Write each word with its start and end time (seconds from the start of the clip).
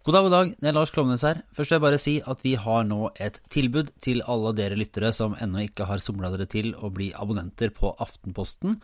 God 0.00 0.14
dag, 0.16 0.22
god 0.24 0.32
dag. 0.32 0.52
Det 0.56 0.68
er 0.70 0.72
Lars 0.72 0.90
Klovnes 0.94 1.22
her. 1.28 1.42
Først 1.52 1.68
vil 1.68 1.76
jeg 1.76 1.82
bare 1.84 1.96
si 2.00 2.12
at 2.32 2.40
vi 2.40 2.54
har 2.56 2.86
nå 2.88 3.10
et 3.20 3.34
tilbud 3.52 3.90
til 4.00 4.22
alle 4.24 4.54
dere 4.56 4.78
lyttere 4.80 5.10
som 5.12 5.34
ennå 5.36 5.66
ikke 5.66 5.84
har 5.90 6.00
somla 6.00 6.30
dere 6.32 6.46
til 6.48 6.70
å 6.72 6.88
bli 6.88 7.10
abonnenter 7.12 7.68
på 7.76 7.90
Aftenposten. 8.00 8.78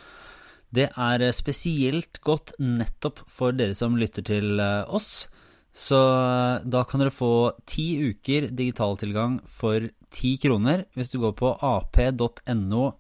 Det 0.76 0.90
er 0.92 1.24
spesielt 1.32 2.20
godt 2.20 2.52
nettopp 2.60 3.22
for 3.32 3.56
dere 3.56 3.72
som 3.78 3.96
lytter 3.96 4.28
til 4.28 4.60
eh, 4.60 4.84
oss. 4.92 5.30
Så 5.72 5.96
eh, 5.96 6.68
da 6.68 6.84
kan 6.84 7.00
dere 7.00 7.16
få 7.16 7.32
ti 7.64 7.86
uker 8.10 8.50
digitaltilgang 8.52 9.40
for 9.48 9.88
ti 10.12 10.36
kroner 10.42 10.84
hvis 10.92 11.14
du 11.14 11.22
går 11.24 11.32
på 11.40 11.56
ap.no 11.64 12.90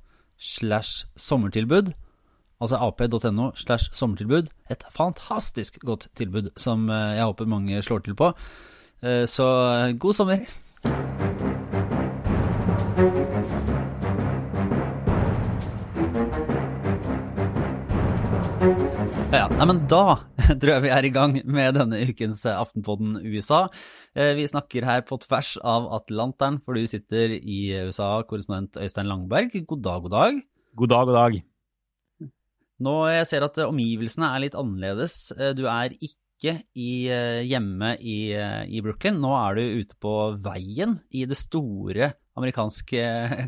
slash 0.40 1.04
sommertilbud 1.20 1.92
altså 2.60 2.80
ap.no 2.80 3.50
slash 3.54 3.92
sommertilbud. 3.96 4.50
Et 4.70 4.86
fantastisk 4.94 5.80
godt 5.84 6.08
tilbud 6.16 6.52
som 6.60 6.88
eh, 6.90 7.16
jeg 7.18 7.28
håper 7.28 7.50
mange 7.50 7.82
slår 7.84 8.06
til 8.06 8.16
på. 8.18 8.32
Eh, 9.02 9.24
så 9.30 9.48
eh, 9.72 9.96
god 10.00 10.16
sommer! 10.16 10.46
Ja, 19.36 19.48
nei, 19.52 19.66
men 19.68 19.82
Da 19.90 20.16
tror 20.60 20.70
jeg 20.70 20.84
vi 20.86 20.92
er 20.94 21.04
i 21.04 21.10
gang 21.12 21.34
med 21.44 21.76
denne 21.76 21.98
ukens 22.08 22.44
Aftenpodden 22.48 23.18
USA. 23.26 23.66
Vi 24.14 24.46
snakker 24.48 24.86
her 24.86 25.02
på 25.04 25.18
tvers 25.20 25.56
av 25.60 25.90
Atlanteren, 25.98 26.56
for 26.62 26.78
du 26.78 26.86
sitter 26.88 27.34
i 27.36 27.74
USA, 27.84 28.22
korrespondent 28.24 28.80
Øystein 28.80 29.10
Langberg. 29.10 29.58
God 29.66 29.84
dag, 29.84 30.06
god 30.06 30.16
dag. 30.16 30.40
God 30.78 30.94
dag, 30.94 31.10
god 31.10 31.20
dag. 31.20 31.44
Nå 32.84 32.98
jeg 33.08 33.30
ser 33.30 33.46
at 33.46 33.58
eh, 33.62 33.70
omgivelsene 33.70 34.30
er 34.34 34.46
litt 34.46 34.58
annerledes. 34.58 35.18
Eh, 35.36 35.54
du 35.56 35.64
er 35.70 35.96
ikke 35.96 36.58
i, 36.76 37.08
eh, 37.08 37.40
hjemme 37.48 37.94
i, 37.96 38.18
i, 38.36 38.84
Brooklyn. 38.84 39.16
Nå 39.22 39.32
er 39.38 39.56
du 39.56 39.80
ute 39.80 39.96
på 40.02 40.12
veien 40.44 40.98
i 41.16 41.24
det 41.28 41.38
store 41.40 42.12
amerikanske 42.36 43.00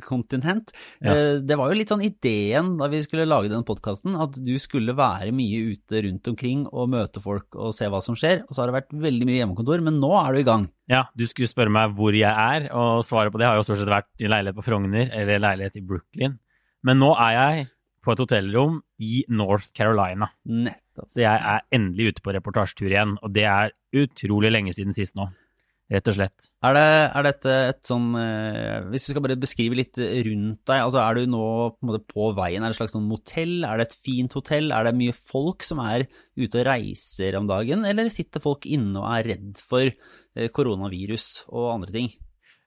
kontinent. 0.08 0.72
Ja. 1.04 1.12
Det 1.44 1.58
var 1.60 1.68
jo 1.68 1.76
litt 1.76 1.92
sånn 1.92 2.06
ideen 2.06 2.70
da 2.80 2.88
vi 2.88 3.02
skulle 3.04 3.28
lage 3.28 3.50
den 3.52 3.66
podkasten, 3.68 4.16
at 4.16 4.38
du 4.40 4.54
skulle 4.56 4.96
være 4.96 5.34
mye 5.36 5.74
ute 5.74 6.00
rundt 6.06 6.32
omkring 6.32 6.64
og 6.72 6.88
møte 6.94 7.20
folk 7.20 7.52
og 7.60 7.76
se 7.76 7.90
hva 7.92 8.00
som 8.00 8.16
skjer. 8.16 8.46
Og 8.46 8.56
så 8.56 8.64
har 8.64 8.72
det 8.72 8.78
vært 8.78 8.96
veldig 9.04 9.28
mye 9.28 9.42
hjemmekontor, 9.42 9.84
men 9.84 10.00
nå 10.00 10.14
er 10.22 10.32
du 10.32 10.40
i 10.40 10.48
gang. 10.48 10.64
Ja, 10.88 11.04
du 11.12 11.28
skulle 11.28 11.52
spørre 11.52 11.74
meg 11.76 11.92
hvor 12.00 12.16
jeg 12.16 12.32
er, 12.32 12.70
og 12.72 13.04
svaret 13.04 13.36
på 13.36 13.42
det 13.42 13.50
har 13.50 13.60
jo 13.60 13.68
stort 13.68 13.82
sett 13.82 13.92
vært 13.92 14.24
i 14.24 14.32
leilighet 14.32 14.56
på 14.56 14.64
Frogner 14.64 15.12
eller 15.12 15.44
leilighet 15.44 15.76
i 15.76 15.84
Brooklyn. 15.84 16.40
Men 16.88 17.04
nå 17.04 17.12
er 17.20 17.36
jeg 17.36 17.68
på 18.08 18.14
et 18.16 18.22
hotellrom 18.24 18.78
i 19.04 19.24
North 19.28 19.68
Carolina. 19.76 20.30
Nettopp. 20.48 21.10
Så 21.12 21.20
jeg 21.22 21.44
er 21.52 21.66
endelig 21.76 22.14
ute 22.14 22.24
på 22.24 22.32
reportasjetur 22.34 22.88
igjen, 22.88 23.18
og 23.20 23.34
det 23.36 23.44
er 23.50 23.74
utrolig 24.00 24.50
lenge 24.54 24.72
siden 24.76 24.96
sist 24.96 25.18
nå. 25.18 25.28
Rett 25.88 26.08
og 26.10 26.18
slett. 26.18 26.50
Er, 26.68 26.74
det, 26.76 26.88
er 27.16 27.24
dette 27.24 27.52
et 27.70 27.78
sånn 27.88 28.10
eh, 28.20 28.88
Hvis 28.92 29.06
du 29.06 29.14
skal 29.14 29.22
bare 29.24 29.38
beskrive 29.40 29.78
litt 29.78 29.96
rundt 29.96 30.60
deg, 30.68 30.82
altså 30.82 31.00
er 31.00 31.16
du 31.16 31.32
nå 31.32 31.44
på, 31.72 31.88
måte 31.88 32.02
på 32.04 32.26
veien? 32.36 32.60
Er 32.60 32.68
det 32.68 32.76
et 32.76 32.80
slags 32.82 32.92
sånn 32.92 33.08
motell? 33.08 33.54
Er 33.64 33.80
det 33.80 33.86
et 33.88 33.96
fint 33.96 34.36
hotell? 34.36 34.68
Er 34.76 34.84
det 34.84 34.92
mye 34.98 35.16
folk 35.16 35.64
som 35.64 35.80
er 35.80 36.04
ute 36.36 36.60
og 36.60 36.68
reiser 36.68 37.38
om 37.40 37.48
dagen, 37.48 37.88
eller 37.88 38.12
sitter 38.12 38.44
folk 38.44 38.68
inne 38.68 39.00
og 39.00 39.08
er 39.14 39.30
redd 39.32 39.62
for 39.64 39.88
eh, 39.88 40.50
koronavirus 40.52 41.28
og 41.48 41.70
andre 41.78 41.96
ting? 41.96 42.12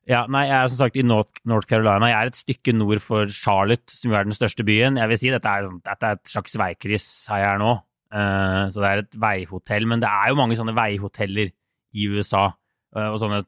Ja, 0.09 0.23
nei, 0.25 0.47
Jeg 0.47 0.57
er 0.57 0.69
som 0.71 0.79
sagt 0.79 0.97
i 0.97 1.05
North, 1.05 1.67
Carolina. 1.69 2.09
Jeg 2.09 2.17
er 2.17 2.31
et 2.31 2.39
stykke 2.39 2.73
nord 2.73 3.01
for 3.05 3.29
Charlotte, 3.29 3.93
som 3.93 4.11
jo 4.11 4.17
er 4.17 4.25
den 4.25 4.33
største 4.33 4.65
byen. 4.65 4.97
Jeg 4.97 5.09
vil 5.11 5.19
si 5.21 5.29
Dette 5.29 5.47
er, 5.47 5.67
sånn, 5.67 5.81
dette 5.85 6.07
er 6.07 6.17
et 6.17 6.31
slags 6.31 6.57
veikryss 6.57 7.07
her 7.29 7.43
jeg 7.43 7.49
er 7.51 7.61
nå. 7.61 7.71
Uh, 8.11 8.65
så 8.73 8.81
det 8.81 8.89
er 8.89 9.03
et 9.03 9.17
veihotell. 9.21 9.87
Men 9.87 10.01
det 10.01 10.09
er 10.09 10.31
jo 10.31 10.39
mange 10.41 10.57
sånne 10.57 10.75
veihoteller 10.75 11.53
i 11.93 12.07
USA. 12.09 12.47
Uh, 12.95 13.11
og 13.11 13.19
sånne 13.21 13.43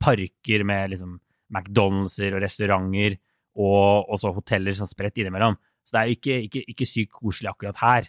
parker 0.00 0.64
med 0.66 0.94
liksom 0.94 1.18
McDonald'ser 1.52 2.34
og 2.34 2.42
restauranter, 2.42 3.18
og 3.58 4.08
også 4.14 4.32
hoteller 4.32 4.74
som 4.74 4.88
spredt 4.88 5.20
innimellom. 5.20 5.60
Så 5.84 5.94
det 5.94 6.00
er 6.00 6.08
jo 6.08 6.16
ikke, 6.18 6.40
ikke, 6.48 6.64
ikke 6.72 6.88
sykt 6.88 7.14
koselig 7.20 7.52
akkurat 7.52 7.78
her 7.84 8.08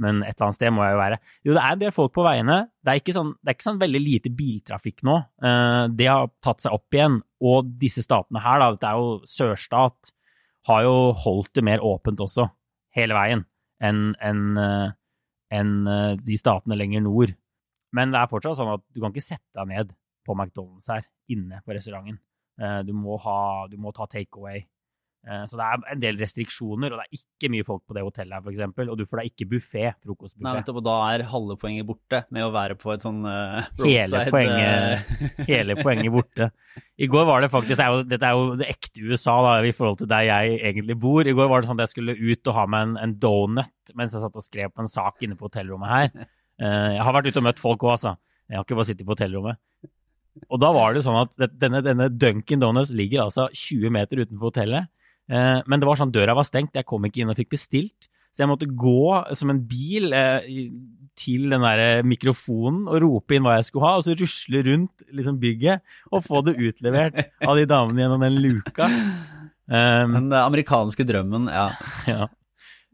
men 0.00 0.22
et 0.24 0.32
eller 0.32 0.48
annet 0.48 0.56
sted 0.56 0.72
må 0.72 0.84
jeg 0.86 0.94
jo 0.94 1.00
være. 1.02 1.18
Jo, 1.44 1.52
det 1.56 1.62
er 1.62 1.74
en 1.74 1.82
del 1.82 1.92
folk 1.94 2.14
på 2.16 2.24
veiene. 2.24 2.56
Det 2.82 2.92
er 2.92 3.00
ikke 3.02 3.14
sånn, 3.16 3.34
er 3.44 3.56
ikke 3.56 3.66
sånn 3.66 3.82
veldig 3.82 4.00
lite 4.02 4.32
biltrafikk 4.38 5.04
nå. 5.06 5.18
Uh, 5.44 5.84
det 5.92 6.08
har 6.08 6.30
tatt 6.44 6.64
seg 6.64 6.74
opp 6.76 6.96
igjen. 6.96 7.20
Og 7.44 7.70
disse 7.80 8.04
statene 8.06 8.42
her, 8.42 8.62
da, 8.62 8.70
dette 8.74 8.88
er 8.88 9.02
jo 9.02 9.14
sørstat, 9.28 10.12
har 10.70 10.86
jo 10.86 10.96
holdt 11.24 11.52
det 11.58 11.66
mer 11.66 11.84
åpent 11.84 12.22
også, 12.22 12.46
hele 12.96 13.16
veien, 13.18 13.44
enn 13.82 14.02
en, 14.22 14.42
en, 15.52 15.72
uh, 15.90 16.12
de 16.22 16.38
statene 16.40 16.78
lenger 16.78 17.04
nord. 17.04 17.34
Men 17.92 18.14
det 18.14 18.22
er 18.22 18.30
fortsatt 18.30 18.60
sånn 18.60 18.74
at 18.78 18.84
du 18.94 19.02
kan 19.02 19.12
ikke 19.12 19.26
sette 19.26 19.58
deg 19.58 19.68
ned 19.74 19.96
på 20.24 20.36
McDonald's 20.38 20.88
her, 20.88 21.04
inne 21.34 21.60
på 21.66 21.74
restauranten. 21.76 22.20
Du 22.86 22.92
må, 22.94 23.16
ha, 23.24 23.64
du 23.66 23.74
må 23.80 23.90
ta 23.96 24.04
takeaway. 24.06 24.60
Eh, 25.22 25.42
så 25.46 25.58
det 25.58 25.66
er 25.66 25.82
en 25.92 26.00
del 26.02 26.16
restriksjoner, 26.18 26.90
og 26.90 26.98
det 26.98 27.04
er 27.04 27.20
ikke 27.20 27.50
mye 27.54 27.66
folk 27.66 27.82
på 27.86 27.94
det 27.94 28.02
hotellet 28.02 28.34
her, 28.34 28.42
f.eks. 28.42 28.88
Og 28.90 28.96
du 28.98 29.04
får 29.06 29.20
da 29.20 29.24
ikke 29.28 29.46
buffé, 29.52 29.84
frokostbuffé. 30.02 30.42
Nei, 30.48 30.62
og 30.72 30.80
da 30.82 30.96
er 31.12 31.24
halve 31.30 31.56
poenget 31.60 31.86
borte 31.86 32.22
med 32.34 32.46
å 32.46 32.50
være 32.54 32.76
på 32.80 32.90
et 32.94 33.04
sånn 33.04 33.20
uh, 33.22 33.60
hele, 33.84 34.24
poenget, 34.34 35.04
eh. 35.14 35.44
hele 35.46 35.76
poenget 35.78 36.10
borte. 36.14 36.48
I 36.98 37.08
går 37.12 37.28
var 37.28 37.44
det 37.44 37.52
faktisk, 37.52 37.76
dette 37.76 37.86
er, 37.86 37.94
jo, 37.94 38.08
dette 38.10 38.28
er 38.28 38.38
jo 38.38 38.58
det 38.58 38.70
ekte 38.72 39.06
USA 39.06 39.36
da, 39.46 39.54
i 39.62 39.74
forhold 39.76 40.00
til 40.02 40.10
der 40.10 40.26
jeg 40.26 40.58
egentlig 40.72 40.98
bor. 41.04 41.22
I 41.22 41.34
går 41.38 41.50
var 41.52 41.62
det 41.62 41.70
sånn 41.70 41.78
at 41.78 41.86
jeg 41.86 41.94
skulle 41.94 42.18
ut 42.18 42.50
og 42.50 42.58
ha 42.58 42.64
meg 42.74 42.88
en, 42.88 42.96
en 43.06 43.16
donut 43.22 43.94
mens 43.98 44.16
jeg 44.16 44.24
satt 44.24 44.38
og 44.38 44.46
skrev 44.46 44.72
på 44.74 44.82
en 44.82 44.90
sak 44.90 45.22
inne 45.22 45.38
på 45.38 45.46
hotellrommet 45.46 45.92
her. 45.92 46.30
Uh, 46.58 46.90
jeg 46.96 47.04
har 47.06 47.14
vært 47.14 47.30
ute 47.30 47.38
og 47.38 47.46
møtt 47.46 47.62
folk 47.62 47.86
òg, 47.86 47.94
altså. 47.94 48.16
Jeg 48.50 48.58
har 48.58 48.66
ikke 48.66 48.80
bare 48.80 48.90
sittet 48.90 49.06
på 49.06 49.14
hotellrommet. 49.14 49.62
Og 50.48 50.58
da 50.58 50.72
var 50.74 50.96
det 50.96 51.04
sånn 51.04 51.20
at 51.20 51.38
denne, 51.60 51.78
denne 51.84 52.08
Dunkin 52.10 52.58
Donuts 52.58 52.90
ligger 52.96 53.28
altså 53.28 53.46
20 53.52 53.92
meter 53.94 54.24
utenfor 54.24 54.50
hotellet. 54.50 54.90
Eh, 55.30 55.60
men 55.66 55.82
det 55.82 55.88
var 55.88 56.00
sånn 56.00 56.14
døra 56.14 56.34
var 56.38 56.48
stengt, 56.48 56.74
jeg 56.78 56.88
kom 56.88 57.04
ikke 57.06 57.22
inn 57.22 57.32
og 57.32 57.38
fikk 57.38 57.52
bestilt. 57.54 58.08
Så 58.32 58.42
jeg 58.42 58.48
måtte 58.48 58.66
gå 58.66 59.12
som 59.36 59.52
en 59.52 59.60
bil 59.68 60.14
eh, 60.16 60.46
til 61.18 61.52
den 61.52 61.64
der 61.64 62.04
mikrofonen 62.06 62.86
og 62.88 63.02
rope 63.04 63.36
inn 63.36 63.44
hva 63.44 63.58
jeg 63.58 63.68
skulle 63.68 63.88
ha, 63.88 63.98
og 64.00 64.06
så 64.06 64.16
rusle 64.16 64.62
rundt 64.68 65.04
liksom, 65.12 65.38
bygget 65.42 65.82
og 66.10 66.24
få 66.24 66.40
det 66.46 66.56
utlevert 66.56 67.20
av 67.44 67.58
de 67.58 67.66
damene 67.68 68.04
gjennom 68.04 68.24
den 68.24 68.38
luka. 68.40 68.88
Um, 69.72 70.16
den 70.16 70.32
amerikanske 70.36 71.04
drømmen, 71.08 71.46
ja. 71.52 71.68
ja. 72.10 72.26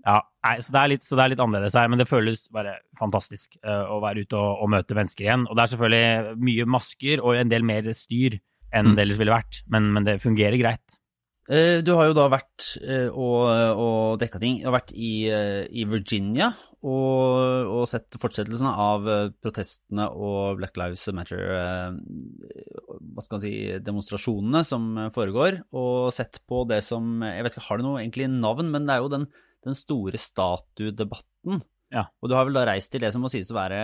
ja 0.05 0.19
nei, 0.45 0.57
så, 0.63 0.75
det 0.75 0.85
litt, 0.93 1.07
så, 1.07 1.17
det 1.17 1.25
er 1.25 1.33
litt, 1.33 1.43
annerledes 1.43 1.79
her, 1.79 1.89
men 1.91 2.03
det 2.03 2.11
føles 2.11 2.45
bare 2.55 2.77
fantastisk 2.99 3.57
uh, 3.63 3.89
å 3.95 4.03
være 4.05 4.27
ute 4.27 4.39
og, 4.39 4.65
og, 4.65 4.73
møte 4.75 4.99
mennesker 4.99 5.29
igjen. 5.29 5.47
Og 5.49 5.57
det 5.57 5.65
er 5.65 5.73
selvfølgelig 5.75 6.39
mye 6.51 6.71
masker 6.77 7.25
og 7.25 7.39
en 7.39 7.55
del 7.55 7.67
mer 7.67 7.91
styr 7.97 8.41
enn 8.69 8.91
mm. 8.91 8.97
det 8.99 9.07
ellers 9.07 9.23
ville 9.23 9.39
vært, 9.39 9.63
men, 9.73 9.93
men 9.95 10.07
det 10.07 10.19
fungerer 10.23 10.61
greit. 10.61 10.99
Eh, 11.49 11.81
du 11.81 11.95
har 11.97 12.11
jo 12.11 12.17
da 12.17 12.27
vært 12.29 12.75
eh, 12.85 13.09
og, 13.09 13.49
og 13.81 14.19
dekka 14.21 14.41
ting. 14.43 14.59
Du 14.61 14.69
har 14.69 14.77
vært 14.77 14.93
i, 14.93 15.13
eh, 15.33 15.65
i 15.73 15.87
Virginia 15.89 16.51
og, 16.79 17.73
og, 17.73 17.85
sett 17.91 18.19
fortsettelsen 18.21 18.69
av 18.69 19.09
protestene 19.43 20.11
og 20.13 20.61
Black 20.61 20.77
Lives 20.79 21.09
Matter 21.17 21.41
hva 21.89 23.25
skal 23.25 23.39
man 23.39 23.43
si, 23.43 23.55
demonstrasjonene 23.83 24.63
som 24.63 24.93
foregår, 25.15 25.59
og 25.75 26.13
sett 26.15 26.39
på 26.47 26.63
det 26.71 26.79
som 26.87 27.25
Jeg 27.25 27.43
vet 27.43 27.57
ikke, 27.57 27.67
har 27.67 27.81
det 27.81 27.87
noe 27.89 28.03
egentlig 28.05 28.29
navn, 28.31 28.71
men 28.71 28.87
det 28.87 28.95
er 28.95 29.03
jo 29.03 29.11
den, 29.17 29.27
den 29.67 29.79
store 29.79 30.21
statuedebatten. 30.23 31.65
Ja. 31.95 32.05
Og 32.21 32.31
du 32.31 32.37
har 32.37 32.47
vel 32.47 32.61
da 32.61 32.67
reist 32.69 32.93
til 32.93 33.03
det 33.03 33.11
som 33.15 33.25
må 33.25 33.33
sies 33.33 33.51
å 33.51 33.59
være 33.59 33.83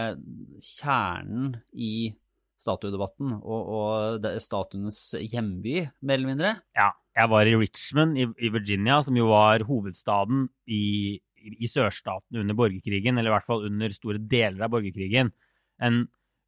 kjernen 0.63 1.57
i 1.73 2.13
statuedebatten 2.61 3.35
og, 3.41 3.71
og 3.77 4.29
statuenes 4.43 5.01
hjemby, 5.21 5.81
mer 6.03 6.19
eller 6.19 6.31
mindre? 6.31 6.53
Ja. 6.77 6.93
Jeg 7.15 7.31
var 7.31 7.47
i 7.47 7.55
Richmond 7.55 8.19
i, 8.19 8.25
i 8.43 8.51
Virginia, 8.51 8.99
som 9.07 9.15
jo 9.15 9.29
var 9.31 9.63
hovedstaden 9.69 10.49
i, 10.67 11.15
i, 11.39 11.53
i 11.63 11.71
sørstaten 11.71 12.41
under 12.41 12.57
borgerkrigen, 12.59 13.21
eller 13.21 13.31
i 13.31 13.35
hvert 13.37 13.47
fall 13.47 13.69
under 13.69 13.95
store 13.95 14.19
deler 14.19 14.67
av 14.67 14.73
borgerkrigen. 14.75 15.31
En 15.79 16.05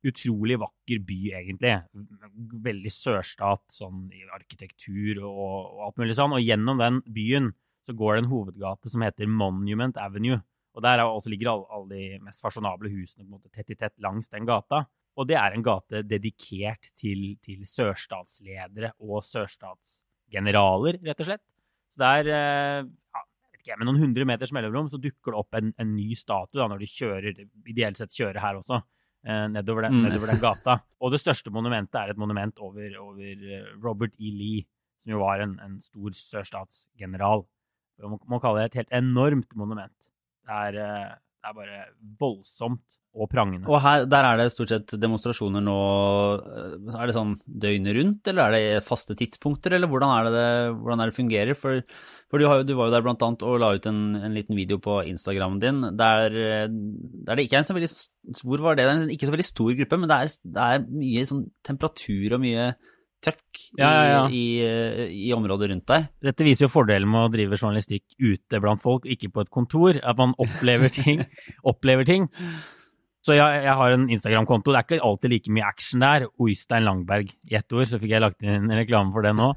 utrolig 0.07 0.59
vakker 0.61 1.05
by, 1.07 1.21
egentlig. 1.41 1.77
Veldig 2.67 2.93
sørstat 2.93 3.65
sånn 3.73 4.09
i 4.15 4.25
arkitektur 4.35 5.23
og, 5.23 5.31
og, 5.39 5.81
alt 5.87 6.03
mulig 6.03 6.19
sånn. 6.19 6.35
Og 6.37 6.45
gjennom 6.45 6.83
den 6.83 7.01
byen 7.07 7.53
så 7.87 7.95
går 7.97 8.17
det 8.17 8.25
en 8.25 8.31
hovedgate 8.33 8.93
som 8.93 9.07
heter 9.07 9.31
Monument 9.31 9.99
Avenue. 10.03 10.41
Og 10.77 10.85
der 10.85 11.01
ligger 11.31 11.55
alle, 11.55 11.67
alle 11.73 11.95
de 11.95 12.21
mest 12.27 12.43
fasjonable 12.45 12.91
husene 12.93 13.23
på 13.23 13.29
en 13.31 13.37
måte 13.39 13.53
tett 13.55 13.71
i 13.73 13.79
tett 13.79 13.95
langs 14.03 14.29
den 14.29 14.49
gata. 14.49 14.85
Og 15.17 15.29
det 15.31 15.37
er 15.41 15.55
en 15.57 15.65
gate 15.65 16.03
dedikert 16.05 16.91
til, 17.01 17.37
til 17.45 17.65
sørstatsledere 17.69 18.93
og 19.01 19.25
sørstatsgeneraler, 19.25 20.99
rett 21.07 21.23
og 21.23 21.31
slett. 21.31 21.45
Så 21.95 22.03
det 22.03 22.11
er 22.19 22.29
eh, 22.37 22.89
ja, 23.17 23.23
ikke, 23.57 23.79
med 23.81 23.89
noen 23.89 24.03
hundre 24.03 24.27
meters 24.29 24.53
mellomrom 24.53 24.91
så 24.93 25.01
dukker 25.01 25.33
det 25.33 25.41
opp 25.41 25.57
en, 25.57 25.73
en 25.81 25.95
ny 25.97 26.11
statue 26.19 26.61
da, 26.61 26.69
når 26.69 26.85
de 26.85 26.91
kjører, 26.93 27.41
ideelt 27.73 28.01
sett 28.01 28.13
kjører 28.13 28.43
her 28.45 28.61
også, 28.61 28.83
eh, 29.25 29.47
nedover, 29.55 29.89
den, 29.89 30.03
mm. 30.03 30.09
nedover, 30.11 30.35
den, 30.35 30.43
gata. 30.43 30.79
Og 31.01 31.17
det 31.17 31.23
største 31.25 31.53
monumentet 31.55 31.97
er 32.03 32.13
et 32.13 32.21
monument 32.21 32.61
over, 32.61 32.99
over 33.01 33.49
eh, 33.57 33.71
Robert 33.81 34.21
E. 34.21 34.35
Lee, 34.35 34.67
som 35.01 35.17
jo 35.17 35.23
var 35.25 35.41
en, 35.47 35.57
en 35.65 35.81
stor 35.85 36.13
sørstatsgeneral. 36.21 37.47
Man 38.05 38.21
må 38.29 38.43
kalle 38.45 38.67
det 38.67 38.75
et 38.75 38.83
helt 38.83 38.93
enormt 38.99 39.57
monument. 39.57 39.97
Det 40.45 40.61
er, 40.69 40.77
det 40.77 41.49
er 41.49 41.57
bare 41.57 41.85
voldsomt 42.21 42.99
og 43.17 43.31
prangende. 43.33 43.67
Og 43.71 43.81
her, 43.83 44.05
der 44.09 44.29
er 44.29 44.41
det 44.41 44.51
stort 44.53 44.73
sett 44.73 44.95
demonstrasjoner 45.01 45.63
nå 45.65 45.77
Er 46.93 47.09
det 47.09 47.17
sånn 47.17 47.37
døgnet 47.47 47.97
rundt, 47.97 48.31
eller 48.31 48.47
er 48.47 48.57
det 48.57 48.85
faste 48.87 49.17
tidspunkter, 49.19 49.77
eller 49.77 49.91
hvordan 49.91 50.13
er 50.13 50.29
det 50.29 50.35
det, 50.37 50.51
hvordan 50.81 51.03
det 51.03 51.17
fungerer? 51.17 51.59
For, 51.59 51.81
for 52.31 52.43
du, 52.43 52.49
har, 52.51 52.65
du, 52.67 52.75
var 52.79 52.91
jo 52.91 52.97
der 52.97 53.07
blant 53.07 53.25
annet 53.25 53.47
og 53.47 53.61
la 53.63 53.73
ut 53.77 53.89
en, 53.91 54.03
en 54.21 54.37
liten 54.37 54.59
video 54.59 54.81
på 54.83 55.01
Instagramen 55.09 55.63
din 55.63 55.81
der, 55.97 56.37
der, 56.37 57.33
det 57.33 57.47
ikke 57.47 57.61
er 57.61 57.65
en 57.65 57.71
så 57.71 57.77
veldig 57.77 57.91
Hvor 58.43 58.65
var 58.65 58.77
det? 58.77 58.85
Det 58.85 58.93
er 58.93 59.01
en 59.07 59.15
ikke 59.17 59.31
så 59.31 59.37
veldig 59.37 59.49
stor 59.49 59.73
gruppe, 59.81 60.03
men 60.03 60.13
det 60.13 60.21
er, 60.21 60.37
det 60.59 60.69
er 60.69 60.87
mye 60.93 61.27
sånn 61.33 61.49
temperatur 61.67 62.37
og 62.37 62.45
mye 62.45 62.71
trøkk 63.25 63.61
ja, 63.81 63.89
ja, 63.89 64.05
ja. 64.11 64.23
I, 64.29 64.45
i, 64.61 65.27
i, 65.27 65.33
området 65.35 65.71
rundt 65.73 65.89
deg. 65.91 66.09
Dette 66.25 66.47
viser 66.47 66.67
jo 66.67 66.73
fordelen 66.73 67.09
med 67.11 67.27
å 67.27 67.33
drive 67.33 67.59
journalistikk 67.59 68.05
ute 68.21 68.61
blant 68.63 68.83
folk, 68.83 69.07
ikke 69.09 69.33
på 69.33 69.45
et 69.45 69.53
kontor. 69.53 70.01
At 70.05 70.21
man 70.21 70.35
opplever 70.43 70.93
ting. 70.93 71.25
opplever 71.71 72.09
ting. 72.09 72.29
Så 73.27 73.35
jeg, 73.35 73.63
jeg 73.65 73.75
har 73.75 73.91
en 73.91 74.05
Instagram-konto. 74.15 74.71
Det 74.71 74.79
er 74.79 74.87
ikke 74.87 75.07
alltid 75.09 75.33
like 75.33 75.51
mye 75.55 75.67
action 75.67 76.05
der. 76.05 76.29
Oystein 76.43 76.85
Langberg 76.87 77.33
i 77.51 77.57
ett 77.59 77.75
ord, 77.75 77.89
så 77.91 77.99
fikk 77.99 78.13
jeg 78.13 78.23
lagt 78.23 78.45
inn 78.45 78.69
en 78.69 78.79
reklame 78.79 79.11
for 79.15 79.27
det 79.27 79.33
nå. 79.35 79.49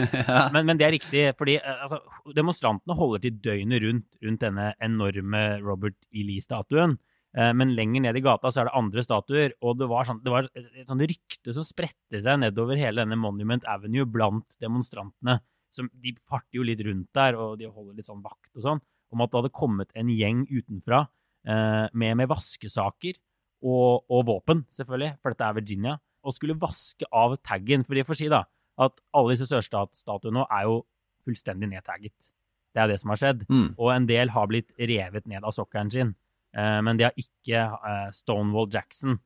men, 0.54 0.60
men, 0.60 0.78
det 0.78 0.86
er 0.86 0.94
riktig, 0.94 1.24
fordi 1.38 1.56
eh, 1.58 1.82
altså, 1.88 1.98
demonstrantene 2.36 2.94
holder 2.94 3.24
til 3.24 3.40
døgnet 3.42 3.82
rundt 3.82 4.06
rundt 4.22 4.44
denne 4.46 4.68
enorme 4.86 5.42
Robert 5.64 5.98
E. 6.12 6.22
Lee-statuen. 6.28 6.94
Eh, 7.34 7.50
men 7.58 7.74
lenger 7.74 8.06
ned 8.06 8.20
i 8.20 8.22
gata 8.28 8.52
så 8.54 8.62
er 8.62 8.70
det 8.70 8.76
andre 8.78 9.06
statuer, 9.08 9.58
og 9.58 9.82
det 9.82 9.90
var, 9.90 10.06
sånn, 10.06 10.22
det 10.22 10.36
var 10.36 10.46
et 10.54 10.86
sånt 10.86 11.06
rykte 11.10 11.56
som 11.56 11.66
spredte 11.66 12.22
seg 12.22 12.38
nedover 12.44 12.78
hele 12.78 13.02
denne 13.02 13.18
Monument 13.18 13.66
Avenue 13.74 14.06
blant 14.06 14.54
demonstrantene. 14.62 15.40
Som, 15.74 15.90
de 15.98 16.14
parter 16.30 16.60
jo 16.60 16.70
litt 16.70 16.86
rundt 16.86 17.10
der, 17.16 17.34
og 17.34 17.58
de 17.58 17.66
holder 17.66 17.98
litt 17.98 18.06
sånn 18.06 18.22
vakt 18.22 18.54
og 18.54 18.62
sånn, 18.70 18.86
om 19.10 19.26
at 19.26 19.34
det 19.34 19.42
hadde 19.42 19.56
kommet 19.58 19.90
en 19.98 20.14
gjeng 20.14 20.46
utenfra 20.46 21.08
med, 21.46 22.16
med, 22.18 22.26
vaskesaker 22.26 23.14
og, 23.62 24.02
og, 24.10 24.24
våpen, 24.26 24.64
selvfølgelig, 24.74 25.12
for 25.22 25.30
dette 25.30 25.46
er 25.46 25.56
Virginia, 25.56 25.92
og 26.26 26.34
skulle 26.34 26.56
vaske 26.58 27.06
av 27.14 27.36
taggen. 27.46 27.84
For 27.86 27.94
de 27.94 28.04
får 28.08 28.18
si 28.18 28.30
da, 28.32 28.42
at 28.82 28.98
alle 29.14 29.36
disse 29.36 29.46
sørstatsstatuene 29.50 30.40
nå 30.40 30.46
er 30.50 30.66
jo 30.66 30.80
fullstendig 31.26 31.70
nedtagget. 31.70 32.30
Det 32.76 32.82
er 32.82 32.92
det 32.92 33.00
som 33.00 33.12
har 33.12 33.20
skjedd. 33.20 33.46
Mm. 33.48 33.68
Og 33.78 33.90
en 33.94 34.08
del 34.08 34.32
har 34.34 34.48
blitt 34.50 34.74
revet 34.76 35.26
ned 35.30 35.46
av 35.46 35.54
sokkelen 35.56 35.90
sin. 35.92 36.12
Eh, 36.56 36.78
men 36.84 36.98
de 36.98 37.06
har 37.08 37.16
ikke 37.20 37.62
eh, 37.62 38.08
Stonewall 38.16 38.68
Jackson, 38.72 39.16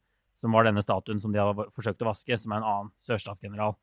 som 0.40 0.54
var 0.56 0.68
denne 0.68 0.84
statuen 0.84 1.20
som 1.22 1.34
de 1.34 1.42
har 1.42 1.66
forsøkt 1.74 2.04
å 2.04 2.12
vaske, 2.12 2.38
som 2.40 2.54
er 2.54 2.60
en 2.60 2.68
annen 2.70 2.92
sørstatsgeneral. 3.06 3.74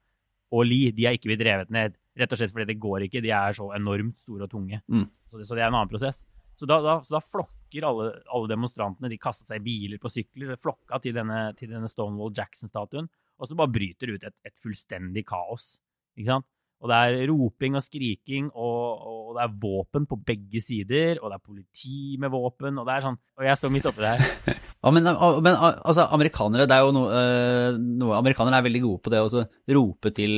Og 0.56 0.64
Lee 0.64 0.94
de 0.96 1.08
har 1.08 1.18
ikke 1.18 1.34
blitt 1.34 1.44
revet 1.44 1.72
ned, 1.74 1.98
rett 2.18 2.32
og 2.32 2.40
slett 2.40 2.54
fordi 2.56 2.70
det 2.72 2.80
går 2.82 3.06
ikke. 3.10 3.22
De 3.26 3.34
er 3.36 3.58
så 3.58 3.68
enormt 3.76 4.16
store 4.24 4.48
og 4.48 4.54
tunge. 4.54 4.80
Mm. 4.88 5.06
Så, 5.28 5.42
det, 5.42 5.50
så, 5.50 5.58
det, 5.58 5.66
er 5.66 5.68
en 5.68 5.80
annen 5.82 5.92
prosess. 5.92 6.24
Så 6.58 6.66
da, 6.70 6.80
da, 6.82 6.98
så 7.06 7.18
da 7.18 7.22
flokker 7.22 7.86
alle, 7.86 8.10
alle, 8.34 8.50
demonstrantene 8.50 9.12
De 9.12 9.20
kastet 9.22 9.50
seg 9.52 9.62
i 9.62 9.66
biler 9.68 10.02
på 10.02 10.10
sykler, 10.10 10.56
flokka 10.62 11.00
til 11.04 11.16
denne, 11.18 11.52
til 11.60 11.70
denne 11.74 11.90
Stonewall 11.92 12.34
Jackson-statuen. 12.36 13.10
Og 13.38 13.50
så 13.50 13.58
bare 13.58 13.74
bryter 13.74 14.10
det 14.10 14.18
ut 14.18 14.30
et, 14.32 14.38
et 14.50 14.56
fullstendig 14.64 15.28
kaos. 15.30 15.76
Ikke 16.18 16.34
sant? 16.34 16.50
Og 16.78 16.92
det 16.92 16.98
er 16.98 17.24
roping 17.32 17.74
og 17.78 17.82
skriking, 17.82 18.50
og, 18.54 19.06
og, 19.10 19.30
det 19.38 19.42
er 19.48 19.56
våpen 19.64 20.06
på 20.10 20.20
begge 20.22 20.62
sider, 20.62 21.18
og 21.24 21.32
det 21.32 21.40
er 21.40 21.42
politi 21.42 22.02
med 22.22 22.30
våpen, 22.30 22.78
og 22.78 22.86
det 22.86 22.94
er 22.94 23.06
sånn 23.08 23.18
Og 23.18 23.48
jeg 23.48 23.58
står 23.58 23.74
midt 23.74 23.88
oppi 23.90 24.04
det 24.04 24.12
her. 24.14 24.54
ja, 24.84 24.92
men, 24.94 25.10
men, 25.42 25.58
altså, 25.58 26.06
amerikanere, 26.14 26.68
det 26.70 26.78
er 26.78 26.86
jo 26.86 26.94
noe, 26.94 27.10
uh, 27.10 27.80
noe 27.82 28.20
Amerikanere 28.20 28.62
er 28.62 28.68
veldig 28.70 28.84
gode 28.86 29.02
på 29.08 29.14
det 29.14 29.24
å 29.26 29.44
rope 29.80 30.14
til 30.14 30.38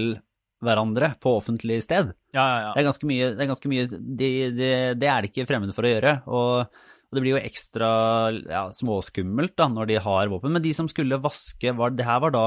hverandre 0.65 1.13
på 1.23 1.37
offentlig 1.39 1.79
sted. 1.85 2.13
Ja, 2.35 2.43
ja, 2.43 2.59
ja. 2.65 2.71
Det 2.75 2.81
er 2.81 2.89
ganske 2.89 3.09
mye, 3.09 3.31
det 3.33 3.43
er, 3.43 3.51
ganske 3.51 3.71
mye 3.71 3.87
det, 3.89 4.29
det, 4.57 4.71
det 4.99 5.09
er 5.09 5.23
de 5.23 5.31
ikke 5.31 5.47
fremmede 5.49 5.75
for 5.75 5.87
å 5.87 5.93
gjøre. 5.95 6.15
og 6.27 6.85
og 7.09 7.17
det 7.17 7.23
blir 7.23 7.33
jo 7.33 7.41
ekstra 7.41 7.87
ja, 8.37 8.67
småskummelt 8.69 9.55
da, 9.57 9.65
når 9.73 9.87
de 9.89 9.95
har 10.05 10.29
våpen. 10.29 10.53
Men 10.53 10.61
de 10.61 10.75
som 10.77 10.85
skulle 10.85 11.17
vaske, 11.17 11.71
var, 11.73 11.95
det 11.97 12.05
her 12.05 12.19
var 12.21 12.35
da 12.35 12.43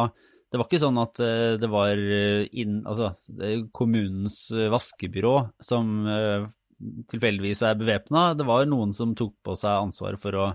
det 0.53 0.61
var 0.61 0.69
ikke 0.69 0.83
sånn 0.83 1.01
at 1.01 1.21
eh, 1.25 1.55
det 1.59 1.69
var 1.73 1.97
eh, 1.97 2.45
inn, 2.61 2.83
altså, 2.85 3.09
kommunens 3.73 4.37
eh, 4.53 4.69
vaskebyrå 4.73 5.33
som 5.65 6.05
tilfeldigvis 7.09 7.63
er 7.65 7.79
bevæpna. 7.81 8.27
Det 8.37 8.45
var 8.45 8.69
noen 8.69 8.93
som 8.97 9.17
tok 9.17 9.39
på 9.47 9.57
seg 9.57 9.87
ansvaret 9.87 10.21
for 10.21 10.37
å 10.37 10.47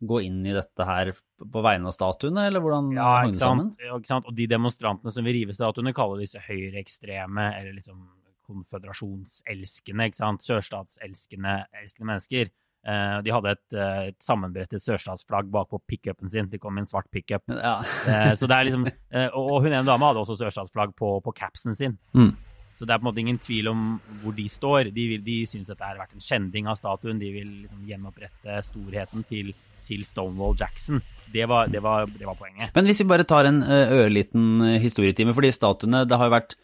gå 0.00 0.22
inn 0.24 0.40
i 0.46 0.54
dette 0.56 0.88
her 0.88 1.12
på 1.36 1.62
vegne 1.64 1.90
av 1.90 1.94
statuene, 1.94 2.46
eller 2.48 2.62
hvordan 2.64 2.92
ja, 2.96 3.08
hang 3.20 3.34
det 3.34 3.40
sammen? 3.40 3.72
Ja, 3.82 3.96
ikke 3.98 4.12
sant. 4.12 4.28
Og 4.30 4.36
de 4.36 4.46
demonstrantene 4.50 5.12
som 5.12 5.26
vil 5.26 5.36
rive 5.40 5.56
statuene, 5.56 5.94
kaller 5.96 6.22
disse 6.22 6.40
høyreekstreme 6.42 7.50
eller 7.58 7.74
liksom 7.76 8.04
konføderasjonselskende, 8.46 10.06
ikke 10.08 10.20
sant. 10.20 10.46
Sørstatselskende 10.46 11.58
mennesker. 12.00 12.52
Uh, 12.86 13.18
de 13.26 13.32
hadde 13.34 13.50
et, 13.50 13.64
uh, 13.74 14.02
et 14.12 14.18
sammenbrettet 14.22 14.78
sørstatsflagg 14.78 15.48
bak 15.50 15.72
på 15.72 15.80
pickupen 15.90 16.30
sin. 16.30 16.46
De 16.52 16.60
kom 16.62 16.76
i 16.78 16.84
en 16.84 16.88
svart 16.88 17.10
pickup. 17.10 17.42
Ja. 17.66 17.80
uh, 17.82 18.32
så 18.38 18.46
det 18.46 18.56
er 18.56 18.68
liksom, 18.68 18.86
og, 18.86 19.40
og 19.56 19.64
hun 19.64 19.72
ene 19.72 19.86
dama 19.88 20.12
hadde 20.12 20.22
også 20.22 20.38
sørstatsflagg 20.38 20.94
på, 20.98 21.16
på 21.24 21.34
capsen 21.34 21.74
sin. 21.74 21.96
Mm. 22.14 22.30
Så 22.76 22.84
det 22.84 22.92
er 22.92 23.00
på 23.00 23.06
en 23.06 23.08
måte 23.08 23.22
ingen 23.22 23.40
tvil 23.40 23.70
om 23.72 23.84
hvor 24.22 24.36
de 24.36 24.44
står. 24.52 24.92
De, 24.94 25.06
vil, 25.14 25.22
de 25.24 25.38
syns 25.48 25.66
dette 25.70 25.82
har 25.84 25.98
vært 25.98 26.14
en 26.14 26.22
skjending 26.22 26.68
av 26.68 26.78
statuen. 26.78 27.18
De 27.18 27.30
vil 27.32 27.48
liksom 27.64 27.86
gjenopprette 27.88 28.58
storheten 28.68 29.24
til, 29.26 29.54
til 29.86 30.02
Stonewall 30.06 30.56
Jackson. 30.58 31.02
Det 31.32 31.46
var, 31.50 31.70
det, 31.72 31.82
var, 31.84 32.06
det 32.10 32.26
var, 32.26 32.36
poenget. 32.38 32.74
Men 32.76 32.88
hvis 32.88 33.02
vi 33.02 33.08
bare 33.10 33.26
tar 33.28 33.48
en 33.48 33.62
ørliten 33.62 34.60
historietime, 34.82 35.34
fordi 35.34 35.50
statuene 35.54 36.04
Det 36.06 36.18
har 36.20 36.28
jo 36.28 36.34
vært, 36.36 36.54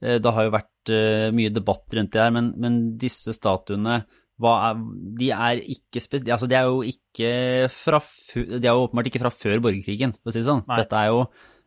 det 0.00 0.32
har 0.38 0.46
jo 0.46 0.54
vært 0.54 0.92
mye 1.36 1.52
debatt 1.52 1.96
rundt 1.98 2.14
det 2.14 2.22
her, 2.22 2.32
men, 2.34 2.48
men 2.60 2.78
disse 3.00 3.34
statuene 3.36 4.00
er, 4.44 4.80
de 5.16 5.28
er 5.32 5.60
ikke 5.64 6.02
altså 6.32 6.48
de 6.48 6.56
er 6.58 6.66
jo 6.68 6.82
ikke 6.84 7.68
fra 7.72 8.00
De 8.34 8.60
er 8.60 8.74
jo 8.74 8.84
åpenbart 8.84 9.08
ikke 9.08 9.22
fra 9.22 9.32
før 9.32 9.62
borgerkrigen, 9.64 10.12
for 10.20 10.30
å 10.30 10.34
si 10.34 10.42
det 10.42 10.50
sånn. 10.50 10.64
Nei. 10.68 10.80
Dette 10.82 10.96
er 11.00 11.12
jo 11.12 11.22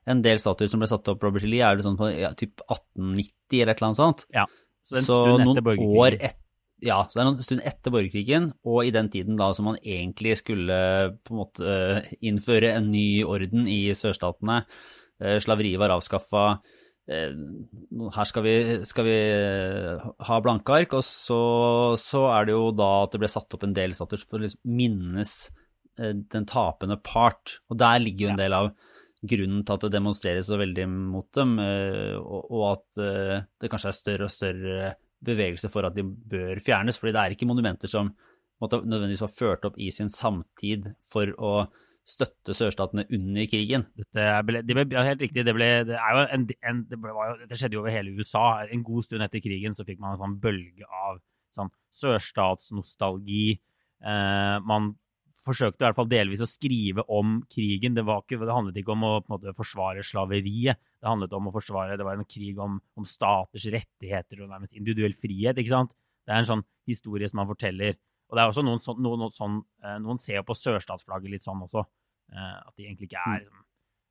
en 0.10 0.22
del 0.26 0.42
statuer 0.42 0.70
som 0.70 0.82
ble 0.82 0.90
satt 0.90 1.10
opp 1.12 1.24
Robert 1.24 1.46
Lee, 1.46 1.64
er 1.66 1.78
det 1.78 1.86
sånn 1.86 1.98
på 2.00 2.10
ja, 2.14 2.32
typ 2.38 2.62
1890 2.66 3.62
eller 3.62 3.74
et 3.74 3.82
eller 3.82 3.90
annet 3.90 4.02
sånt. 4.02 4.26
Ja, 4.34 4.46
så, 4.86 5.02
så 5.06 5.18
noen 5.42 5.82
år 5.86 6.18
etter 6.18 6.46
ja, 6.86 7.00
så 7.08 7.18
det 7.18 7.24
er 7.24 7.30
en 7.32 7.46
stund 7.46 7.64
etter 7.68 7.94
borgerkrigen, 7.94 8.52
og 8.68 8.84
i 8.88 8.94
den 8.96 9.10
tiden 9.14 9.40
da 9.40 9.52
som 9.56 9.70
man 9.72 9.80
egentlig 9.82 10.38
skulle 10.42 10.80
på 11.24 11.34
en 11.34 11.42
måte 11.42 11.80
innføre 12.20 12.76
en 12.78 12.92
ny 12.94 13.24
orden 13.28 13.68
i 13.70 13.82
sørstatene. 13.98 14.62
Eh, 15.20 15.40
slaveriet 15.44 15.82
var 15.82 15.98
avskaffa, 15.98 16.46
Eh, 17.10 17.34
her 18.14 18.28
skal 18.30 18.46
vi, 18.46 18.56
skal 18.86 19.08
vi, 19.08 19.16
eh, 19.34 20.04
ha 20.28 20.38
blanke 20.46 20.76
ark, 20.76 20.94
og 21.00 21.06
så, 21.06 21.40
så, 21.98 22.28
er 22.36 22.50
det 22.50 22.54
jo 22.54 22.70
da 22.78 22.90
at 23.06 23.16
det 23.16 23.24
ble 23.24 23.32
satt 23.32 23.58
opp 23.58 23.66
en 23.66 23.74
del 23.74 23.96
statuer 23.98 24.22
for 24.22 24.38
å 24.38 24.46
liksom 24.46 24.76
minnes 24.78 25.34
eh, 25.98 26.14
den 26.36 26.46
tapende 26.50 27.00
part. 27.02 27.58
Og 27.72 27.80
der 27.82 27.98
ligger 28.04 28.28
jo 28.28 28.32
en 28.36 28.42
del 28.44 28.58
av 28.58 28.72
grunnen 29.30 29.66
til 29.66 29.76
at 29.76 29.88
det 29.88 29.96
demonstreres 29.98 30.52
så 30.52 30.60
veldig 30.62 30.86
mot 30.92 31.28
dem, 31.36 31.58
og, 31.60 32.54
og 32.56 32.62
at 32.70 33.00
det 33.60 33.68
kanskje 33.68 33.90
er 33.92 33.98
større 33.98 34.28
og 34.30 34.32
større 34.32 34.92
bevegelse 35.26 35.70
for 35.72 35.88
at 35.88 35.96
de 35.98 36.04
bør 36.04 36.62
fjernes. 36.64 37.00
fordi 37.00 37.14
det 37.16 37.22
er 37.22 37.36
ikke 37.36 37.48
monumenter 37.50 37.92
som 37.92 38.14
måtte 38.60 38.82
nødvendigvis 38.84 39.24
var 39.24 39.36
ført 39.36 39.68
opp 39.68 39.78
i 39.80 39.90
sin 39.92 40.10
samtid 40.12 40.92
for 41.08 41.32
å 41.38 41.54
støtte 42.10 42.56
sørstatene 42.58 43.06
under 43.14 43.46
krigen. 43.50 43.86
Dette, 44.00 44.26
ble, 44.48 44.64
det 44.66 44.76
ble, 44.76 44.86
helt 45.06 45.22
riktig. 45.22 45.46
Det, 45.46 45.54
det, 45.54 45.98
det 46.50 47.60
skjedde 47.60 47.78
jo 47.78 47.84
over 47.84 47.94
hele 47.94 48.16
USA. 48.18 48.64
En 48.66 48.86
god 48.86 49.06
stund 49.06 49.26
etter 49.26 49.44
krigen 49.44 49.78
så 49.78 49.86
fikk 49.88 50.02
man 50.02 50.16
en 50.16 50.24
sånn 50.24 50.40
bølge 50.42 50.88
av 50.90 51.20
sånn 51.58 51.70
sørstatsnostalgi. 52.02 53.60
Eh, 54.00 54.58
man 54.66 54.94
forsøkte 55.46 55.84
i 55.84 55.88
hvert 55.88 55.98
fall 55.98 56.10
delvis 56.12 56.44
å 56.44 56.50
skrive 56.50 57.06
om 57.12 57.40
krigen. 57.52 57.96
Det, 57.98 58.04
ikke, 58.04 58.40
det 58.42 58.56
handlet 58.56 58.80
ikke 58.82 58.94
om 58.96 59.06
å 59.08 59.14
måte, 59.32 59.54
forsvare 59.58 60.04
slaveriet. 60.06 60.80
Det 61.00 61.08
handlet 61.08 61.34
om 61.38 61.50
å 61.50 61.54
forsvare, 61.56 61.98
det 62.00 62.08
var 62.08 62.20
en 62.20 62.28
krig 62.28 62.60
om, 62.62 62.80
om 63.00 63.08
staters 63.08 63.70
rettigheter 63.72 64.44
og 64.44 64.52
nærmest 64.52 64.76
individuell 64.78 65.16
frihet. 65.20 65.60
ikke 65.60 65.76
sant? 65.76 65.96
Det 66.28 66.36
er 66.36 66.44
en 66.44 66.50
sånn 66.50 66.66
historie 66.90 67.30
som 67.30 67.42
man 67.42 67.50
forteller. 67.50 67.98
Og 68.30 68.38
det 68.38 68.44
er 68.44 68.52
også 68.52 68.66
noen, 68.66 68.82
sånn, 68.86 69.00
noen, 69.02 69.26
sånn, 69.34 69.58
eh, 69.82 69.98
noen 70.04 70.22
ser 70.22 70.44
på 70.46 70.58
sørstatsflagget 70.58 71.34
litt 71.34 71.48
sånn 71.48 71.64
også. 71.66 71.86
Eh, 72.30 72.58
at 72.60 72.74
det 72.78 72.86
egentlig 72.86 73.10
ikke 73.10 73.24
er 73.24 73.42
liksom, 73.42 73.64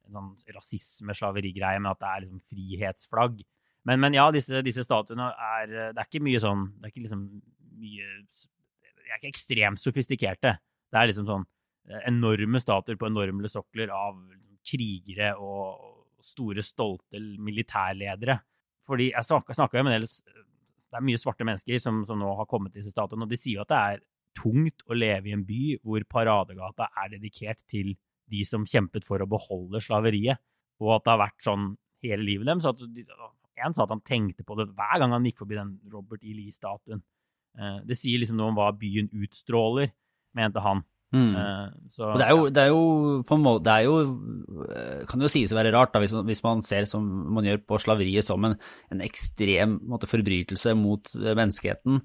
en 0.08 0.18
sånn 0.18 0.56
rasisme-slaverigreie, 0.56 1.78
men 1.78 1.92
at 1.92 2.00
det 2.02 2.10
er 2.10 2.24
liksom 2.24 2.42
frihetsflagg. 2.50 3.44
Men, 3.86 4.02
men 4.02 4.16
ja, 4.18 4.26
disse, 4.34 4.62
disse, 4.66 4.82
statuene 4.84 5.28
er 5.32 5.68
Det 5.70 6.00
er 6.02 6.08
ikke 6.08 6.20
mye 6.26 6.40
sånn 6.42 6.64
Det 6.74 6.88
er 6.88 6.90
ikke 6.90 7.02
liksom 7.04 7.20
mye 7.78 8.08
De 8.34 9.12
er 9.12 9.20
ikke 9.20 9.30
ekstremt 9.30 9.80
sofistikerte. 9.80 10.56
Det 10.88 11.00
er 11.00 11.10
liksom 11.10 11.28
sånn 11.28 11.46
eh, 11.90 12.02
enorme 12.10 12.60
statuer 12.62 12.98
på 13.00 13.08
enorme 13.10 13.50
sokler 13.52 13.92
av 13.94 14.18
krigere 14.68 15.34
og, 15.36 15.94
store, 16.24 16.64
stolte 16.66 17.20
militærledere. 17.40 18.38
Fordi 18.88 19.10
jeg 19.12 19.26
snakka 19.28 19.82
med 19.84 19.92
en 19.94 20.00
del 20.00 20.06
Det 20.08 20.96
er 20.96 21.04
mye 21.04 21.20
svarte 21.20 21.44
mennesker 21.44 21.80
som, 21.82 22.00
som 22.08 22.18
nå 22.18 22.30
har 22.38 22.48
kommet 22.48 22.72
til 22.72 22.82
disse 22.82 22.94
statuene, 22.94 23.26
og 23.26 23.32
de 23.32 23.36
sier 23.36 23.58
jo 23.58 23.64
at 23.66 23.72
det 23.72 23.80
er 23.92 24.04
tungt 24.38 24.84
å 24.88 24.96
leve 24.96 25.28
i 25.28 25.34
en 25.36 25.44
by 25.44 25.76
hvor 25.84 26.04
paradegata 26.08 26.88
er 27.02 27.10
dedikert 27.12 27.60
til 27.68 27.92
de 28.28 28.44
som 28.48 28.64
kjempet 28.68 29.04
for 29.04 29.20
å 29.20 29.28
beholde 29.28 29.82
slaveriet, 29.84 30.40
og 30.80 30.94
at 30.96 31.04
det 31.04 31.12
har 31.12 31.20
vært 31.22 31.44
sånn 31.44 31.68
hele 32.04 32.24
livet 32.24 32.48
deres. 32.48 32.64
En 33.58 33.74
sa 33.76 33.84
at 33.84 33.92
han 33.92 34.04
tenkte 34.06 34.46
på 34.46 34.56
det 34.58 34.68
hver 34.78 35.00
gang 35.02 35.12
han 35.16 35.26
gikk 35.26 35.42
forbi 35.42 35.58
den 35.58 35.76
Robert 35.92 36.22
E. 36.22 36.34
Lee-statuen. 36.36 37.02
Eh, 37.58 37.78
det 37.88 37.98
sier 37.98 38.22
liksom 38.22 38.38
noe 38.38 38.52
om 38.52 38.58
hva 38.58 38.70
byen 38.78 39.10
utstråler, 39.12 39.90
mente 40.38 40.62
han. 40.64 40.84
Mm. 41.08 41.36
Eh, 41.40 41.68
så, 41.90 42.10
det 42.20 42.24
er, 42.26 42.34
jo, 42.36 42.48
det 42.52 42.62
er 42.62 42.68
jo 42.68 42.80
på 43.24 43.36
en 43.38 43.40
måte 43.40 43.64
Det 43.64 43.72
er 43.78 43.84
jo 43.86 43.94
eh, 44.66 45.06
Kan 45.08 45.22
jo 45.24 45.30
sies 45.32 45.54
å 45.54 45.56
være 45.56 45.70
rart, 45.72 45.94
da, 45.94 46.02
hvis, 46.02 46.12
man, 46.12 46.26
hvis 46.28 46.42
man 46.44 46.60
ser 46.66 46.84
som 46.90 47.06
man 47.32 47.48
gjør 47.48 47.62
på 47.64 47.78
slaveriet 47.80 48.26
som 48.26 48.44
en, 48.44 48.58
en 48.92 49.00
ekstrem 49.06 49.78
måte, 49.88 50.10
forbrytelse 50.10 50.74
mot 50.76 51.08
eh, 51.16 51.32
menneskeheten. 51.32 52.02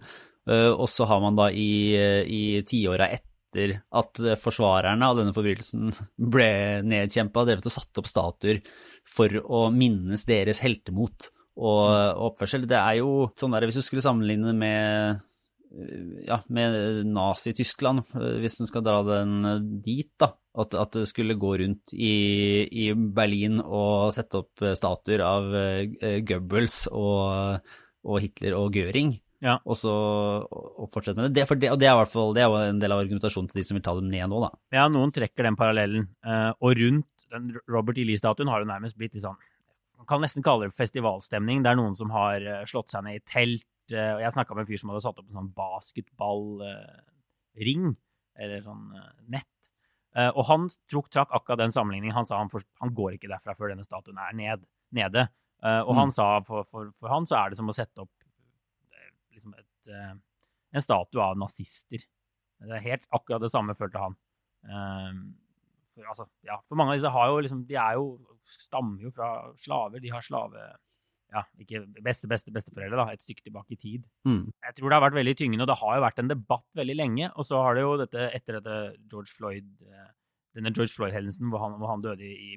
Eh, 0.48 0.72
og 0.72 0.88
så 0.92 1.08
har 1.10 1.20
man 1.24 1.36
da 1.40 1.50
i, 1.52 2.00
i 2.24 2.42
tiåra 2.68 3.10
etter 3.12 3.76
at 3.94 4.24
forsvarerne 4.42 5.06
av 5.12 5.20
denne 5.20 5.36
forbrytelsen 5.36 5.92
ble 6.34 6.50
nedkjempa, 6.88 7.44
drevet 7.46 7.68
og 7.70 7.76
satt 7.76 8.00
opp 8.02 8.10
statuer 8.10 8.64
for 9.04 9.36
å 9.44 9.68
minnes 9.76 10.24
deres 10.30 10.64
heltemot 10.64 11.28
og, 11.60 11.86
og 11.92 12.32
oppførsel. 12.32 12.66
Det 12.72 12.80
er 12.80 13.02
jo 13.02 13.28
sånn 13.40 13.54
der, 13.54 13.68
Hvis 13.68 13.84
du 13.84 13.86
skulle 13.86 14.06
sammenligne 14.06 14.56
med 14.58 15.22
ja, 16.28 16.40
med 16.54 17.06
Nazi-Tyskland, 17.10 18.04
hvis 18.44 18.60
en 18.62 18.70
skal 18.70 18.86
dra 18.86 19.00
den 19.08 19.82
dit, 19.86 20.12
da. 20.22 20.34
At, 20.54 20.76
at 20.78 20.94
det 20.94 21.08
skulle 21.10 21.34
gå 21.42 21.56
rundt 21.64 21.96
i, 21.98 22.14
i 22.70 22.92
Berlin 22.94 23.58
og 23.64 24.12
sette 24.14 24.44
opp 24.44 24.62
statuer 24.78 25.24
av 25.26 25.48
Goebbels 26.30 26.84
og, 26.92 27.64
og, 28.06 28.20
Hitler 28.22 28.54
og 28.60 28.78
Göring. 28.78 29.16
Ja. 29.44 29.58
Og 29.68 29.76
så 29.76 29.92
og 29.94 30.88
fortsette 30.94 31.20
med 31.20 31.34
det. 31.34 31.44
det, 31.44 31.58
det 31.66 31.72
og 31.74 31.80
det 31.82 31.88
er, 31.90 31.96
i 31.96 32.00
hvert 32.00 32.14
fall, 32.14 32.32
det 32.36 32.44
er 32.46 32.52
jo 32.52 32.62
en 32.64 32.80
del 32.80 32.96
av 32.96 33.02
argumentasjonen 33.04 33.50
til 33.52 33.60
de 33.60 33.66
som 33.68 33.80
vil 33.80 33.86
ta 33.86 33.96
dem 33.98 34.08
ned 34.12 34.30
nå, 34.32 34.40
da. 34.46 34.52
Ja, 34.76 34.86
noen 34.92 35.12
trekker 35.16 35.48
den 35.48 35.60
parallellen. 35.60 36.08
Eh, 36.24 36.52
og 36.64 36.78
rundt 36.80 37.28
den 37.34 37.52
Robert 37.72 38.00
E. 38.00 38.06
Lee-statuen 38.08 38.52
har 38.52 38.64
det 38.64 38.72
nærmest 38.72 38.98
blitt 39.00 39.18
litt 39.18 39.26
sånn 39.26 39.40
Man 40.00 40.08
kan 40.08 40.24
nesten 40.24 40.46
kalle 40.46 40.68
det 40.68 40.78
festivalstemning. 40.80 41.64
Det 41.64 41.72
er 41.72 41.80
noen 41.80 41.98
som 42.00 42.12
har 42.16 42.44
eh, 42.44 42.64
slått 42.70 42.96
seg 42.96 43.06
ned 43.06 43.20
i 43.20 43.26
telt. 43.28 43.68
Eh, 43.92 44.14
og 44.16 44.22
jeg 44.24 44.34
snakka 44.36 44.56
med 44.56 44.62
en 44.64 44.70
fyr 44.72 44.80
som 44.82 44.90
hadde 44.94 45.04
satt 45.04 45.20
opp 45.20 45.28
en 45.30 45.40
sånn 45.42 45.54
basketballring, 45.58 47.84
eller 48.40 48.60
sånn 48.66 48.86
eh, 48.98 49.12
nett. 49.36 49.50
Eh, 50.16 50.30
og 50.30 50.44
han 50.48 50.68
trukk 50.92 51.08
trakk 51.14 51.32
akkurat 51.34 51.60
den 51.64 51.72
sammenligningen. 51.74 52.16
Han 52.16 52.26
sa 52.30 52.38
han, 52.40 52.50
for, 52.54 52.62
han 52.82 52.94
går 52.96 53.12
ikke 53.18 53.32
derfra 53.32 53.56
før 53.58 53.70
denne 53.74 53.86
statuen 53.88 54.20
er 54.22 54.34
ned, 54.38 54.60
nede. 54.94 55.22
Eh, 55.64 55.82
og 55.82 55.94
Mm. 55.96 56.00
han 56.04 56.12
sa 56.12 56.28
for, 56.46 56.64
for, 56.70 56.92
for 57.00 57.08
han 57.10 57.26
så 57.26 57.36
er 57.40 57.50
det 57.50 57.58
som 57.58 57.70
å 57.70 57.74
sette 57.76 58.02
opp 58.04 58.12
eh, 58.94 59.10
liksom 59.34 59.54
et, 59.58 59.88
eh, 59.90 60.14
en 60.74 60.82
statue 60.86 61.22
av 61.24 61.38
nazister. 61.40 62.00
Det 62.64 62.76
er 62.78 62.86
helt 62.86 63.06
akkurat 63.12 63.42
det 63.42 63.52
samme, 63.52 63.76
følte 63.76 64.00
han. 64.00 64.16
Ehm, 64.70 65.34
for, 65.96 66.04
altså, 66.08 66.26
ja, 66.48 66.60
for 66.68 66.76
mange 66.80 66.92
av 66.94 66.98
disse 67.00 67.12
har 67.12 67.28
jo 67.28 67.42
liksom 67.44 67.66
De 67.68 67.76
er 67.76 67.94
jo 68.00 68.06
stammer 68.48 69.02
jo 69.04 69.10
fra 69.12 69.52
slaver. 69.60 70.00
De 70.00 70.10
har 70.14 70.22
slave 70.24 70.62
Ja, 71.34 71.42
ikke 71.58 71.80
beste, 72.06 72.28
beste, 72.30 72.52
besteforeldre, 72.54 73.00
da, 73.00 73.06
et 73.16 73.24
stykke 73.26 73.42
tilbake 73.48 73.74
i 73.74 73.80
tid. 73.82 74.04
Mm. 74.30 74.44
Jeg 74.68 74.76
tror 74.78 74.90
det 74.92 74.98
har 75.00 75.06
vært 75.08 75.18
veldig 75.18 75.34
tyngende, 75.40 75.66
og 75.66 75.72
det 75.72 75.78
har 75.80 75.96
jo 75.98 76.04
vært 76.04 76.20
en 76.22 76.30
debatt 76.30 76.66
veldig 76.78 76.96
lenge. 77.00 77.30
Og 77.34 77.48
så 77.48 77.62
har 77.66 77.74
det 77.80 77.86
jo 77.88 77.96
dette 78.04 78.28
etter 78.38 78.60
dette 78.60 78.76
George 79.10 79.34
Floyd 79.34 79.66
eh, 79.88 80.12
denne 80.54 80.70
George 80.76 80.94
Floyd-hendelsen 80.94 81.50
hvor, 81.50 81.64
han- 81.64 81.80
hvor 81.82 81.90
han 81.90 82.04
døde 82.06 82.22
i 82.30 82.52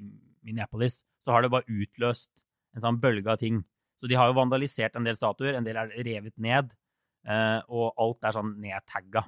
Minneapolis, 0.45 0.99
så 1.25 1.33
har 1.33 1.41
det 1.41 1.49
bare 1.55 1.65
utløst 1.65 2.29
en 2.77 2.83
sånn 2.85 2.99
bølge 3.01 3.31
av 3.33 3.39
ting. 3.41 3.63
Så 3.97 4.07
de 4.11 4.13
har 4.19 4.29
jo 4.29 4.37
vandalisert 4.37 4.93
en 4.95 5.07
del 5.07 5.17
statuer, 5.17 5.55
en 5.57 5.65
del 5.65 5.79
er 5.81 5.89
revet 6.05 6.35
ned, 6.37 6.69
eh, 7.25 7.59
og 7.73 7.95
alt 7.97 8.21
er 8.29 8.35
sånn 8.37 8.53
nedtagga. 8.61 9.25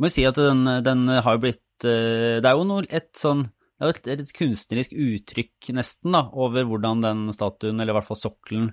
Må 0.00 0.08
jo 0.10 0.12
si 0.12 0.26
at 0.28 0.36
den, 0.36 0.60
den 0.84 1.06
har 1.08 1.40
blitt 1.40 1.64
eh, 1.88 2.36
Det 2.40 2.44
er 2.48 2.56
jo 2.60 2.68
noe, 2.68 2.84
et 2.92 3.10
sånn 3.16 3.46
det 3.80 3.86
er 3.86 3.88
jo 3.88 3.96
et, 3.96 4.08
et 4.20 4.30
kunstnerisk 4.36 4.92
uttrykk 4.92 5.70
nesten 5.72 6.12
da, 6.12 6.26
over 6.36 6.66
hvordan 6.68 7.00
den 7.00 7.22
statuen, 7.32 7.80
eller 7.80 7.94
i 7.94 7.96
hvert 7.96 8.08
fall 8.10 8.18
sokkelen, 8.20 8.66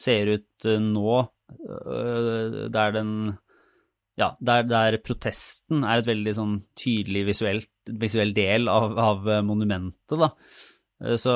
ser 0.00 0.30
ut 0.38 0.66
eh, 0.70 0.80
nå, 0.80 1.20
eh, 1.52 2.66
der 2.72 2.96
den 2.96 3.12
ja, 4.20 4.34
der, 4.44 4.66
der 4.68 4.98
protesten 5.00 5.84
er 5.86 6.00
et 6.02 6.08
veldig 6.10 6.32
sånn 6.36 6.56
tydelig 6.76 7.22
visuelt, 7.30 7.70
visuell 8.02 8.34
del 8.36 8.68
av, 8.68 8.98
av 9.00 9.28
monumentet, 9.46 10.18
da. 10.20 10.28
Eh, 11.00 11.16
Så 11.16 11.32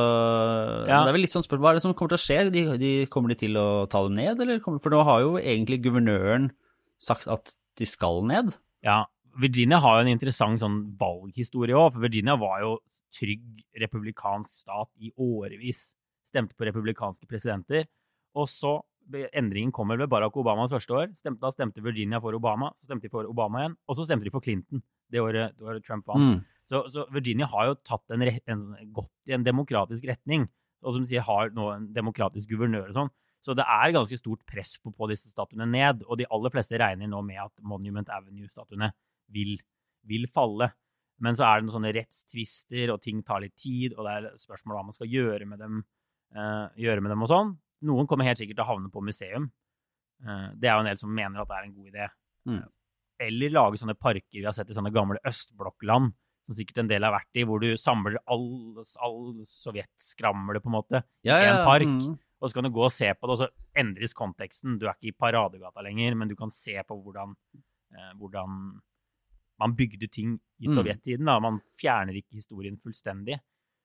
Ja. 0.89 0.99
det 1.05 1.09
er 1.09 1.17
vel 1.17 1.23
litt 1.25 1.33
sånn 1.33 1.47
spørsmål, 1.47 1.63
hva 1.65 1.71
er 1.73 1.79
det 1.79 1.85
som 1.87 1.95
kommer 1.97 2.13
til 2.13 2.21
å 2.21 2.25
skje? 2.27 2.39
De, 2.53 2.65
de, 2.83 2.93
kommer 3.09 3.33
de 3.33 3.39
til 3.47 3.57
å 3.57 3.87
ta 3.89 4.03
dem 4.05 4.15
ned, 4.19 4.41
eller? 4.45 4.61
kommer- 4.61 4.83
For 4.85 4.91
nå 4.93 5.03
har 5.07 5.21
jo 5.25 5.37
egentlig 5.41 5.81
guvernøren 5.87 6.51
sagt 7.01 7.27
at 7.29 7.55
de 7.81 7.87
skal 7.89 8.21
ned. 8.29 8.53
Ja, 8.85 9.05
Virginia 9.41 9.81
har 9.81 9.97
jo 10.03 10.05
en 10.07 10.13
interessant 10.19 10.61
sånn 10.61 10.83
valghistorie 11.01 11.75
òg, 11.75 11.95
for 11.95 12.05
Virginia 12.05 12.37
var 12.39 12.61
jo 12.61 12.75
trygg 13.17 13.65
republikansk 13.81 14.53
stat 14.53 14.91
i 15.01 15.11
årevis. 15.19 15.95
Stemte 16.29 16.55
på 16.59 16.67
republikanske 16.69 17.27
presidenter. 17.31 17.87
Og 18.35 18.49
så 18.51 18.81
Endringen 19.37 19.73
kommer 19.75 19.99
ved 20.01 20.09
Barack 20.09 20.37
Obamas 20.41 20.73
første 20.73 20.95
år. 20.97 21.11
Stemte, 21.21 21.43
da 21.43 21.51
stemte 21.53 21.83
Virginia 21.85 22.21
for 22.25 22.33
Obama, 22.33 22.71
så 22.81 22.89
stemte 22.89 23.05
de 23.05 23.13
for 23.13 23.29
Obama 23.29 23.61
igjen, 23.61 23.75
og 23.85 23.99
så 23.99 24.07
stemte 24.09 24.25
de 24.25 24.33
for 24.33 24.41
Clinton 24.45 24.81
det 25.13 25.21
året, 25.21 25.53
det 25.59 25.67
året 25.69 25.85
Trump 25.85 26.07
vant. 26.09 26.25
Mm. 26.25 26.39
Så, 26.73 26.81
så 26.95 27.05
Virginia 27.13 27.47
har 27.53 27.69
jo 27.69 27.75
tatt 27.85 28.15
en, 28.17 28.25
en, 28.25 28.63
sånn- 28.63 28.89
gått 28.97 29.13
i 29.29 29.35
en 29.37 29.45
demokratisk 29.45 30.07
retning. 30.09 30.47
Og 30.85 30.97
som 30.97 31.05
du 31.05 31.13
sier, 31.13 31.25
har 31.25 31.53
nå 31.53 31.69
en 31.75 31.85
demokratisk 31.93 32.49
guvernør 32.49 32.89
og 32.89 32.97
sånn. 32.97 33.13
Så 33.45 33.53
det 33.57 33.67
er 33.69 33.93
ganske 33.93 34.17
stort 34.17 34.41
press 34.49 34.79
på, 34.81 34.89
på 34.97 35.09
disse 35.13 35.29
statuene 35.29 35.67
ned. 35.69 36.01
Og 36.09 36.17
de 36.21 36.27
aller 36.33 36.53
fleste 36.53 36.81
regner 36.81 37.11
nå 37.13 37.21
med 37.29 37.43
at 37.45 37.53
Monument 37.61 38.09
Avenue-statuene 38.09 38.89
vil, 39.37 39.59
vil 40.09 40.25
falle. 40.33 40.71
Men 41.21 41.37
så 41.37 41.45
er 41.47 41.61
det 41.61 41.69
noen 41.69 41.77
sånne 41.77 41.93
rettstvister, 41.95 42.89
og 42.95 43.03
ting 43.05 43.21
tar 43.23 43.45
litt 43.45 43.55
tid, 43.61 43.93
og 43.95 44.09
det 44.09 44.17
er 44.17 44.41
spørsmål 44.41 44.79
hva 44.81 44.87
man 44.89 44.97
skal 44.97 45.13
gjøre 45.13 45.47
med 45.47 45.61
dem, 45.61 45.85
eh, 46.35 46.65
gjøre 46.89 47.05
med 47.05 47.13
dem 47.13 47.23
og 47.29 47.31
sånn. 47.31 47.53
Noen 47.85 48.09
kommer 48.09 48.25
helt 48.29 48.41
sikkert 48.41 48.57
til 48.59 48.65
å 48.65 48.71
havne 48.73 48.91
på 48.93 49.03
museum. 49.05 49.51
Eh, 50.25 50.49
det 50.57 50.69
er 50.71 50.75
jo 50.79 50.85
en 50.85 50.91
del 50.91 51.01
som 51.01 51.13
mener 51.15 51.43
at 51.43 51.49
det 51.51 51.57
er 51.59 51.69
en 51.69 51.75
god 51.77 51.91
idé. 51.93 52.09
Mm. 52.49 52.63
Eller 53.25 53.51
lage 53.55 53.79
sånne 53.81 53.95
parker 53.99 54.41
vi 54.41 54.45
har 54.45 54.53
sett 54.57 54.71
i 54.73 54.77
sånne 54.77 54.93
gamle 54.95 55.21
østblokkland, 55.29 56.15
som 56.47 56.57
sikkert 56.59 56.79
en 56.83 56.89
del 56.91 57.05
har 57.07 57.13
vært 57.15 57.41
i, 57.41 57.45
hvor 57.49 57.61
du 57.63 57.71
samler 57.81 58.17
all, 58.29 58.83
all 59.01 59.45
sovjetskramle, 59.49 60.61
på 60.61 60.71
en 60.71 60.77
måte 60.79 61.03
i 61.25 61.31
en 61.31 61.65
park. 61.65 61.87
mm. 61.89 62.19
Og 62.43 62.51
så 62.51 62.59
kan 62.59 62.67
du 62.67 62.71
gå 62.75 62.83
og 62.85 62.93
se 62.93 63.09
på 63.15 63.29
det, 63.29 63.33
og 63.33 63.39
så 63.41 63.49
endres 63.81 64.13
konteksten. 64.13 64.75
Du 64.79 64.85
er 64.87 64.97
ikke 64.99 65.13
i 65.15 65.17
Paradegata 65.17 65.81
lenger, 65.87 66.15
men 66.19 66.29
du 66.29 66.35
kan 66.37 66.51
se 66.53 66.75
på 66.85 66.97
hvordan, 67.01 67.33
eh, 67.95 68.13
hvordan 68.21 68.59
man 69.61 69.75
bygde 69.79 70.09
ting 70.11 70.35
i 70.61 70.67
Mm. 70.69 70.75
sovjettiden. 70.77 71.25
Da. 71.25 71.39
Man 71.41 71.61
fjerner 71.81 72.13
ikke 72.13 72.35
historien 72.43 72.77
fullstendig. 72.77 73.39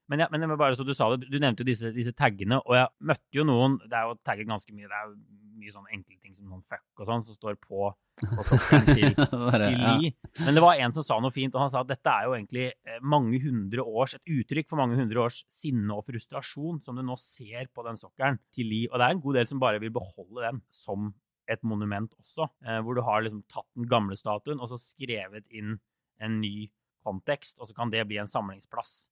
Men, 0.09 0.23
ja, 0.23 0.27
men 0.31 0.41
det 0.41 0.49
var 0.49 0.57
bare 0.57 0.77
så 0.77 0.85
du 0.85 0.95
sa 0.97 1.11
det, 1.13 1.29
du 1.29 1.37
nevnte 1.37 1.61
jo 1.61 1.69
disse, 1.69 1.91
disse 1.93 2.15
taggene, 2.17 2.57
og 2.65 2.75
jeg 2.77 2.89
møtte 3.11 3.37
jo 3.37 3.45
noen 3.45 3.77
Det 3.83 3.93
er 3.93 4.07
jo 4.09 4.17
tagget 4.25 4.49
ganske 4.49 4.73
mye. 4.73 4.89
Det 4.89 4.97
er 4.97 5.11
jo 5.11 5.17
mye 5.59 5.73
sånn 5.75 5.89
enkle 5.93 6.17
ting 6.17 6.35
som 6.35 6.49
sånn 6.49 6.63
fuck 6.71 7.03
og 7.03 7.09
sånn, 7.09 7.25
som 7.27 7.37
står 7.37 7.57
på, 7.61 7.89
på 8.23 8.59
til, 8.89 9.13
til 9.19 9.83
Li. 9.83 10.11
Men 10.45 10.57
det 10.57 10.63
var 10.63 10.79
en 10.81 10.95
som 10.95 11.05
sa 11.05 11.19
noe 11.21 11.35
fint, 11.35 11.53
og 11.53 11.65
han 11.65 11.73
sa 11.73 11.83
at 11.83 11.91
dette 11.91 12.13
er 12.13 12.29
jo 12.29 12.35
egentlig 12.37 12.65
eh, 12.71 13.01
mange 13.03 13.41
hundre 13.43 13.85
års, 13.85 14.15
et 14.17 14.33
uttrykk 14.39 14.69
for 14.71 14.81
mange 14.81 14.97
hundre 14.99 15.25
års 15.27 15.43
sinne 15.53 15.93
og 15.93 16.07
frustrasjon 16.07 16.81
som 16.85 16.97
du 16.97 17.05
nå 17.05 17.19
ser 17.21 17.69
på 17.75 17.85
den 17.85 17.99
sokkelen 17.99 18.39
til 18.55 18.71
Li. 18.71 18.81
Og 18.89 18.97
det 18.97 19.07
er 19.07 19.17
en 19.17 19.23
god 19.25 19.41
del 19.41 19.51
som 19.51 19.61
bare 19.61 19.83
vil 19.83 19.93
beholde 19.95 20.47
den 20.47 20.63
som 20.73 21.11
et 21.49 21.61
monument 21.65 22.11
også, 22.21 22.49
eh, 22.65 22.81
hvor 22.85 22.97
du 22.97 23.03
har 23.05 23.23
liksom 23.25 23.43
tatt 23.51 23.67
den 23.77 23.89
gamle 23.89 24.17
statuen 24.17 24.61
og 24.61 24.69
så 24.71 24.81
skrevet 24.81 25.47
inn 25.49 25.79
en 26.21 26.41
ny 26.41 26.69
kontekst, 27.05 27.57
og 27.59 27.69
så 27.69 27.75
kan 27.77 27.91
det 27.93 28.05
bli 28.07 28.19
en 28.21 28.29
samlingsplass. 28.29 29.07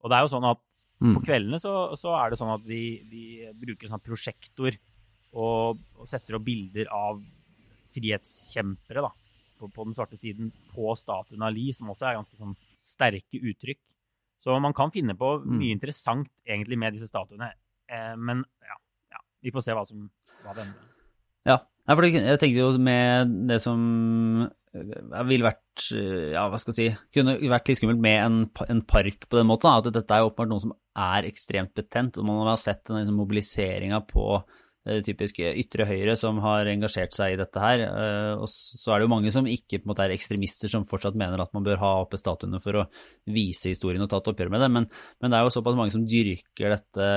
Og 0.00 0.10
det 0.10 0.16
er 0.16 0.26
jo 0.26 0.32
sånn 0.36 0.50
at 0.50 0.86
Mm. 1.00 1.14
på 1.16 1.22
kveldene 1.24 1.56
så, 1.56 1.70
så 1.96 2.10
er 2.12 2.28
det 2.28 2.36
sånn 2.36 2.50
at 2.52 2.64
vi, 2.68 3.00
vi 3.08 3.22
bruker 3.56 3.88
sånn 3.88 4.02
prosjektor 4.04 4.74
og, 5.32 5.78
og 5.96 6.08
setter 6.10 6.36
opp 6.36 6.44
bilder 6.44 6.90
av 6.92 7.22
frihetskjempere 7.94 9.04
da, 9.06 9.10
på, 9.56 9.70
på 9.72 9.86
den 9.86 9.96
svarte 9.96 10.18
siden 10.20 10.50
på 10.74 10.92
statuen 11.00 11.40
av 11.46 11.54
Lie, 11.56 11.72
som 11.72 11.88
også 11.88 12.10
er 12.10 12.18
ganske 12.18 12.36
sånn 12.36 12.52
sterke 12.76 13.40
uttrykk. 13.40 13.80
Så 14.44 14.56
man 14.60 14.76
kan 14.76 14.92
finne 14.92 15.16
på 15.16 15.32
mye 15.44 15.72
interessant 15.72 16.28
egentlig 16.44 16.78
med 16.80 16.96
disse 16.96 17.08
statuene. 17.08 17.50
Eh, 17.88 18.14
men 18.16 18.44
ja, 18.64 18.76
ja, 19.16 19.24
vi 19.44 19.52
får 19.52 19.66
se 19.66 19.76
hva 19.76 19.86
som 19.88 20.06
hva 20.44 20.54
det 20.56 20.66
ender. 20.66 20.86
Ja, 21.48 21.58
for 21.96 22.06
jeg 22.06 22.38
tenkte 22.40 22.60
jo 22.60 22.70
med 22.80 23.34
det 23.48 23.60
som 23.64 23.80
ville 24.72 25.48
vært 25.48 25.90
eh, 25.96 26.30
Ja, 26.34 26.46
hva 26.50 26.58
skal 26.60 26.74
jeg 26.76 26.92
si 26.92 27.16
Kunne 27.16 27.36
vært 27.50 27.70
litt 27.70 27.80
skummelt 27.80 28.02
med 28.02 28.18
en, 28.22 28.40
en 28.70 28.82
park 28.86 29.26
på 29.26 29.40
den 29.40 29.48
måten. 29.50 29.66
Da, 29.66 29.90
at 29.90 29.96
dette 29.96 30.16
er 30.16 30.26
åpenbart 30.28 30.52
noe 30.52 30.62
som 30.62 30.74
er 30.98 31.26
ekstremt 31.28 31.74
betent. 31.76 32.18
og 32.20 32.26
Man 32.28 32.42
har 32.46 32.58
sett 32.60 32.84
den 32.86 33.00
liksom, 33.00 33.18
mobiliseringa 33.18 34.02
på 34.10 34.42
det 34.88 35.02
typiske 35.04 35.44
ytre 35.60 35.84
høyre 35.84 36.14
som 36.16 36.38
har 36.40 36.64
engasjert 36.70 37.12
seg 37.12 37.34
i 37.34 37.38
dette 37.40 37.60
her. 37.60 37.82
eh, 37.84 38.32
Og 38.40 38.48
så 38.48 38.94
er 38.94 39.00
det 39.00 39.08
jo 39.08 39.12
mange 39.12 39.32
som 39.34 39.48
ikke 39.50 39.82
måte 39.88 40.06
er 40.06 40.14
ekstremister, 40.14 40.72
som 40.72 40.86
fortsatt 40.88 41.18
mener 41.20 41.42
at 41.42 41.52
man 41.56 41.66
bør 41.66 41.82
ha 41.82 41.90
oppe 42.00 42.20
statuene 42.20 42.62
for 42.64 42.80
å 42.80 42.86
vise 43.28 43.74
historien 43.74 44.02
og 44.06 44.08
ta 44.12 44.22
et 44.22 44.30
oppgjør 44.32 44.52
med 44.54 44.64
det. 44.64 44.70
Men, 44.72 44.88
men 45.20 45.32
det 45.32 45.36
er 45.38 45.44
jo 45.44 45.54
såpass 45.58 45.76
mange 45.78 45.92
som 45.94 46.06
dyrker 46.08 46.76
dette 46.78 47.10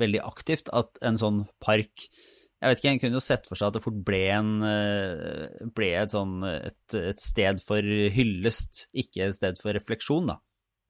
veldig 0.00 0.22
aktivt 0.30 0.72
at 0.72 1.02
en 1.04 1.20
sånn 1.20 1.44
park 1.62 2.08
jeg 2.60 2.68
vet 2.68 2.80
ikke, 2.82 2.90
En 2.92 3.00
kunne 3.00 3.16
jo 3.16 3.24
sett 3.24 3.46
for 3.48 3.56
seg 3.56 3.70
at 3.70 3.76
det 3.78 3.84
fort 3.84 4.00
ble, 4.04 4.20
en, 4.36 4.50
eh, 4.68 5.68
ble 5.76 5.90
et, 5.96 6.12
sånn, 6.12 6.42
et, 6.44 6.96
et 6.98 7.22
sted 7.22 7.62
for 7.64 7.80
hyllest, 8.16 8.86
ikke 8.92 9.30
et 9.30 9.36
sted 9.38 9.60
for 9.62 9.72
refleksjon. 9.76 10.28
da. 10.28 10.36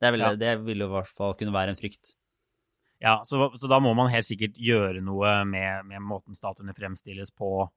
Det, 0.00 0.10
ville 0.10 0.32
vel, 0.32 0.40
Ja. 0.40 0.40
det 0.40 0.64
ville 0.66 0.88
i 0.88 0.94
hvert 0.96 1.12
fall 1.14 1.36
kunne 1.38 1.54
være 1.54 1.74
en 1.74 1.78
frykt. 1.78 2.16
Ja, 3.00 3.20
så, 3.24 3.46
så 3.56 3.68
da 3.70 3.78
må 3.80 3.94
man 3.96 4.10
helt 4.12 4.26
sikkert 4.28 4.58
gjøre 4.60 5.00
noe 5.04 5.44
med, 5.48 5.86
med 5.88 6.02
måten 6.04 6.36
statuene 6.36 6.74
fremstilles 6.76 7.30
på. 7.32 7.70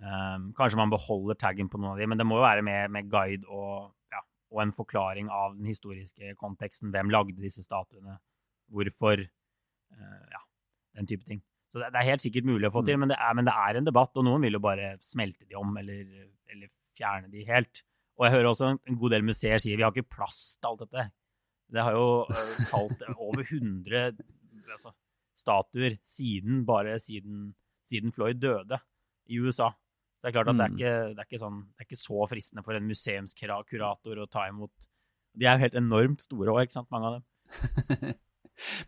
Um, 0.00 0.52
kanskje 0.56 0.78
man 0.80 0.92
beholder 0.92 1.36
taggen 1.36 1.68
på 1.68 1.76
noen 1.80 1.92
av 1.92 2.00
de, 2.00 2.06
men 2.08 2.20
det 2.20 2.24
må 2.24 2.38
jo 2.38 2.46
være 2.46 2.64
med, 2.64 2.88
med 2.94 3.10
guide 3.12 3.44
og, 3.52 3.90
ja, 4.14 4.22
og 4.54 4.62
en 4.64 4.72
forklaring 4.72 5.28
av 5.28 5.58
den 5.58 5.68
historiske 5.68 6.32
konteksten. 6.40 6.92
Hvem 6.94 7.12
lagde 7.12 7.36
disse 7.42 7.64
statuene? 7.66 8.16
Hvorfor? 8.72 9.26
Uh, 9.92 10.24
ja, 10.32 10.40
den 10.96 11.10
type 11.10 11.28
ting. 11.28 11.42
Så 11.72 11.80
det, 11.80 11.88
det, 11.94 12.02
er 12.02 12.10
helt 12.10 12.24
sikkert 12.24 12.48
mulig 12.48 12.68
å 12.68 12.74
få 12.74 12.82
til, 12.84 12.98
mm. 12.98 13.04
men 13.04 13.12
det, 13.14 13.16
er, 13.16 13.36
men 13.38 13.48
det, 13.48 13.54
er, 13.56 13.78
en 13.78 13.88
debatt, 13.88 14.12
og 14.20 14.26
noen 14.26 14.44
vil 14.44 14.58
jo 14.58 14.62
bare 14.62 14.92
smelte 15.04 15.48
de 15.48 15.56
om 15.56 15.72
eller, 15.80 16.04
eller 16.52 16.68
fjerne 16.98 17.32
de 17.32 17.46
helt. 17.48 17.82
Og 18.20 18.26
jeg 18.26 18.34
hører 18.36 18.48
også 18.50 18.70
en 18.76 18.98
god 19.00 19.14
del 19.14 19.24
museer 19.24 19.62
sier 19.62 19.78
vi 19.80 19.84
har 19.86 19.94
ikke 19.94 20.12
plass 20.18 20.42
til 20.58 20.68
alt 20.68 20.84
dette. 20.84 21.06
Det 21.72 21.84
har 21.86 21.96
jo 21.96 22.08
uh, 22.28 22.56
falt 22.68 23.04
over 23.26 23.40
100 23.46 24.02
altså, 24.76 24.92
statuer 25.40 25.96
siden, 26.04 26.66
bare 26.68 26.98
siden, 27.00 27.54
siden 27.88 28.12
Floyd 28.12 28.42
døde 28.42 28.78
i 29.32 29.40
USA. 29.40 29.70
Det 30.20 30.28
er 30.28 30.36
klart 30.36 30.52
at 30.52 30.58
det, 30.58 30.66
er 30.66 30.74
mm. 30.74 30.76
ikke, 30.78 30.96
det, 31.16 31.22
er 31.24 31.30
ikke 31.30 31.42
sånn, 31.42 31.62
det 31.72 31.82
er 31.82 31.88
ikke 31.88 32.02
så 32.02 32.26
fristende 32.30 32.66
for 32.66 32.78
en 32.78 32.90
museumskurator 32.90 34.20
å 34.22 34.28
ta 34.30 34.44
imot. 34.52 34.90
De 35.32 35.48
er 35.48 35.56
jo 35.56 35.64
helt 35.64 35.80
enormt 35.80 36.22
store 36.22 36.52
òg, 36.52 36.66
ikke 36.66 36.76
sant, 36.76 36.92
mange 36.92 37.08
av 37.08 37.16
dem. 37.16 38.12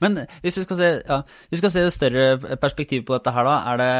Men 0.02 0.24
hvis 0.44 0.58
vi 0.60 0.66
skal 0.66 0.78
se, 0.78 0.90
ja, 1.02 1.20
vi 1.50 1.60
skal 1.60 1.72
se 1.72 1.84
det 1.86 1.94
større 1.94 2.56
perspektivet 2.62 3.06
på 3.08 3.16
dette 3.16 3.32
her, 3.34 3.48
da. 3.48 3.56
Er 3.72 3.80
det, 3.80 3.90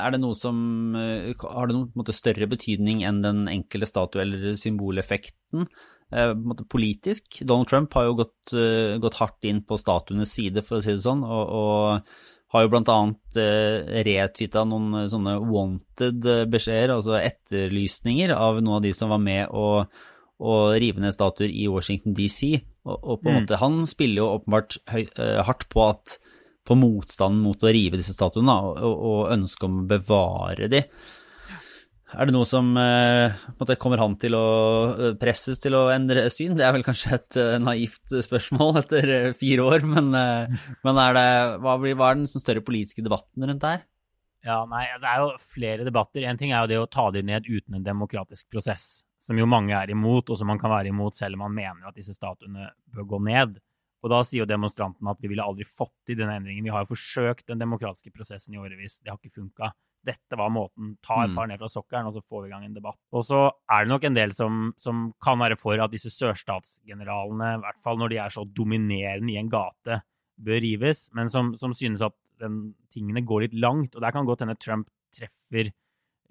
er 0.00 0.14
det 0.14 0.20
noe 0.22 0.38
som 0.38 0.58
eh, 0.98 1.32
Har 1.42 1.70
det 1.70 1.76
noen 1.76 1.90
måte, 1.98 2.16
større 2.16 2.48
betydning 2.50 3.02
enn 3.08 3.22
den 3.24 3.46
enkelte 3.50 3.88
statue 3.90 4.24
eller 4.24 4.52
symboleffekten? 4.60 5.66
Eh, 6.12 6.34
politisk. 6.68 7.40
Donald 7.40 7.70
Trump 7.70 7.94
har 7.96 8.10
jo 8.10 8.18
gått, 8.20 8.52
uh, 8.52 8.98
gått, 9.00 9.16
hardt 9.22 9.48
inn 9.48 9.62
på 9.64 9.80
statuenes 9.80 10.34
side, 10.36 10.64
for 10.66 10.78
å 10.78 10.84
si 10.84 10.92
det 10.92 11.04
sånn, 11.04 11.24
og, 11.24 11.54
og 11.56 12.52
har 12.52 12.66
jo 12.66 12.72
bl.a. 12.74 12.98
Uh, 13.32 13.92
retweeta 14.04 14.66
noen 14.68 15.06
sånne 15.08 15.38
wanted 15.48 16.28
beskjeder, 16.52 16.98
altså 16.98 17.16
etterlysninger, 17.16 18.34
av 18.36 18.60
noen 18.60 18.82
av 18.82 18.84
de 18.84 18.92
som 18.96 19.12
var 19.14 19.22
med 19.24 19.48
å, 19.56 19.86
rive 20.74 21.02
ned 21.02 21.14
statuer 21.14 21.50
i 21.50 21.68
Washington 21.70 22.16
DC. 22.18 22.52
Og, 22.86 22.96
og 22.96 23.22
på 23.22 23.30
en 23.30 23.36
mm. 23.36 23.40
måte, 23.40 23.62
han 23.62 23.80
spiller 23.88 24.22
jo 24.22 24.30
åpenbart 24.36 24.78
høy, 24.92 25.02
uh, 25.18 25.40
hardt 25.46 25.68
på 25.72 25.88
at 25.88 26.18
på 26.66 26.76
motstanden 26.78 27.42
mot 27.42 27.58
å 27.58 27.72
rive 27.74 27.98
disse 27.98 28.14
statuene, 28.14 28.54
og, 28.54 28.78
og 28.78 29.32
ønsket 29.34 29.66
om 29.66 29.80
å 29.80 29.88
bevare 29.90 30.68
de. 30.70 30.84
Er 32.12 32.28
det 32.28 32.34
noe 32.36 32.44
som 32.44 32.68
eh, 32.76 33.74
kommer 33.80 34.02
han 34.02 34.18
til 34.20 34.36
å 34.36 34.44
eh, 34.92 35.14
presses 35.18 35.58
til 35.62 35.74
å 35.78 35.86
endre 35.94 36.26
syn? 36.30 36.52
Det 36.58 36.66
er 36.66 36.74
vel 36.76 36.84
kanskje 36.84 37.16
et 37.16 37.38
uh, 37.40 37.56
naivt 37.62 38.12
spørsmål 38.26 38.82
etter 38.82 39.32
fire 39.38 39.64
år, 39.64 39.86
men, 39.88 40.12
men 40.12 41.00
er 41.06 41.16
det, 41.16 41.30
hva, 41.64 41.78
blir, 41.80 41.96
hva 41.96 42.12
er 42.12 42.20
den 42.20 42.28
større 42.30 42.62
politiske 42.62 43.02
debatten 43.02 43.48
rundt 43.48 43.64
der? 43.64 43.82
Ja, 44.42 44.62
nei, 44.66 44.84
Det 45.00 45.08
er 45.08 45.22
jo 45.22 45.32
flere 45.38 45.86
debatter. 45.86 46.24
En 46.26 46.38
ting 46.38 46.52
er 46.52 46.64
jo 46.64 46.70
det 46.70 46.80
å 46.82 46.90
ta 46.90 47.08
de 47.14 47.22
ned 47.24 47.46
uten 47.46 47.78
en 47.78 47.86
demokratisk 47.86 48.48
prosess, 48.52 49.04
som 49.22 49.38
jo 49.38 49.46
mange 49.46 49.74
er 49.76 49.92
imot, 49.94 50.30
og 50.30 50.38
som 50.38 50.50
man 50.50 50.58
kan 50.58 50.72
være 50.72 50.90
imot 50.90 51.18
selv 51.18 51.38
om 51.38 51.46
man 51.46 51.54
mener 51.54 51.90
at 51.90 51.98
disse 51.98 52.16
statuene 52.16 52.72
bør 52.90 53.06
gå 53.14 53.22
ned. 53.28 53.60
Og 54.02 54.10
da 54.10 54.18
sier 54.26 54.42
jo 54.42 54.50
demonstrantene 54.50 55.14
at 55.14 55.22
vi 55.22 55.30
ville 55.30 55.44
aldri 55.46 55.66
fått 55.68 55.94
til 56.08 56.18
denne 56.18 56.34
endringen. 56.40 56.66
Vi 56.66 56.74
har 56.74 56.82
jo 56.82 56.90
forsøkt 56.96 57.46
den 57.46 57.62
demokratiske 57.62 58.10
prosessen 58.14 58.56
i 58.56 58.60
årevis, 58.62 58.98
det 58.98 59.12
har 59.12 59.20
ikke 59.20 59.38
funka 59.38 59.70
dette 60.02 60.38
var 60.38 60.50
måten. 60.50 60.96
Ta 61.04 61.22
et 61.22 61.32
mm. 61.32 61.36
par 61.38 61.48
ned 61.48 61.60
fra 61.62 61.70
sokkelen, 61.70 62.08
og 62.10 62.16
så 62.16 62.22
får 62.26 62.44
vi 62.44 62.50
i 62.50 62.52
gang 62.52 62.64
en 62.66 62.76
debatt. 62.76 62.98
Og 63.14 63.24
så 63.26 63.42
er 63.70 63.84
det 63.84 63.92
nok 63.92 64.06
en 64.08 64.16
del 64.16 64.34
som, 64.36 64.62
som 64.82 65.04
kan 65.22 65.38
være 65.42 65.58
for 65.60 65.78
at 65.82 65.92
disse 65.94 66.10
sørstatsgeneralene, 66.14 67.52
i 67.56 67.60
hvert 67.62 67.78
fall 67.84 68.00
når 68.00 68.12
de 68.12 68.18
er 68.24 68.34
så 68.34 68.44
dominerende 68.56 69.34
i 69.34 69.38
en 69.40 69.52
gate, 69.52 70.00
bør 70.42 70.62
rives, 70.64 71.06
men 71.14 71.30
som, 71.30 71.52
som 71.60 71.74
synes 71.76 72.02
at 72.02 72.16
den, 72.42 72.74
tingene 72.92 73.22
går 73.26 73.46
litt 73.46 73.54
langt. 73.62 73.94
Og 73.94 74.02
der 74.02 74.14
kan 74.14 74.26
godt 74.26 74.42
hende 74.44 74.58
Trump 74.58 74.90
treffer 75.14 75.70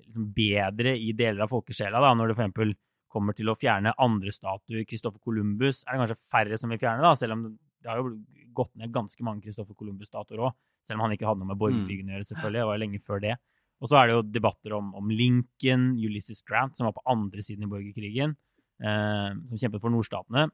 liksom 0.05 0.29
bedre 0.36 0.96
i 0.98 1.12
deler 1.17 1.46
av 1.46 1.51
folkesjela, 1.51 2.01
da, 2.03 2.13
når 2.17 2.31
det 2.31 2.38
f.eks. 2.39 2.77
kommer 3.12 3.36
til 3.36 3.51
å 3.51 3.58
fjerne 3.60 3.93
andre 4.01 4.34
statuer. 4.36 4.86
Christoffer 4.88 5.20
Columbus 5.24 5.84
er 5.84 5.96
det 5.96 6.01
kanskje 6.03 6.31
færre 6.31 6.60
som 6.60 6.72
vil 6.72 6.81
fjerne, 6.81 7.03
da, 7.03 7.15
selv 7.20 7.38
om 7.38 7.46
det 7.81 7.89
har 7.89 8.01
jo 8.01 8.13
gått 8.55 8.74
ned 8.77 8.93
ganske 8.93 9.25
mange 9.25 9.46
Christoffer 9.46 9.77
Columbus-statuer 9.77 10.43
òg. 10.46 10.58
Selv 10.86 11.00
om 11.00 11.05
han 11.05 11.15
ikke 11.15 11.27
hadde 11.29 11.41
noe 11.43 11.51
med 11.51 11.60
borgerkrigen 11.62 12.10
å 12.10 12.15
gjøre, 12.15 12.27
selvfølgelig. 12.29 12.60
Det 12.60 12.67
var 12.70 12.77
jo 12.77 12.84
lenge 12.84 13.03
før 13.05 13.22
det. 13.24 13.36
Og 13.81 13.89
så 13.89 13.98
er 13.98 14.08
det 14.08 14.15
jo 14.15 14.24
debatter 14.29 14.75
om, 14.77 14.90
om, 14.98 15.14
Lincoln, 15.14 15.85
Ulysses 15.98 16.44
Grant, 16.46 16.77
som 16.77 16.87
var 16.87 16.96
på 16.98 17.05
andre 17.09 17.46
siden 17.46 17.66
i 17.66 17.70
borgerkrigen, 17.70 18.35
eh, 18.81 19.29
som 19.50 19.61
kjempet 19.61 19.81
for 19.81 19.94
nordstatene. 19.94 20.50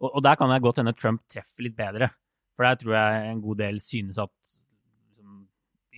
Og, 0.00 0.08
og, 0.10 0.20
der 0.24 0.36
kan 0.40 0.52
det 0.52 0.60
godt 0.64 0.80
hende 0.82 0.96
Trump 0.96 1.24
treffer 1.32 1.64
litt 1.64 1.76
bedre. 1.78 2.10
For 2.56 2.68
der 2.68 2.80
tror 2.80 2.96
jeg 2.96 3.30
en 3.30 3.44
god 3.44 3.60
del 3.62 3.80
synes 3.84 4.20
at 4.20 4.34
liksom, 4.52 5.38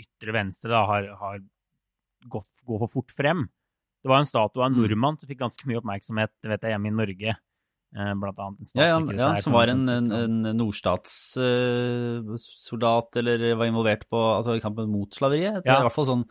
ytre 0.04 0.36
venstre 0.38 0.70
da, 0.70 0.84
har, 0.90 1.10
har 1.18 1.42
gått, 2.30 2.52
gå 2.66 2.78
for 2.84 2.92
fort 2.92 3.14
frem. 3.14 3.46
Det 4.02 4.10
var 4.10 4.22
en 4.22 4.28
statue 4.28 4.62
av 4.62 4.68
en 4.68 4.76
mm. 4.76 4.82
nordmann 4.82 5.18
som 5.18 5.30
fikk 5.30 5.42
ganske 5.44 5.66
mye 5.68 5.78
oppmerksomhet 5.78 6.34
vet 6.50 6.66
jeg, 6.66 6.74
hjemme 6.74 6.90
i 6.90 6.96
Norge 6.96 7.36
Eh, 7.92 8.14
blant 8.16 8.38
annet 8.40 8.56
en 8.56 8.64
statssekretær. 8.70 9.18
Ja, 9.18 9.26
ja, 9.34 9.40
som 9.44 9.52
var 9.52 9.68
en, 9.68 9.82
en, 9.92 10.06
en 10.16 10.56
nordstatssoldat, 10.56 13.12
uh, 13.12 13.18
eller 13.20 13.52
var 13.60 13.68
involvert 13.68 14.08
på, 14.08 14.16
altså, 14.38 14.56
i 14.56 14.64
kampen 14.64 14.88
mot 14.88 15.12
slaveriet. 15.12 15.60
Ja. 15.68 15.76
I 15.76 15.84
hvert 15.84 15.92
fall 15.98 16.08
sånn 16.08 16.24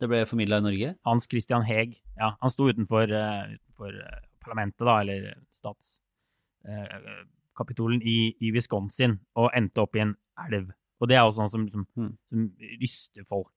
det 0.00 0.08
ble 0.08 0.24
formidla 0.26 0.58
i 0.62 0.64
Norge. 0.64 0.96
Hans 1.06 1.28
Christian 1.28 1.62
Heg. 1.68 2.00
Ja, 2.16 2.32
han 2.40 2.50
sto 2.54 2.64
utenfor, 2.70 3.04
uh, 3.12 3.44
utenfor 3.52 3.92
uh, 3.92 4.24
parlamentet, 4.40 4.80
da, 4.88 4.94
eller 5.04 5.20
statskapitolen 5.60 8.00
i, 8.00 8.32
i, 8.40 8.48
Wisconsin, 8.56 9.20
og 9.36 9.52
endte 9.58 9.84
opp 9.84 9.92
i 10.00 10.04
en 10.06 10.16
elv. 10.48 10.72
Og 11.02 11.08
det 11.12 11.16
er 11.18 11.24
jo 11.26 11.36
sånn 11.36 11.52
som, 11.52 11.62
som, 11.74 11.82
mm. 11.92 12.12
som 12.32 12.40
ryster 12.80 13.22
folk, 13.28 13.52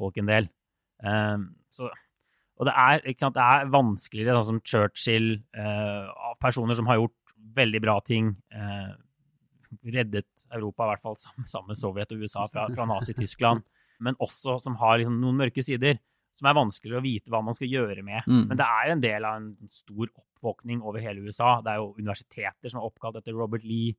folk, 0.00 0.14
en 0.18 0.30
del. 0.32 0.44
Um, 1.04 1.50
så 1.72 1.90
og 2.60 2.66
det 2.68 2.74
er, 2.76 3.06
sant, 3.16 3.38
det 3.38 3.40
er 3.40 3.70
vanskeligere, 3.72 4.36
sånn 4.36 4.58
som 4.58 4.64
Churchill, 4.68 5.30
uh, 5.56 6.34
personer 6.44 6.76
som 6.76 6.90
har 6.90 6.98
gjort 7.00 7.32
veldig 7.56 7.80
bra 7.80 7.94
ting, 8.04 8.34
uh, 8.52 8.92
reddet 9.86 10.44
Europa, 10.50 10.84
i 10.84 10.90
hvert 10.90 11.04
fall 11.06 11.16
sammen 11.22 11.70
med 11.72 11.80
Sovjet 11.80 12.12
og 12.12 12.20
USA 12.20 12.44
fra, 12.52 12.66
fra 12.74 12.84
Nazi-Tyskland, 12.90 13.64
men 14.04 14.18
også 14.20 14.58
som 14.60 14.76
har 14.82 15.00
liksom, 15.00 15.16
noen 15.22 15.40
mørke 15.40 15.64
sider 15.64 16.02
som 16.36 16.50
er 16.50 16.58
vanskeligere 16.58 17.00
å 17.00 17.04
vite 17.04 17.32
hva 17.32 17.40
man 17.44 17.56
skal 17.56 17.72
gjøre 17.72 18.04
med. 18.04 18.28
Mm. 18.28 18.44
Men 18.50 18.60
det 18.60 18.66
er 18.66 18.92
en 18.92 19.02
del 19.02 19.26
av 19.28 19.40
en 19.40 19.72
stor 19.74 20.06
oppvåkning 20.08 20.84
over 20.84 21.02
hele 21.02 21.24
USA. 21.24 21.56
Det 21.64 21.72
er 21.72 21.80
jo 21.80 21.90
universiteter 21.98 22.70
som 22.70 22.80
er 22.80 22.86
oppkalt 22.86 23.18
etter 23.20 23.36
Robert 23.36 23.64
Lee 23.66 23.96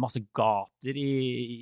masse 0.00 0.22
gater 0.34 0.96
i, 0.96 1.10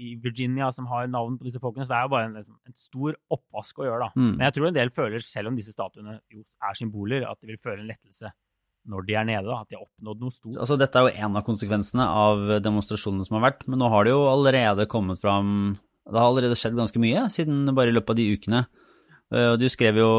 i, 0.07 0.11
Virginia 0.23 0.69
som 0.73 0.87
har 0.87 1.09
navn 1.11 1.35
på 1.37 1.49
disse 1.49 1.59
folkene. 1.61 1.85
Så 1.85 1.91
det 1.91 1.97
er 1.99 2.05
jo 2.07 2.13
bare 2.13 2.29
en, 2.29 2.37
liksom, 2.39 2.57
en 2.63 2.77
stor 2.79 3.17
oppvask 3.35 3.81
å 3.83 3.89
gjøre, 3.89 4.07
da. 4.07 4.11
Mm. 4.15 4.33
Men 4.37 4.45
jeg 4.47 4.55
tror 4.57 4.69
en 4.69 4.77
del 4.77 4.93
føler, 4.95 5.25
selv 5.27 5.51
om 5.51 5.59
disse 5.59 5.75
statuene 5.75 6.15
jo 6.33 6.45
er 6.45 6.79
symboler, 6.79 7.27
at 7.27 7.41
de 7.43 7.51
vil 7.51 7.59
føle 7.61 7.83
en 7.83 7.91
lettelse 7.91 8.31
når 8.87 9.07
de 9.09 9.17
er 9.19 9.27
nede, 9.27 9.47
da, 9.49 9.61
at 9.63 9.71
de 9.71 9.79
har 9.79 9.85
oppnådd 9.85 10.23
noe 10.23 10.35
stort. 10.35 10.57
Altså, 10.63 10.79
dette 10.79 10.99
er 11.01 11.09
jo 11.09 11.27
en 11.27 11.39
av 11.39 11.45
konsekvensene 11.47 12.07
av 12.07 12.45
demonstrasjonene 12.65 13.27
som 13.27 13.39
har 13.39 13.49
vært, 13.49 13.67
men 13.67 13.81
nå 13.83 13.91
har 13.93 14.07
det 14.07 14.15
jo 14.15 14.25
allerede 14.31 14.89
kommet 14.91 15.23
fram 15.23 15.51
Det 16.07 16.15
har 16.15 16.29
allerede 16.29 16.55
skjedd 16.59 16.77
ganske 16.79 17.01
mye 17.03 17.25
siden 17.35 17.65
bare 17.75 17.91
i 17.91 17.97
løpet 17.97 18.13
av 18.15 18.19
de 18.21 18.27
ukene. 18.31 18.61
Eh, 19.35 19.49
og 19.53 19.59
Du 19.59 19.67
skrev 19.73 19.99
jo, 19.99 20.11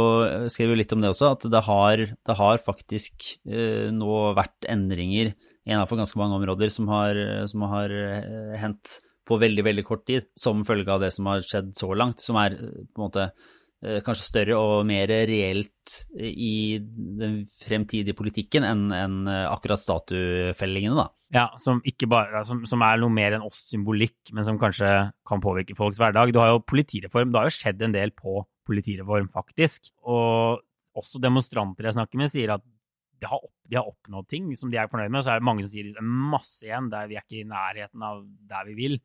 skrev 0.51 0.73
jo 0.73 0.79
litt 0.81 0.91
om 0.91 1.03
det 1.03 1.13
også, 1.13 1.31
at 1.37 1.47
det 1.47 1.63
har, 1.63 2.03
det 2.11 2.35
har 2.41 2.63
faktisk 2.65 3.29
eh, 3.47 3.87
nå 3.95 4.17
vært 4.35 4.67
endringer 4.67 5.31
innenfor 5.67 5.99
ganske 5.99 6.19
mange 6.19 6.39
områder 6.39 6.71
som 6.73 6.87
har, 6.91 7.19
som 7.51 7.65
har 7.67 7.91
eh, 7.91 8.55
hendt 8.61 8.99
på 9.27 9.37
veldig, 9.41 9.65
veldig 9.67 9.85
kort 9.87 10.05
tid, 10.07 10.29
som 10.39 10.63
følge 10.67 10.91
av 10.93 11.03
det 11.03 11.11
som 11.15 11.27
har 11.27 11.43
skjedd 11.43 11.73
så 11.77 11.91
langt, 11.97 12.23
som 12.23 12.39
er 12.39 12.55
eh, 12.55 12.81
på 12.87 13.01
en 13.01 13.05
måte 13.05 13.25
eh, 13.27 13.99
kanskje 14.05 14.29
større 14.29 14.59
og 14.59 14.87
mer 14.87 15.11
reelt 15.11 15.97
i 16.15 16.79
den 16.79 17.41
fremtidige 17.65 18.15
politikken 18.17 18.67
enn 18.67 18.87
enn 18.95 19.19
akkurat 19.27 19.83
statuefellingene, 19.83 20.97
da. 20.99 21.09
Ja, 21.35 21.49
som, 21.59 21.81
bare, 22.07 22.41
som, 22.47 22.61
som, 22.69 22.83
er 22.87 23.01
noe 23.01 23.11
mer 23.11 23.35
enn 23.35 23.43
oss 23.43 23.65
symbolikk, 23.67 24.31
men 24.31 24.47
som 24.47 24.59
kanskje 24.61 24.91
kan 25.27 25.43
påvirke 25.43 25.75
folks 25.75 25.99
hverdag. 25.99 26.31
Du 26.31 26.39
har 26.39 26.53
jo 26.53 26.63
politireform. 26.63 27.33
Det 27.33 27.41
har 27.41 27.49
jo 27.49 27.55
skjedd 27.57 27.83
en 27.83 27.95
del 27.97 28.13
på 28.15 28.39
politireform, 28.67 29.27
faktisk. 29.35 29.91
Og 30.07 30.63
også 30.97 31.19
demonstranter 31.19 31.89
jeg 31.89 31.97
snakker 31.97 32.21
med, 32.21 32.31
sier 32.31 32.55
at 32.55 32.63
de 33.21 33.29
har, 33.29 33.43
opp, 33.43 33.53
de 33.65 33.77
har, 33.79 33.87
oppnådd 33.89 34.27
ting 34.31 34.49
som 34.59 34.71
de 34.71 34.79
er 34.79 34.89
fornøyd 34.91 35.13
med. 35.13 35.25
Så 35.25 35.33
er 35.33 35.41
det 35.41 35.47
mange 35.47 35.65
som 35.65 35.71
sier 35.73 35.91
det 35.91 36.01
er 36.01 36.09
masse 36.35 36.65
igjen, 36.65 36.89
der 36.93 37.09
vi 37.09 37.17
er 37.17 37.25
ikke 37.25 37.41
i 37.41 37.47
nærheten 37.49 38.05
av 38.05 38.21
der 38.49 38.67
vi 38.69 38.75
vil. 38.77 38.99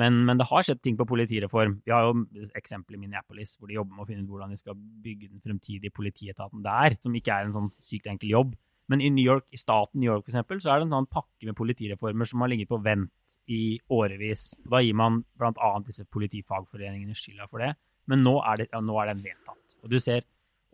Men, 0.00 0.20
men, 0.24 0.38
det 0.38 0.46
har 0.48 0.64
skjedd 0.64 0.80
ting 0.84 0.96
på 0.96 1.06
politireform. 1.08 1.80
Vi 1.84 1.92
har 1.92 2.06
jo 2.06 2.46
eksempel 2.56 2.96
i 2.96 3.00
Minneapolis, 3.02 3.56
hvor 3.58 3.68
de 3.68 3.76
jobber 3.76 3.96
med 3.96 4.04
å 4.04 4.08
finne 4.08 4.24
ut 4.24 4.32
hvordan 4.32 4.54
de 4.54 4.60
skal 4.60 4.78
bygge 4.78 5.28
den 5.28 5.42
fremtidige 5.44 5.92
politietaten 5.92 6.62
der, 6.64 6.96
som 7.02 7.16
ikke 7.18 7.34
er 7.34 7.48
en 7.48 7.56
sånn 7.56 7.70
sykt 7.84 8.08
enkel 8.10 8.32
jobb. 8.32 8.54
Men 8.90 9.02
i 9.04 9.10
New 9.12 9.22
York, 9.22 9.46
i 9.54 9.58
staten 9.58 10.00
New 10.00 10.08
York 10.08 10.24
for 10.24 10.32
eksempel, 10.32 10.58
så 10.62 10.72
er 10.72 10.80
det 10.80 10.88
en 10.88 10.96
sånn 10.96 11.10
pakke 11.10 11.46
med 11.46 11.58
politireformer 11.58 12.26
som 12.26 12.42
har 12.42 12.50
ligget 12.50 12.70
på 12.72 12.80
vent 12.82 13.36
i 13.50 13.78
årevis. 13.94 14.48
Da 14.66 14.80
gir 14.82 14.96
man 14.98 15.20
bl.a. 15.38 15.70
disse 15.86 16.06
politifagforeningene 16.10 17.14
skylda 17.14 17.46
for 17.50 17.62
det. 17.62 17.74
Men 18.10 18.24
nå 18.26 18.34
er, 18.42 18.62
det, 18.62 18.70
ja, 18.72 18.80
nå 18.82 18.96
vedtatt. 18.98 19.76
Og 19.84 19.92
du 19.92 20.00
ser 20.02 20.24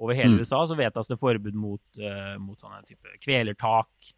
over 0.03 0.17
hele 0.17 0.35
mm. 0.35 0.45
USA 0.45 0.63
så 0.69 0.77
vedtas 0.79 1.11
det 1.11 1.19
forbud 1.21 1.57
mot, 1.57 1.83
uh, 2.01 2.37
mot 2.43 2.61
sånne 2.61 2.83
type 2.85 3.17
kvelertak. 3.23 4.11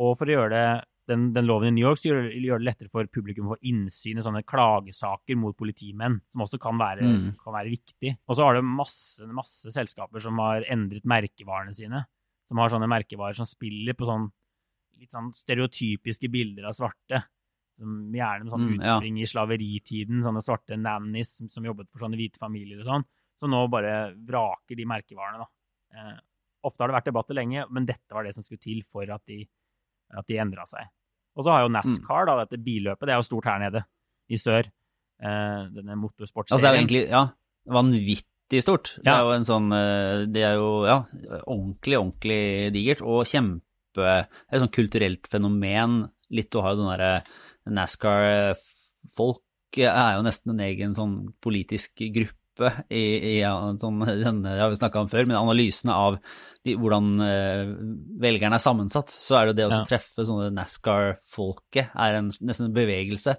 Og 0.00 0.16
for 0.18 0.30
å 0.30 0.36
gjøre 0.36 0.50
det, 0.54 0.64
den, 1.10 1.30
den 1.34 1.46
loven 1.48 1.70
i 1.70 1.74
New 1.74 1.86
York 1.86 2.00
så 2.00 2.10
gjør, 2.10 2.28
gjør, 2.34 2.62
det 2.62 2.68
lettere 2.68 2.92
for 2.92 3.08
publikum 3.12 3.48
å 3.48 3.54
få 3.54 3.70
innsyn 3.70 4.20
i 4.20 4.24
sånne 4.24 4.42
klagesaker 4.48 5.38
mot 5.38 5.56
politimenn, 5.58 6.20
som 6.30 6.44
også 6.44 6.60
kan 6.62 6.78
være, 6.80 7.06
mm. 7.06 7.24
kan 7.42 7.56
være 7.56 7.72
viktig. 7.72 8.14
Og 8.26 8.38
så 8.38 8.46
har 8.46 8.58
det 8.58 8.66
masse, 8.66 9.26
masse 9.34 9.74
selskaper 9.74 10.22
som 10.22 10.38
har 10.42 10.66
endret 10.70 11.08
merkevarene 11.08 11.74
sine. 11.76 12.04
Som 12.50 12.58
har 12.62 12.72
sånne 12.72 12.90
merkevarer 12.90 13.38
som 13.38 13.46
spiller 13.46 13.94
på 13.94 14.08
sånn 14.08 14.30
litt 15.00 15.14
sånn 15.14 15.30
stereotypiske 15.34 16.28
bilder 16.32 16.68
av 16.68 16.76
svarte. 16.76 17.22
Som 17.80 18.12
gjerne 18.12 18.44
med 18.44 18.52
sånn 18.52 18.66
Mm, 18.66 18.74
ja. 18.76 18.96
utspring 18.96 19.20
i 19.20 19.28
slaveritiden, 19.28 20.24
sånne 20.26 20.42
svarte 20.44 20.76
nannies 20.76 21.38
som, 21.38 21.48
som 21.48 21.64
jobbet 21.64 21.88
for 21.88 22.04
sånne 22.04 22.18
hvite 22.20 22.40
familier 22.42 22.82
og 22.82 22.90
sånn, 22.90 23.06
som 23.40 23.52
nå 23.52 23.64
bare 23.72 24.12
vraker 24.14 24.78
de 24.78 24.86
merkevarene, 24.88 25.44
da. 25.44 25.48
Eh, 25.96 26.16
ofte 26.68 26.82
har 26.82 26.90
det 26.90 26.98
vært 26.98 27.08
debatter 27.10 27.38
lenge, 27.38 27.64
men 27.72 27.86
dette 27.88 28.14
var 28.14 28.26
det 28.26 28.34
som 28.36 28.44
skulle 28.44 28.62
til 28.62 28.82
for 28.92 29.08
at 29.08 29.22
de, 29.30 29.42
at 30.16 30.26
de 30.28 30.40
endra 30.42 30.66
seg. 30.68 30.90
Og 31.38 31.46
så 31.46 31.54
har 31.54 31.64
jo 31.64 31.72
NASCAR, 31.72 32.28
da, 32.28 32.42
dette 32.42 32.60
billøpet, 32.60 33.06
det 33.06 33.14
er 33.14 33.20
jo 33.22 33.28
stort 33.30 33.48
her 33.48 33.62
nede 33.62 33.84
i 34.30 34.38
sør. 34.40 34.68
Eh, 35.20 35.62
denne 35.76 35.96
motorsportserien. 36.00 36.56
Altså, 36.56 36.64
det 36.64 36.70
er 36.70 36.74
jo 36.74 36.80
egentlig 36.80 37.02
ja, 37.10 37.22
vanvittig 37.76 38.62
stort. 38.64 38.94
Det 39.04 39.12
er 39.12 39.20
jo 39.26 39.34
en 39.34 39.44
sånn 39.44 39.66
eh, 39.76 40.22
Det 40.32 40.44
er 40.48 40.54
jo 40.56 40.70
ja, 40.88 40.98
ordentlig, 41.42 41.98
ordentlig 41.98 42.40
digert. 42.72 43.02
Og 43.04 43.28
kjempe 43.28 43.66
Et 44.00 44.62
sånn 44.62 44.72
kulturelt 44.72 45.28
fenomen. 45.28 46.06
Litt 46.32 46.56
å 46.56 46.64
ha 46.64 46.72
jo 46.72 46.80
den 46.80 46.88
derre 46.94 47.14
NASCAR-folk 47.68 49.44
er 49.84 50.16
jo 50.16 50.24
nesten 50.24 50.54
en 50.54 50.64
egen 50.64 50.96
sånn 50.96 51.16
politisk 51.42 52.00
gruppe 52.14 52.39
i, 52.90 53.02
i 53.18 53.32
ja, 53.40 53.54
sånn, 53.80 53.98
denne, 54.04 54.54
det 54.56 54.60
har 54.62 54.70
vi 54.72 54.78
snakka 54.80 55.00
om 55.04 55.08
før, 55.12 55.26
men 55.30 55.38
analysene 55.40 55.94
av 55.96 56.18
de, 56.64 56.74
hvordan 56.76 57.06
uh, 57.24 57.70
velgerne 58.20 58.58
er 58.58 58.62
sammensatt, 58.62 59.08
så 59.14 59.38
er 59.38 59.46
det 59.48 59.52
jo 59.54 59.58
det 59.60 59.66
å 59.68 59.72
Ja. 59.78 59.84
treffe 59.88 60.26
sånne 60.28 60.50
NASCAR-folket 60.58 61.90
er 61.96 62.18
en, 62.18 62.30
nesten 62.44 62.68
en 62.68 62.74
bevegelse. 62.76 63.36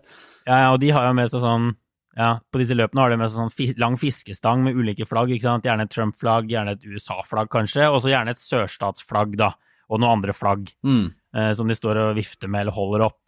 Ja, 0.47 0.57
ja, 0.65 0.69
og 0.73 0.79
de 0.81 0.89
har 0.95 1.05
jo 1.07 1.13
med 1.17 1.29
seg 1.31 1.43
sånn 1.43 1.71
ja, 2.17 2.39
På 2.51 2.59
disse 2.59 2.75
løpene 2.75 2.99
har 3.05 3.09
de 3.13 3.17
med 3.21 3.29
seg 3.31 3.39
sånn 3.39 3.77
lang 3.79 3.93
fiskestang 3.95 4.65
med 4.65 4.75
ulike 4.75 5.05
flagg. 5.07 5.29
ikke 5.31 5.45
sant? 5.47 5.63
Gjerne 5.63 5.85
et 5.87 5.93
Trump-flagg, 5.93 6.49
gjerne 6.51 6.73
et 6.75 6.83
USA-flagg 6.83 7.47
kanskje, 7.53 7.85
og 7.87 8.01
så 8.03 8.11
gjerne 8.11 8.33
et 8.35 8.41
sørstatsflagg, 8.41 9.37
da. 9.39 9.53
Og 9.87 10.01
noen 10.01 10.17
andre 10.17 10.33
flagg 10.35 10.73
Mm. 10.83 11.13
eh, 11.33 11.53
som 11.53 11.67
de 11.71 11.73
står 11.77 11.95
og 12.09 12.15
vifter 12.17 12.49
med 12.51 12.61
eller 12.65 12.75
holder 12.75 13.05
opp. 13.05 13.21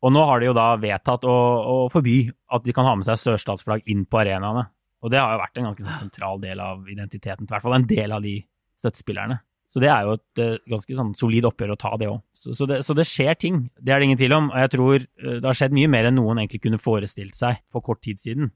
Og 0.00 0.12
nå 0.14 0.22
har 0.24 0.38
de 0.38 0.46
jo 0.46 0.52
da 0.54 0.76
vedtatt 0.78 1.24
å, 1.26 1.34
å 1.66 1.90
forby 1.90 2.30
at 2.54 2.62
de 2.62 2.72
kan 2.72 2.86
ha 2.86 2.94
med 2.94 3.04
seg 3.08 3.18
sørstatsflagg 3.18 3.82
inn 3.90 4.04
på 4.06 4.20
arenaene. 4.22 4.68
Og 5.04 5.12
det 5.12 5.20
har 5.20 5.34
jo 5.34 5.42
vært 5.42 5.58
en 5.60 5.68
ganske 5.68 5.84
sånn 5.84 6.00
sentral 6.06 6.40
del 6.42 6.62
av 6.62 6.88
identiteten, 6.90 7.46
i 7.46 7.52
hvert 7.52 7.64
fall 7.64 7.76
en 7.76 7.86
del 7.88 8.14
av 8.16 8.24
de 8.24 8.34
støttespillerne. 8.80 9.38
Så 9.68 9.82
det 9.84 9.90
er 9.92 10.06
jo 10.06 10.14
et 10.16 10.40
eh, 10.40 10.54
ganske 10.72 10.96
sånn 10.96 11.10
solid 11.18 11.44
oppgjør 11.50 11.74
å 11.74 11.80
ta, 11.80 11.90
det 12.00 12.08
òg. 12.08 12.22
Så, 12.32 12.54
så, 12.56 12.66
så 12.84 12.94
det 12.96 13.04
skjer 13.06 13.36
ting, 13.36 13.58
det 13.76 13.92
er 13.92 14.00
det 14.00 14.08
ingen 14.08 14.20
tvil 14.20 14.34
om. 14.38 14.48
Og 14.54 14.62
jeg 14.62 14.72
tror 14.72 14.96
eh, 15.02 15.34
det 15.36 15.44
har 15.44 15.58
skjedd 15.60 15.76
mye 15.76 15.90
mer 15.92 16.08
enn 16.08 16.16
noen 16.16 16.40
egentlig 16.40 16.62
kunne 16.64 16.80
forestilt 16.80 17.36
seg 17.36 17.60
for 17.72 17.84
kort 17.84 18.00
tid 18.06 18.22
siden. 18.22 18.48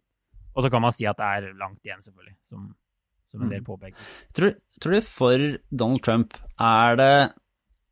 Og 0.56 0.64
så 0.64 0.70
kan 0.72 0.82
man 0.84 0.94
si 0.96 1.04
at 1.08 1.20
det 1.20 1.28
er 1.28 1.58
langt 1.60 1.84
igjen, 1.84 2.00
selvfølgelig, 2.04 2.34
som, 2.48 2.64
som 3.32 3.44
en 3.44 3.52
del 3.52 3.62
Mm. 3.62 4.08
Tror, 4.36 4.56
tror 4.80 4.96
du 4.96 5.04
for 5.04 5.44
Donald 5.68 6.02
Trump 6.04 6.36
er 6.60 6.98
det 7.00 7.14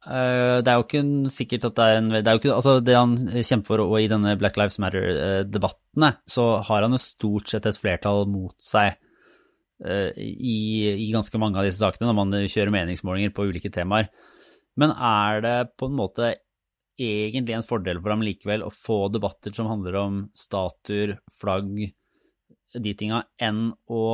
Det 0.00 0.70
er 0.70 0.78
jo 0.78 0.84
ikke 0.86 1.02
sikkert 1.28 1.66
at 1.68 1.76
det 1.76 1.84
er 1.84 1.98
en 1.98 2.06
Det 2.14 2.22
er 2.24 2.36
jo 2.36 2.40
ikke 2.40 2.54
altså 2.54 2.78
det 2.80 2.94
han 2.96 3.18
kjemper 3.20 3.68
for, 3.68 3.82
og 3.84 3.98
i 4.00 4.08
denne 4.08 4.32
Black 4.40 4.56
Lives 4.56 4.78
Matter-debattene, 4.80 6.14
så 6.24 6.46
har 6.64 6.86
han 6.86 6.96
jo 6.96 7.00
stort 7.04 7.52
sett 7.52 7.68
et 7.68 7.76
flertall 7.76 8.24
mot 8.32 8.56
seg 8.64 8.94
eh, 9.84 10.16
i, 10.16 10.56
i 11.04 11.10
ganske 11.12 11.36
mange 11.42 11.60
av 11.60 11.68
disse 11.68 11.84
sakene, 11.84 12.08
når 12.08 12.16
man 12.16 12.38
kjører 12.48 12.72
meningsmålinger 12.78 13.34
på 13.36 13.44
ulike 13.50 13.72
temaer. 13.74 14.08
Men 14.80 14.94
er 14.96 15.44
det 15.44 15.56
på 15.76 15.90
en 15.90 15.98
måte 16.00 16.32
egentlig 17.00 17.56
en 17.56 17.66
fordel 17.66 18.00
for 18.00 18.12
ham 18.12 18.24
likevel 18.24 18.64
å 18.64 18.72
få 18.74 19.02
debatter 19.12 19.54
som 19.56 19.68
handler 19.70 19.96
om 20.00 20.20
statuer, 20.36 21.16
flagg, 21.40 21.72
de 22.76 22.92
tinga, 22.96 23.24
enn 23.40 23.70
å 23.90 24.04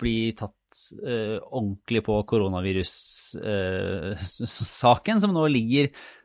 bli 0.00 0.32
tatt 0.38 0.54
eh, 1.02 1.38
ordentlig 1.50 2.04
på 2.06 2.14
koronavirus-saken, 2.30 5.20
som 5.22 5.32
nå 5.34 5.44
ligger, 5.50 5.84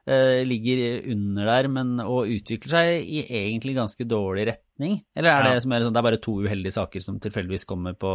uh, 0.10 0.42
ligger 0.48 0.78
under 1.14 1.44
der, 1.50 1.68
men 1.72 2.00
og 2.04 2.28
utvikler 2.32 2.70
seg 2.76 2.88
i 3.04 3.06
egentlig 3.26 3.76
ganske 3.78 4.04
dårlig 4.08 4.44
retning? 4.52 4.94
Eller 5.16 5.30
er 5.32 5.44
det, 5.44 5.54
Ja. 5.56 5.60
som 5.66 5.72
er, 5.72 5.80
sånn, 5.86 5.94
det 5.96 6.02
er 6.02 6.10
bare 6.10 6.22
to 6.22 6.34
uheldige 6.46 6.78
saker 6.78 7.00
som 7.02 7.20
tilfeldigvis 7.20 7.66
kommer 7.70 7.94
på, 7.98 8.12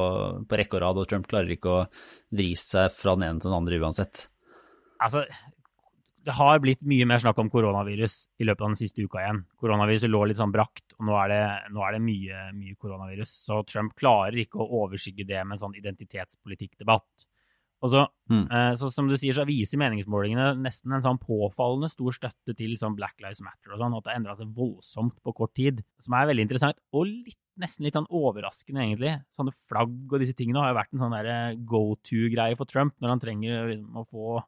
på 0.47 0.57
rekke 0.61 0.77
og 0.79 0.83
rad, 0.87 0.97
og 1.03 1.09
Trump 1.11 1.27
klarer 1.31 1.51
ikke 1.57 1.71
å 1.71 1.87
vri 2.31 2.53
seg 2.59 2.87
fra 2.95 3.11
den 3.17 3.27
ene 3.29 3.41
til 3.41 3.51
den 3.51 3.61
andre 3.61 3.81
uansett? 3.83 4.15
Altså, 5.01 5.21
det 6.25 6.35
har 6.37 6.59
blitt 6.61 6.83
mye 6.85 7.07
mer 7.09 7.19
snakk 7.23 7.39
om 7.41 7.49
koronavirus 7.53 8.27
i 8.41 8.45
løpet 8.45 8.61
av 8.61 8.69
den 8.73 8.77
siste 8.81 9.03
uka 9.03 9.23
igjen. 9.23 9.45
Koronaviruset 9.61 10.11
lå 10.11 10.27
litt 10.29 10.37
sånn 10.41 10.53
brakt, 10.53 10.85
og 10.99 11.07
nå 11.09 11.17
er 11.17 11.33
det, 11.33 11.43
nå 11.73 11.81
er 11.87 11.97
det 11.97 12.03
mye, 12.05 12.43
mye 12.57 12.77
koronavirus. 12.77 13.33
Så 13.47 13.63
Trump 13.67 13.95
klarer 13.97 14.37
ikke 14.43 14.61
å 14.61 14.69
overskygge 14.83 15.27
det 15.27 15.41
med 15.47 15.57
en 15.57 15.63
sånn 15.65 15.79
identitetspolitikkdebatt. 15.81 17.27
Og 17.83 17.89
så, 17.89 18.03
Mm. 18.29 18.45
eh, 18.53 18.75
så 18.77 18.93
som 18.93 19.09
du 19.09 19.17
sier, 19.17 19.33
så 19.33 19.47
viser 19.47 19.79
meningsmålingene 19.79 20.61
nesten 20.61 20.93
en 20.93 21.03
sånn 21.03 21.19
påfallende 21.19 21.89
stor 21.91 22.13
støtte 22.13 22.55
til 22.55 22.77
sånn 22.77 22.95
Black 22.95 23.17
Lives 23.19 23.41
Matter 23.41 23.73
og 23.73 23.79
sånn, 23.81 23.97
at 23.97 24.05
det 24.05 24.13
har 24.13 24.21
endra 24.21 24.37
seg 24.37 24.55
voldsomt 24.55 25.17
på 25.25 25.35
kort 25.35 25.55
tid. 25.55 25.83
Som 25.99 26.13
er 26.15 26.27
veldig 26.27 26.45
interessant, 26.45 26.77
og 26.93 27.07
litt, 27.07 27.39
nesten 27.59 27.85
litt 27.85 27.95
sånn 27.95 28.07
overraskende, 28.13 28.85
egentlig. 28.85 29.25
Sånne 29.33 29.55
flagg 29.67 30.13
og 30.13 30.21
disse 30.21 30.37
tingene 30.37 30.61
har 30.61 30.75
jo 30.75 30.81
vært 30.81 30.93
en 30.93 31.01
sånn 31.01 31.65
go 31.65 31.97
to-greie 32.05 32.57
for 32.57 32.67
Trump 32.67 32.93
når 33.01 33.09
han 33.09 33.21
trenger 33.21 33.69
liksom, 33.73 33.97
å 33.97 34.07
få 34.07 34.45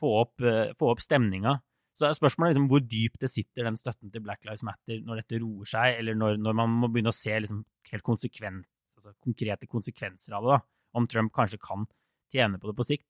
få 0.00 0.12
opp, 0.22 0.40
eh, 0.42 0.72
få 0.78 0.90
opp 0.92 1.00
stemninga. 1.02 1.60
Så 1.98 2.06
er 2.06 2.14
spørsmålet 2.14 2.54
liksom 2.54 2.68
hvor 2.70 2.80
dypt 2.86 3.18
det 3.20 3.30
sitter, 3.32 3.64
den 3.66 3.76
støtten 3.76 4.12
til 4.12 4.22
Black 4.22 4.44
Lives 4.46 4.62
Matter, 4.62 5.00
når 5.02 5.22
dette 5.22 5.40
roer 5.42 5.66
seg, 5.66 5.98
eller 5.98 6.14
når, 6.14 6.36
når 6.38 6.54
man 6.54 6.70
må 6.70 6.88
begynne 6.92 7.10
å 7.10 7.16
se 7.16 7.34
liksom 7.34 7.64
helt 7.90 8.04
konsekvent, 8.06 8.66
altså 8.96 9.14
konkrete 9.24 9.66
konsekvenser 9.66 10.32
av 10.38 10.42
det. 10.46 10.54
da, 10.54 10.60
Om 10.94 11.06
Trump 11.10 11.32
kanskje 11.34 11.58
kan 11.60 11.86
tjene 12.32 12.58
på 12.60 12.70
det 12.70 12.76
på 12.78 12.86
sikt. 12.86 13.06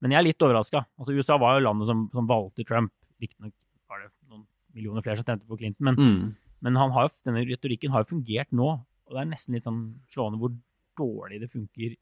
Men 0.00 0.12
jeg 0.12 0.18
er 0.18 0.24
litt 0.30 0.40
overraska. 0.46 0.86
Altså, 0.98 1.12
USA 1.12 1.36
var 1.36 1.58
jo 1.58 1.66
landet 1.66 1.86
som, 1.90 2.06
som 2.14 2.26
valgte 2.26 2.64
Trump. 2.64 2.92
Riktignok 3.20 3.52
var 3.90 4.00
det 4.06 4.10
noen 4.30 4.46
millioner 4.72 5.02
flere 5.04 5.20
som 5.20 5.26
stemte 5.28 5.46
på 5.46 5.58
Clinton, 5.60 5.84
men, 5.84 5.96
Mm. 6.00 6.36
men 6.62 6.76
han 6.76 6.90
har 6.92 7.10
denne 7.26 7.44
retorikken 7.44 7.90
har 7.92 8.04
jo 8.04 8.16
fungert 8.16 8.48
nå. 8.56 8.70
Og 9.10 9.12
det 9.12 9.20
er 9.20 9.30
nesten 9.34 9.52
litt 9.54 9.64
sånn 9.64 10.00
slående 10.08 10.38
hvor 10.40 10.54
dårlig 10.96 11.40
det 11.42 11.50
funker 11.52 11.96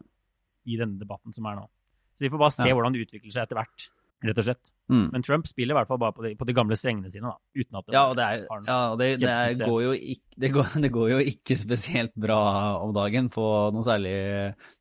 i 0.69 0.77
denne 0.77 0.99
debatten 1.01 1.35
som 1.35 1.47
er 1.47 1.57
nå. 1.57 1.67
Så 2.15 2.27
vi 2.27 2.29
får 2.31 2.39
bare 2.39 2.53
se 2.55 2.69
Ja. 2.69 2.75
hvordan 2.77 2.93
det 2.93 3.07
utvikler 3.09 3.33
seg 3.33 3.43
etter 3.49 3.57
hvert, 3.57 3.89
rett 4.25 4.39
og 4.41 4.47
slett. 4.49 4.71
Mm. 4.91 5.05
Men 5.13 5.23
Trump 5.23 5.47
spiller 5.47 5.75
i 5.75 5.77
hvert 5.77 5.91
fall 5.91 5.99
bare 6.01 6.15
på 6.17 6.25
de, 6.25 6.31
på 6.39 6.47
de 6.49 6.55
gamle 6.57 6.77
strengene 6.79 7.11
sine, 7.13 7.29
da, 7.29 7.37
uten 7.55 7.79
at 7.79 7.85
det, 7.87 7.95
Ja, 7.95 8.03
og 8.09 8.17
det, 8.19 8.25
er, 8.25 8.41
har 8.51 8.63
ja, 8.67 8.79
det, 8.99 9.09
det 9.21 9.29
er, 9.31 9.59
går 9.61 9.83
jo 9.85 9.93
ikke, 9.95 10.25
det, 10.43 10.51
går, 10.55 10.73
det 10.85 10.91
går 10.95 11.11
jo 11.13 11.19
ikke 11.33 11.57
spesielt 11.61 12.15
bra 12.19 12.39
om 12.83 12.95
dagen 12.97 13.29
på 13.35 13.45
noe 13.75 13.87
særlig 13.87 14.15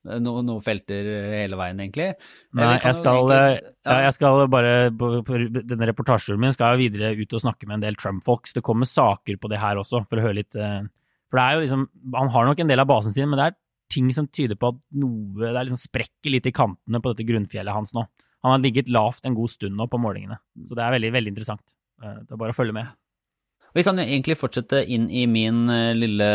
no, 0.08 0.40
noen 0.40 0.64
felter 0.66 1.12
hele 1.36 1.60
veien, 1.60 1.84
egentlig. 1.84 2.10
Nei, 2.58 2.72
jeg 2.80 2.98
skal, 2.98 3.22
egentlig- 3.22 3.74
ja, 3.86 4.00
jeg 4.08 4.18
skal 4.18 4.46
bare 4.52 4.76
på, 4.98 5.12
på 5.28 5.42
denne 5.60 5.92
reportasjen 5.92 6.40
min 6.42 6.56
skal 6.56 6.74
jeg 6.76 6.88
videre 6.88 7.14
ut 7.18 7.38
og 7.38 7.44
snakke 7.44 7.70
med 7.70 7.80
en 7.80 7.88
del 7.90 8.00
Trump-folk. 8.00 8.50
Det 8.56 8.66
kommer 8.66 8.90
saker 8.90 9.38
på 9.42 9.52
det 9.52 9.62
her 9.62 9.80
også, 9.84 10.02
for 10.10 10.18
å 10.18 10.26
høre 10.30 10.40
litt 10.40 10.58
eh, 10.58 10.82
For 11.30 11.40
det 11.40 11.46
er 11.46 11.58
jo 11.58 11.64
liksom 11.66 11.88
Han 12.16 12.30
har 12.34 12.48
nok 12.48 12.62
en 12.64 12.70
del 12.72 12.82
av 12.82 12.90
basen 12.90 13.14
sin, 13.14 13.30
men 13.30 13.40
det 13.42 13.52
er 13.52 13.58
ting 13.92 14.10
som 14.16 14.28
tyder 14.28 14.58
på 14.60 14.74
at 14.74 14.80
noe 15.00 15.38
Det 15.40 15.52
er 15.54 15.68
liksom 15.68 15.84
sprekker 15.84 16.34
litt 16.34 16.48
i 16.50 16.56
kantene 16.56 17.00
på 17.04 17.14
dette 17.14 17.28
grunnfjellet 17.28 17.76
hans 17.76 17.94
nå. 17.96 18.08
Han 18.46 18.54
har 18.54 18.64
ligget 18.64 18.92
lavt 18.94 19.26
en 19.26 19.36
god 19.38 19.52
stund 19.54 19.76
nå 19.78 19.88
på 19.90 20.00
målingene, 20.02 20.38
så 20.68 20.78
det 20.78 20.86
er 20.86 20.96
veldig, 20.98 21.12
veldig 21.16 21.34
interessant. 21.34 21.64
Eh, 22.04 22.22
Det 22.24 22.36
er 22.36 22.42
bare 22.42 22.54
å 22.54 22.58
følge 22.58 22.76
med. 22.78 22.94
Vi 23.76 23.84
kan 23.86 24.00
jo 24.00 24.06
egentlig 24.06 24.38
fortsette 24.40 24.80
inn 24.90 25.10
i 25.12 25.26
min 25.30 25.68
eh, 25.70 25.94
lille 25.98 26.30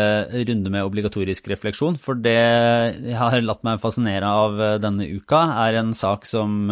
runde 0.49 0.71
med 0.71 0.85
obligatorisk 0.85 1.47
refleksjon, 1.51 1.97
for 1.99 2.19
det 2.19 2.35
jeg 2.35 3.17
har 3.19 3.39
latt 3.41 3.63
meg 3.67 3.81
fascinere 3.83 4.29
av 4.29 4.61
eh, 4.61 4.77
denne 4.83 5.07
uka, 5.15 5.41
er 5.65 5.79
en 5.81 5.93
sak 5.97 6.27
som, 6.29 6.69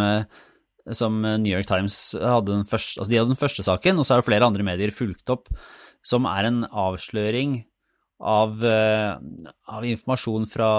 som 0.92 1.20
New 1.24 1.52
York 1.52 1.68
Times 1.70 2.14
hadde 2.20 2.54
den 2.54 2.68
første, 2.68 3.00
altså 3.00 3.12
de 3.12 3.20
hadde 3.20 3.34
den 3.34 3.42
første 3.42 3.66
saken, 3.68 4.00
og 4.00 4.08
så 4.08 4.18
har 4.18 4.28
flere 4.28 4.48
andre 4.48 4.68
medier 4.68 4.94
fulgt 4.96 5.32
opp, 5.34 5.52
som 6.04 6.28
er 6.30 6.50
en 6.50 6.64
avsløring 6.66 7.62
av, 8.22 8.62
av 8.62 9.86
informasjon 9.86 10.46
fra, 10.50 10.70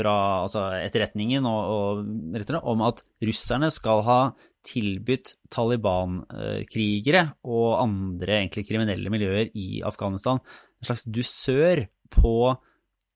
fra 0.00 0.14
altså 0.46 0.64
etterretningen 0.80 1.46
og, 1.48 2.04
og 2.08 2.64
om 2.72 2.82
at 2.88 3.04
russerne 3.22 3.70
skal 3.72 4.02
ha 4.08 4.20
tilbudt 4.66 5.36
Taliban-krigere 5.52 7.22
og 7.44 7.78
andre 7.84 8.40
egentlig 8.40 8.66
kriminelle 8.68 9.12
miljøer 9.12 9.52
i 9.56 9.80
Afghanistan 9.86 10.40
en 10.40 10.88
slags 10.88 11.06
dusør 11.08 11.84
på 12.12 12.34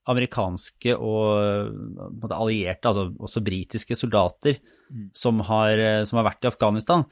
amerikanske 0.04 0.92
og 1.00 2.28
allierte, 2.36 2.90
altså 2.90 3.08
også 3.16 3.44
britiske 3.44 3.96
soldater 3.96 4.60
Mm. 4.94 5.08
som 5.16 5.40
har, 5.40 6.04
som 6.04 6.18
har 6.20 6.26
vært 6.28 6.44
i 6.44 6.50
Afghanistan. 6.50 7.04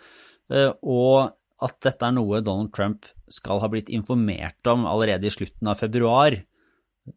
Eh, 0.52 0.72
Og 0.84 1.32
at 1.62 1.80
dette 1.80 2.04
er 2.04 2.12
noe 2.12 2.42
Donald 2.44 2.72
Trump 2.74 3.06
skal 3.30 3.62
ha 3.62 3.68
blitt 3.72 3.88
informert 3.88 4.60
om 4.68 4.84
allerede 4.84 5.24
i 5.26 5.32
slutten 5.32 5.70
av 5.70 5.78
februar, 5.80 6.36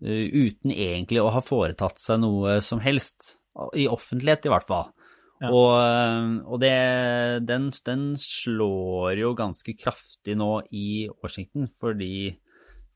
uten 0.02 0.74
egentlig 0.74 1.21
å 1.21 1.32
ha 1.34 1.41
foretatt 1.45 2.02
seg 2.02 2.21
noe 2.24 2.60
som 2.65 2.82
helst. 2.84 3.36
I 3.78 3.86
offentlighet, 3.88 4.50
i 4.50 4.52
hvert 4.52 4.67
fall. 4.67 4.89
Ja. 5.43 5.52
Og, 5.52 5.74
eh, 5.80 6.26
og 6.48 6.62
det, 6.63 6.74
den, 7.48 7.69
den 7.88 8.08
slår 8.19 9.19
jo 9.19 9.34
ganske 9.38 9.76
kraftig 9.78 10.38
nå 10.39 10.50
i 10.76 11.06
Washington, 11.24 11.67
fordi, 11.80 12.32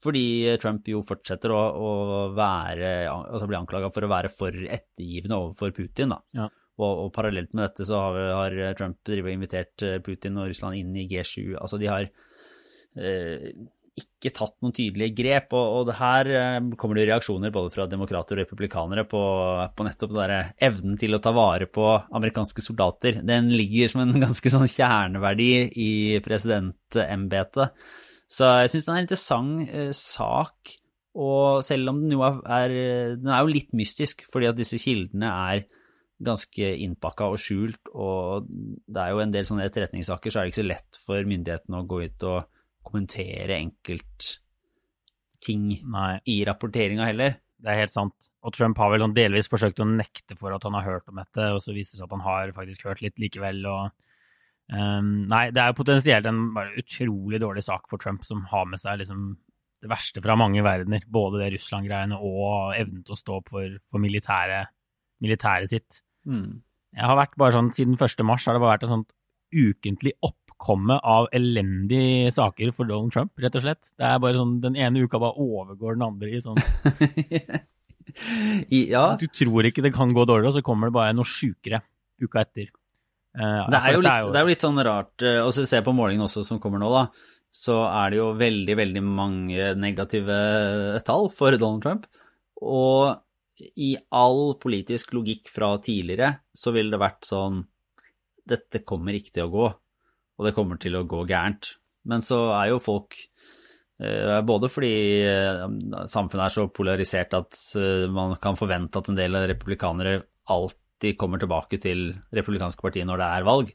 fordi 0.04 0.56
Trump 0.62 0.88
jo 0.88 1.04
fortsetter 1.08 1.54
å, 1.56 1.60
å 1.60 1.91
være, 2.36 2.93
altså 3.12 3.49
bli 3.49 3.60
anklaga 3.60 3.91
for 3.95 4.08
å 4.08 4.12
være 4.12 4.32
for 4.32 4.56
ettergivende 4.56 5.39
overfor 5.39 5.75
Putin. 5.75 6.15
da. 6.15 6.21
Ja. 6.36 6.47
og, 6.80 7.06
og, 7.06 7.12
parallelt 7.15 7.52
med 7.54 7.67
dette 7.67 7.88
så 7.88 7.99
har, 8.08 8.21
har 8.39 8.80
Trump 8.80 9.12
invitert 9.12 9.88
Putin 10.06 10.39
og 10.39 10.52
Russland 10.52 10.80
inn 10.80 10.95
i 10.95 11.10
G7. 11.12 11.58
Altså 11.60 11.80
de 11.82 11.91
har 11.91 12.08
eh, 12.08 13.52
ikke 14.00 14.32
tatt 14.36 14.56
noen 14.64 14.74
tydelige 14.76 15.16
grep. 15.18 15.54
Og, 15.58 15.90
og 15.90 15.94
her 16.00 16.30
eh, 16.34 16.58
kommer 16.80 17.00
det 17.00 17.08
reaksjoner 17.10 17.54
både 17.54 17.72
fra 17.74 17.88
demokrater 17.92 18.38
og 18.38 18.44
republikanere 18.44 19.06
på, 19.10 19.22
på 19.76 19.88
nettopp 19.88 20.16
den 20.18 20.36
evnen 20.70 21.00
til 21.00 21.18
å 21.18 21.22
ta 21.24 21.34
vare 21.36 21.70
på 21.70 21.86
amerikanske 22.08 22.64
soldater. 22.66 23.22
Den 23.26 23.52
ligger 23.54 23.94
som 23.94 24.04
en 24.06 24.16
ganske 24.26 24.54
sånn 24.54 24.70
kjerneverdi 24.70 25.50
i 25.80 25.92
presidentembetet. 26.26 27.76
Så 28.30 28.50
jeg 28.64 28.74
syns 28.74 28.86
det 28.86 28.94
er 28.94 29.00
en 29.00 29.08
interessant 29.08 29.74
eh, 29.74 29.92
sak. 29.96 30.78
Og 31.20 31.66
selv 31.66 31.92
om 31.92 32.04
den 32.04 32.14
jo 32.16 32.24
er, 32.24 32.72
den 33.18 33.32
er 33.34 33.44
jo 33.44 33.52
litt 33.52 33.74
mystisk, 33.76 34.28
fordi 34.32 34.48
at 34.52 34.60
disse 34.60 34.78
kildene 34.80 35.32
er 35.50 35.66
ganske 36.20 36.70
innpakka 36.84 37.30
og 37.32 37.40
skjult, 37.40 37.92
og 37.96 38.48
det 38.50 39.02
er 39.02 39.14
jo 39.14 39.22
en 39.24 39.34
del 39.34 39.48
sånne 39.48 39.66
etterretningssaker, 39.70 40.32
så 40.32 40.42
er 40.42 40.48
det 40.48 40.54
ikke 40.54 40.62
så 40.62 40.68
lett 40.68 41.00
for 41.06 41.30
myndighetene 41.32 41.80
å 41.80 41.88
gå 41.88 42.02
ut 42.06 42.26
og 42.28 42.59
kommentere 42.89 43.60
enkeltting 43.60 45.65
i 46.28 46.36
rapporteringa 46.49 47.06
heller. 47.10 47.32
Det 47.60 47.71
er 47.71 47.82
helt 47.82 47.93
sant. 47.93 48.30
Og 48.45 48.54
Trump 48.56 48.78
har 48.80 48.89
vel 48.93 49.04
sånn 49.04 49.17
delvis 49.17 49.49
forsøkt 49.52 49.82
å 49.84 49.88
nekte 49.88 50.38
for 50.39 50.49
at 50.56 50.63
han 50.67 50.78
har 50.78 50.88
hørt 50.88 51.10
om 51.12 51.19
dette, 51.19 51.43
og 51.56 51.60
så 51.63 51.75
viser 51.75 51.95
det 51.95 51.99
seg 51.99 52.08
at 52.08 52.15
han 52.15 52.28
har 52.28 52.56
faktisk 52.56 52.82
hørt 52.88 53.04
litt 53.04 53.17
likevel. 53.19 53.60
og 53.67 53.84
um, 54.71 55.12
Nei, 55.32 55.45
det 55.56 55.62
er 55.62 55.67
jo 55.71 55.80
potensielt 55.82 56.25
en 56.30 56.41
utrolig 56.80 57.39
dårlig 57.43 57.63
sak 57.67 57.84
for 57.91 57.97
Trump, 58.02 58.21
som 58.28 58.39
har 58.52 58.65
med 58.69 58.80
seg 58.82 58.93
liksom 59.04 59.21
det 59.84 59.89
verste 59.91 60.23
fra 60.23 60.34
mange 60.39 60.63
verdener. 60.63 61.02
Både 61.08 61.43
det 61.43 61.54
Russland-greiene 61.58 62.17
og 62.19 62.75
evnen 62.80 63.04
til 63.04 63.15
å 63.15 63.19
stå 63.19 63.32
opp 63.41 63.47
for, 63.52 63.67
for 63.91 64.04
militæret, 64.04 64.71
militæret 65.23 65.71
sitt. 65.71 65.91
Mm. 66.28 66.62
Jeg 66.95 67.06
har 67.06 67.19
vært 67.19 67.39
bare 67.39 67.56
sånn, 67.56 67.73
Siden 67.75 67.99
1. 67.99 68.23
mars 68.28 68.47
har 68.47 68.56
det 68.56 68.63
bare 68.63 68.78
vært 68.78 68.88
et 68.88 68.95
sånt 68.95 69.12
ukentlig 69.49 70.13
opp 70.25 70.38
oppkommet 70.60 71.00
av 71.04 71.28
elendige 71.32 72.32
saker 72.32 72.72
for 72.72 72.86
Donald 72.86 73.13
Trump, 73.13 73.32
rett 73.39 73.56
og 73.56 73.63
slett. 73.63 73.93
Det 73.98 74.06
er 74.06 74.19
bare 74.19 74.36
sånn, 74.36 74.60
Den 74.62 74.76
ene 74.76 75.06
uka 75.06 75.19
bare 75.19 75.39
overgår 75.39 75.95
den 75.95 76.04
andre 76.04 76.30
i 76.30 76.41
sånn 76.41 76.60
ja. 78.69 79.15
Du 79.19 79.28
tror 79.28 79.65
ikke 79.65 79.82
det 79.82 79.93
kan 79.95 80.12
gå 80.12 80.26
dårligere, 80.26 80.50
og 80.50 80.58
så 80.58 80.65
kommer 80.65 80.89
det 80.89 80.98
bare 80.98 81.15
noe 81.15 81.26
sjukere 81.26 81.82
uka 82.19 82.43
etter. 82.43 82.69
Uh, 83.38 83.69
det, 83.69 83.78
er 83.78 83.95
litt, 83.95 84.04
det, 84.04 84.12
er 84.12 84.24
jo, 84.24 84.32
det, 84.34 84.39
er 84.39 84.43
jo 84.43 84.52
litt, 84.52 84.65
sånn 84.65 84.84
rart 84.84 85.24
uh, 85.24 85.41
å 85.45 85.52
se 85.54 85.82
på 85.86 85.95
målingen 85.95 86.26
også 86.26 86.43
som 86.43 86.60
kommer 86.60 86.82
nå, 86.82 86.89
da. 86.91 87.08
Så 87.50 87.80
er 87.88 88.12
det 88.12 88.19
jo 88.19 88.30
veldig, 88.38 88.76
veldig 88.78 89.04
mange 89.06 89.74
negative 89.80 90.36
tall 91.06 91.30
for 91.34 91.56
Donald 91.58 91.86
Trump. 91.86 92.06
Og 92.62 93.15
i 93.80 93.93
all 94.15 94.54
politisk 94.62 95.15
logikk 95.15 95.50
fra 95.52 95.74
tidligere 95.84 96.36
så 96.56 96.72
ville 96.76 96.93
det 96.93 97.02
vært 97.02 97.28
sånn 97.28 97.58
Dette 98.50 98.80
kommer 98.88 99.17
ikke 99.17 99.34
til 99.36 99.48
å 99.50 99.52
gå 99.52 99.65
og 100.39 100.47
det 100.47 100.56
kommer 100.56 100.80
til 100.80 100.95
å 100.95 101.06
gå 101.08 101.25
gærent. 101.30 101.73
Men 102.08 102.23
så 102.23 102.39
er 102.56 102.71
jo 102.71 102.82
folk 102.82 103.17
eh, 103.99 104.39
både 104.47 104.71
fordi 104.71 104.93
eh, 105.28 105.65
samfunnet 106.08 106.45
er 106.45 106.56
så 106.56 106.67
polarisert 106.71 107.36
at 107.38 107.60
eh, 107.78 108.08
man 108.12 108.38
kan 108.41 108.58
forvente 108.60 109.02
at 109.02 109.12
en 109.12 109.19
del 109.19 109.36
republikanere 109.52 110.21
alltid 110.49 111.19
kommer 111.19 111.41
tilbake 111.41 111.80
til 111.84 112.10
republikanske 112.36 112.84
partier 112.84 113.08
når 113.08 113.21
det 113.21 113.32
er 113.36 113.49
valg. 113.52 113.73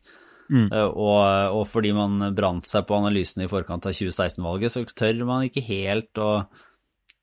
Mm. 0.53 0.69
Og, 0.77 1.21
og, 1.57 1.63
fordi 1.73 1.95
man 1.97 2.35
brant 2.37 2.69
seg 2.69 2.85
på 2.85 2.99
analysene 2.99 3.47
i 3.47 3.49
forkant 3.49 3.87
av 3.89 3.95
2016-valget, 3.97 4.73
så 4.75 4.83
tør 4.93 5.23
man 5.25 5.47
ikke 5.47 5.63
helt 5.65 6.21
å 6.21 6.33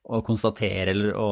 å 0.01 0.19
konstatere 0.25 0.91
eller 0.95 1.13
å, 1.13 1.27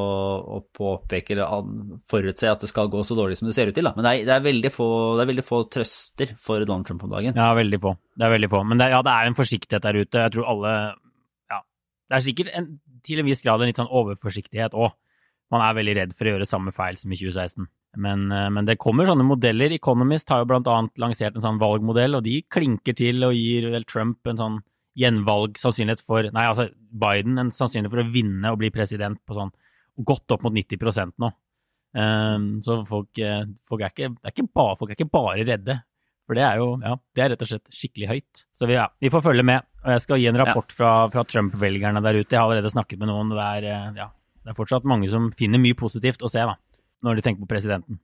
å 0.56 0.58
påpeke 0.76 1.34
eller 1.34 1.64
forutse 2.10 2.48
at 2.48 2.62
det 2.62 2.70
skal 2.70 2.90
gå 2.92 3.02
så 3.06 3.16
dårlig 3.18 3.40
som 3.40 3.48
det 3.48 3.54
ser 3.56 3.70
ut 3.70 3.76
til. 3.76 3.88
Da. 3.88 3.92
Men 3.96 4.06
det 4.06 4.12
er, 4.12 4.28
det, 4.28 4.70
er 4.70 4.74
få, 4.74 4.86
det 5.18 5.24
er 5.24 5.30
veldig 5.32 5.46
få 5.46 5.64
trøster 5.74 6.36
for 6.38 6.62
Donald 6.68 6.86
Trump 6.86 7.02
om 7.06 7.12
dagen. 7.12 7.34
Ja, 7.36 7.50
veldig 7.58 7.80
få. 7.82 7.96
Det 8.14 8.28
er 8.28 8.34
veldig 8.36 8.52
få. 8.52 8.62
Men 8.70 8.80
det, 8.80 8.92
ja, 8.94 9.02
det 9.06 9.16
er 9.16 9.28
en 9.30 9.38
forsiktighet 9.38 9.88
der 9.88 10.00
ute. 10.00 10.24
Jeg 10.26 10.36
tror 10.36 10.48
alle 10.54 10.74
Ja. 11.50 11.60
Det 12.10 12.18
er 12.18 12.26
sikkert 12.28 12.54
en, 12.54 12.72
til 13.06 13.22
en 13.22 13.28
viss 13.28 13.42
grad 13.46 13.62
en 13.62 13.72
litt 13.72 13.82
sånn 13.82 13.90
overforsiktighet 13.90 14.78
òg. 14.78 14.94
Man 15.50 15.66
er 15.66 15.76
veldig 15.80 15.98
redd 15.98 16.14
for 16.14 16.28
å 16.28 16.34
gjøre 16.36 16.46
samme 16.46 16.72
feil 16.74 16.98
som 16.98 17.10
i 17.10 17.18
2016. 17.18 17.66
Men, 17.98 18.28
eh, 18.30 18.48
men, 18.54 18.68
det 18.68 18.78
kommer 18.78 19.08
sånne 19.08 19.26
modeller. 19.26 19.74
Economist 19.74 20.30
har 20.30 20.44
jo 20.44 20.50
blant 20.52 20.70
annet 20.70 21.00
lansert 21.02 21.34
en 21.34 21.42
sånn 21.42 21.58
valgmodell, 21.58 22.14
og 22.18 22.22
de 22.26 22.38
klinker 22.46 22.94
til 22.94 23.26
og 23.26 23.34
gir 23.34 23.66
vel 23.74 23.86
Trump 23.90 24.30
en 24.30 24.38
sånn 24.38 24.60
gjenvalg 24.98 25.58
sannsynlighet 25.58 26.02
for 26.02 26.26
Nei, 26.34 26.46
altså 26.46 26.68
Biden 26.90 27.38
en 27.40 27.52
sannsynlighet 27.54 27.92
for 27.92 28.02
å 28.02 28.12
vinne 28.12 28.52
og 28.52 28.60
bli 28.60 28.72
president 28.74 29.20
på 29.26 29.36
sånn 29.36 29.52
godt 30.06 30.34
opp 30.34 30.44
mot 30.46 30.54
90 30.54 31.14
nå. 31.20 31.30
Um, 31.90 32.60
så 32.62 32.76
folk, 32.86 33.18
eh, 33.18 33.42
folk, 33.66 33.82
er 33.82 33.90
ikke, 33.90 34.12
er 34.22 34.34
ikke 34.34 34.46
bare, 34.54 34.76
folk 34.78 34.92
er 34.92 34.98
ikke 34.98 35.10
bare 35.10 35.46
redde. 35.46 35.80
For 36.30 36.38
det 36.38 36.44
er 36.46 36.60
jo 36.60 36.66
ja, 36.78 36.92
det 37.16 37.22
er 37.24 37.32
rett 37.32 37.40
og 37.42 37.50
slett 37.50 37.72
skikkelig 37.74 38.10
høyt. 38.12 38.42
Så 38.54 38.68
vi, 38.70 38.76
ja, 38.76 38.86
vi 39.02 39.10
får 39.10 39.24
følge 39.24 39.44
med. 39.46 39.66
Og 39.82 39.96
jeg 39.96 40.04
skal 40.04 40.20
gi 40.22 40.28
en 40.30 40.38
rapport 40.38 40.70
ja. 40.70 40.76
fra, 40.76 40.92
fra 41.10 41.24
Trump-velgerne 41.26 42.02
der 42.04 42.20
ute. 42.20 42.28
Jeg 42.30 42.38
har 42.38 42.46
allerede 42.46 42.70
snakket 42.70 43.00
med 43.00 43.10
noen. 43.10 43.32
Det 43.34 43.46
er, 43.46 43.66
eh, 43.72 43.88
ja, 43.98 44.06
det 44.44 44.52
er 44.52 44.58
fortsatt 44.58 44.86
mange 44.88 45.10
som 45.10 45.32
finner 45.36 45.62
mye 45.62 45.78
positivt 45.78 46.22
å 46.22 46.30
se 46.30 46.44
da, 46.46 46.54
når 47.06 47.18
de 47.18 47.26
tenker 47.26 47.42
på 47.42 47.50
presidenten. 47.50 47.98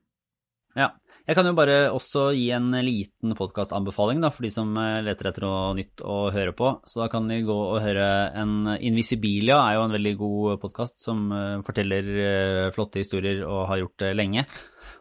Ja. 0.77 0.93
Jeg 1.27 1.35
kan 1.35 1.47
jo 1.49 1.57
bare 1.57 1.89
også 1.91 2.29
gi 2.31 2.45
en 2.55 2.69
liten 2.85 3.33
podkastanbefaling 3.35 4.21
for 4.31 4.45
de 4.45 4.51
som 4.53 4.69
eh, 4.79 5.01
leter 5.03 5.27
etter 5.27 5.43
noe 5.43 5.73
nytt 5.75 5.99
å 5.99 6.29
høre 6.31 6.53
på. 6.55 6.69
Så 6.87 7.01
da 7.01 7.09
kan 7.11 7.27
de 7.27 7.41
gå 7.43 7.57
og 7.73 7.81
høre 7.83 8.05
en 8.39 8.69
Invisibilia 8.77 9.57
er 9.59 9.75
jo 9.75 9.81
en 9.83 9.95
veldig 9.97 10.13
god 10.21 10.61
podkast 10.61 11.03
som 11.03 11.25
eh, 11.35 11.57
forteller 11.67 12.07
eh, 12.23 12.69
flotte 12.75 13.03
historier 13.03 13.43
og 13.43 13.65
har 13.73 13.81
gjort 13.81 14.05
det 14.05 14.13
lenge. 14.15 14.45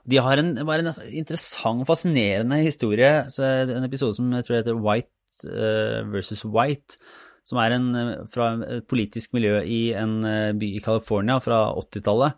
De 0.02 0.18
har 0.22 0.42
en, 0.42 0.50
bare 0.66 0.88
en 0.88 1.14
interessant 1.14 1.86
fascinerende 1.86 2.58
historie. 2.64 3.12
En 3.38 3.86
episode 3.86 4.18
som 4.18 4.34
jeg 4.34 4.48
tror 4.48 4.58
heter 4.58 4.82
White 4.82 5.46
versus 6.10 6.42
White. 6.42 6.98
Som 7.46 7.62
er 7.62 7.76
en, 7.76 7.88
fra 8.32 8.50
et 8.66 8.86
politisk 8.90 9.36
miljø 9.36 9.60
i 9.62 9.82
en 9.94 10.18
by 10.58 10.74
i 10.74 10.82
California 10.82 11.38
fra 11.38 11.68
80-tallet 11.78 12.34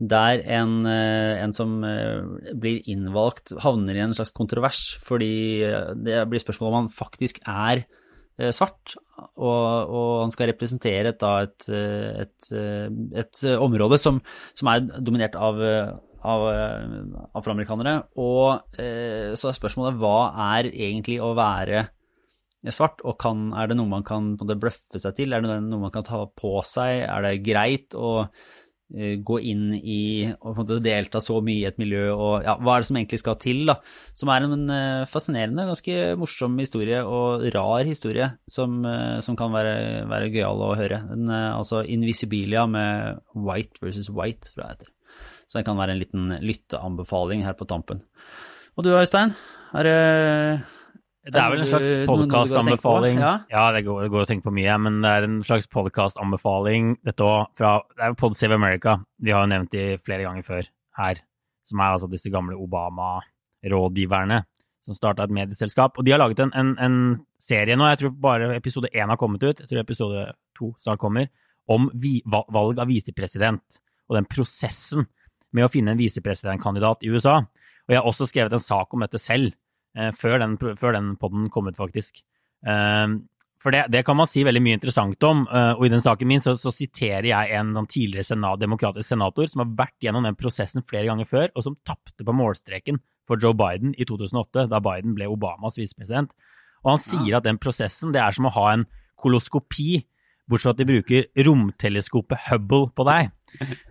der 0.00 0.42
en, 0.50 0.86
eh, 0.86 1.42
en, 1.42 1.52
som 1.54 1.82
eh, 1.84 2.22
blir 2.58 2.82
innvalgt, 2.90 3.54
havner 3.62 3.96
i 3.96 4.04
en 4.04 4.14
slags 4.16 4.32
kontrovers 4.34 4.96
fordi 5.04 5.62
eh, 5.66 5.92
det 5.94 6.24
blir 6.30 6.42
spørsmål 6.42 6.70
om 6.70 6.78
han 6.82 6.94
faktisk 6.94 7.42
er 7.46 7.84
svart, 8.56 8.94
og, 9.36 9.90
og 9.92 10.06
han 10.22 10.30
skal 10.32 10.48
representere 10.48 11.10
et, 11.12 11.66
et, 11.68 12.46
et, 13.20 13.40
område 13.60 13.98
som, 14.00 14.22
som, 14.56 14.70
er 14.72 14.86
dominert 15.04 15.36
av, 15.36 15.60
av 15.60 16.46
afroamerikanere. 17.36 17.92
Og 18.16 18.72
så 18.72 19.50
er 19.50 19.58
spørsmålet 19.58 20.00
hva 20.00 20.32
er 20.56 20.70
egentlig 20.72 21.20
å 21.22 21.34
være 21.38 21.84
svart, 22.72 23.04
og 23.04 23.20
kan, 23.20 23.50
er 23.52 23.68
det 23.68 23.76
noe 23.78 23.92
man 23.92 24.08
kan 24.08 24.32
bløffe 24.40 24.98
seg 24.98 25.20
til, 25.20 25.36
er 25.36 25.44
det 25.44 25.60
noe 25.68 25.84
man 25.84 25.94
kan 25.94 26.08
ta 26.08 26.24
på 26.24 26.56
seg, 26.66 27.04
er 27.04 27.28
det 27.28 27.36
greit 27.44 27.94
å 27.94 28.24
gå 29.24 29.38
inn 29.48 29.72
i 29.78 30.02
og 30.28 30.50
på 30.50 30.52
en 30.52 30.58
måte 30.60 30.80
delta 30.84 31.20
så 31.22 31.38
mye 31.44 31.62
i 31.62 31.68
et 31.68 31.78
miljø, 31.80 32.04
og 32.12 32.44
ja, 32.44 32.56
hva 32.60 32.74
er 32.76 32.82
det 32.82 32.88
som 32.90 32.98
egentlig 33.00 33.20
skal 33.22 33.38
til, 33.40 33.62
da. 33.70 33.78
Som 34.18 34.32
er 34.34 34.46
en 34.46 34.74
eh, 34.74 35.04
fascinerende, 35.08 35.66
ganske 35.70 35.98
morsom 36.20 36.58
historie, 36.60 37.00
og 37.04 37.46
rar 37.54 37.88
historie, 37.88 38.28
som, 38.50 38.80
eh, 38.88 39.18
som 39.24 39.38
kan 39.38 39.54
være, 39.54 39.74
være 40.10 40.32
gøyal 40.34 40.66
å 40.66 40.74
høre. 40.78 41.02
Den, 41.12 41.32
altså 41.32 41.84
Invisibilia 41.88 42.66
med 42.70 43.22
White 43.32 43.82
versus 43.84 44.12
White, 44.12 44.52
tror 44.52 44.66
jeg 44.66 44.76
heter. 44.76 44.92
Så 45.46 45.58
det 45.58 45.66
kan 45.68 45.80
være 45.80 45.96
en 45.96 46.00
liten 46.00 46.36
lytteanbefaling 46.40 47.42
her 47.44 47.56
på 47.58 47.68
tampen. 47.68 48.04
Og 48.76 48.86
du 48.86 48.94
Øystein, 48.96 49.34
er 49.76 49.88
det 49.88 49.98
det 51.22 51.38
er 51.38 51.50
vel 51.52 51.62
en 51.62 51.68
slags 51.70 51.90
podkastanbefaling. 52.08 53.20
Ja. 53.22 53.32
ja, 53.52 53.64
det 53.76 53.84
går, 53.86 54.00
det 54.04 54.10
går, 54.10 54.24
å 54.24 54.28
tenke 54.28 54.48
på 54.48 54.54
mye, 54.56 54.78
men 54.82 55.00
det 55.04 55.10
er 55.10 55.26
en 55.28 55.36
slags 55.46 55.68
podkastanbefaling, 55.70 56.96
dette 57.06 57.26
òg, 57.26 57.52
fra 57.58 57.76
Det 57.92 58.02
er 58.02 58.10
jo 58.10 58.18
Pod 58.18 58.34
Save 58.38 58.58
America. 58.58 58.96
Vi 59.22 59.34
har 59.34 59.44
jo 59.44 59.52
nevnt 59.52 59.70
de 59.74 59.84
flere 60.02 60.26
ganger 60.26 60.46
før 60.46 60.70
her. 60.98 61.22
Som 61.68 61.78
er 61.78 61.94
altså 61.94 62.10
disse 62.10 62.32
gamle 62.32 62.58
Obama-rådgiverne 62.58 64.40
som 64.82 64.98
starta 64.98 65.28
et 65.28 65.34
medieselskap. 65.34 65.94
Og 65.98 66.06
de 66.06 66.14
har 66.14 66.18
laget 66.18 66.42
en, 66.42 66.50
en, 66.58 66.74
en, 66.82 66.98
serie 67.42 67.74
nå, 67.78 67.86
jeg 67.90 68.02
tror 68.02 68.12
bare 68.22 68.50
episode 68.56 68.90
én 68.94 69.10
har 69.10 69.18
kommet 69.18 69.42
ut, 69.42 69.62
jeg 69.62 69.70
tror 69.70 69.80
episode 69.80 70.26
to 70.58 70.72
snart 70.82 71.00
kommer, 71.02 71.30
om 71.70 71.88
vi, 71.98 72.20
valg 72.26 72.78
av 72.82 72.90
visepresident 72.90 73.80
og 74.10 74.18
den 74.18 74.28
prosessen 74.30 75.06
med 75.54 75.66
å 75.66 75.70
finne 75.72 75.94
en 75.94 76.00
visepresidentkandidat 76.00 77.02
i 77.06 77.10
USA. 77.10 77.40
Og 77.86 77.94
jeg 77.94 77.98
har 77.98 78.08
også 78.08 78.28
skrevet 78.30 78.54
en 78.54 78.62
sak 78.62 78.94
om 78.94 79.02
dette 79.02 79.18
selv 79.22 79.54
før 80.16 80.38
den, 80.40 80.56
før 80.80 80.96
den 80.96 81.12
podden 81.20 81.50
kom 81.52 81.68
ut, 81.68 81.76
faktisk. 81.76 82.22
Eh, 82.66 83.06
for 83.62 83.70
det, 83.70 83.84
det, 83.94 84.02
kan 84.02 84.18
man 84.18 84.26
si 84.26 84.42
veldig 84.42 84.62
mye 84.62 84.76
interessant 84.78 85.22
om, 85.26 85.44
eh, 85.46 85.72
og 85.76 85.86
i 85.86 85.90
den 85.92 86.02
saken 86.02 86.28
min 86.28 86.42
så, 86.42 86.56
så 86.58 86.72
siterer 86.74 87.28
jeg 87.28 87.58
en 87.58 87.76
tidligere 87.86 88.26
senat, 88.26 88.58
demokratisk 88.62 89.06
senator 89.06 89.46
som 89.50 89.62
har 89.62 89.74
vært 89.84 89.98
gjennom 90.02 90.26
den 90.26 90.38
prosessen 90.38 90.82
flere 90.82 91.06
ganger 91.10 91.28
før, 91.30 91.52
og 91.54 91.66
som 91.68 91.78
tapte 91.86 92.26
på 92.26 92.34
målstreken 92.34 92.98
for 93.28 93.38
Joe 93.38 93.54
Biden 93.54 93.94
i 93.94 94.06
2008, 94.08 94.66
da 94.72 94.82
Biden 94.82 95.14
ble 95.14 95.30
Obamas 95.30 95.78
visepresident. 95.78 96.34
Og 96.82 96.96
han 96.96 97.04
sier 97.04 97.38
at 97.38 97.46
den 97.46 97.60
prosessen 97.62 98.10
det 98.14 98.22
er 98.24 98.34
som 98.34 98.50
å 98.50 98.56
ha 98.56 98.66
en 98.72 98.88
koloskopi, 99.22 100.02
bortsett 100.50 100.66
fra 100.66 100.74
at 100.74 100.80
de 100.80 100.88
bruker 100.88 101.46
romteleskopet 101.46 102.48
Hubble 102.48 102.90
på 102.96 103.06
deg. 103.06 103.30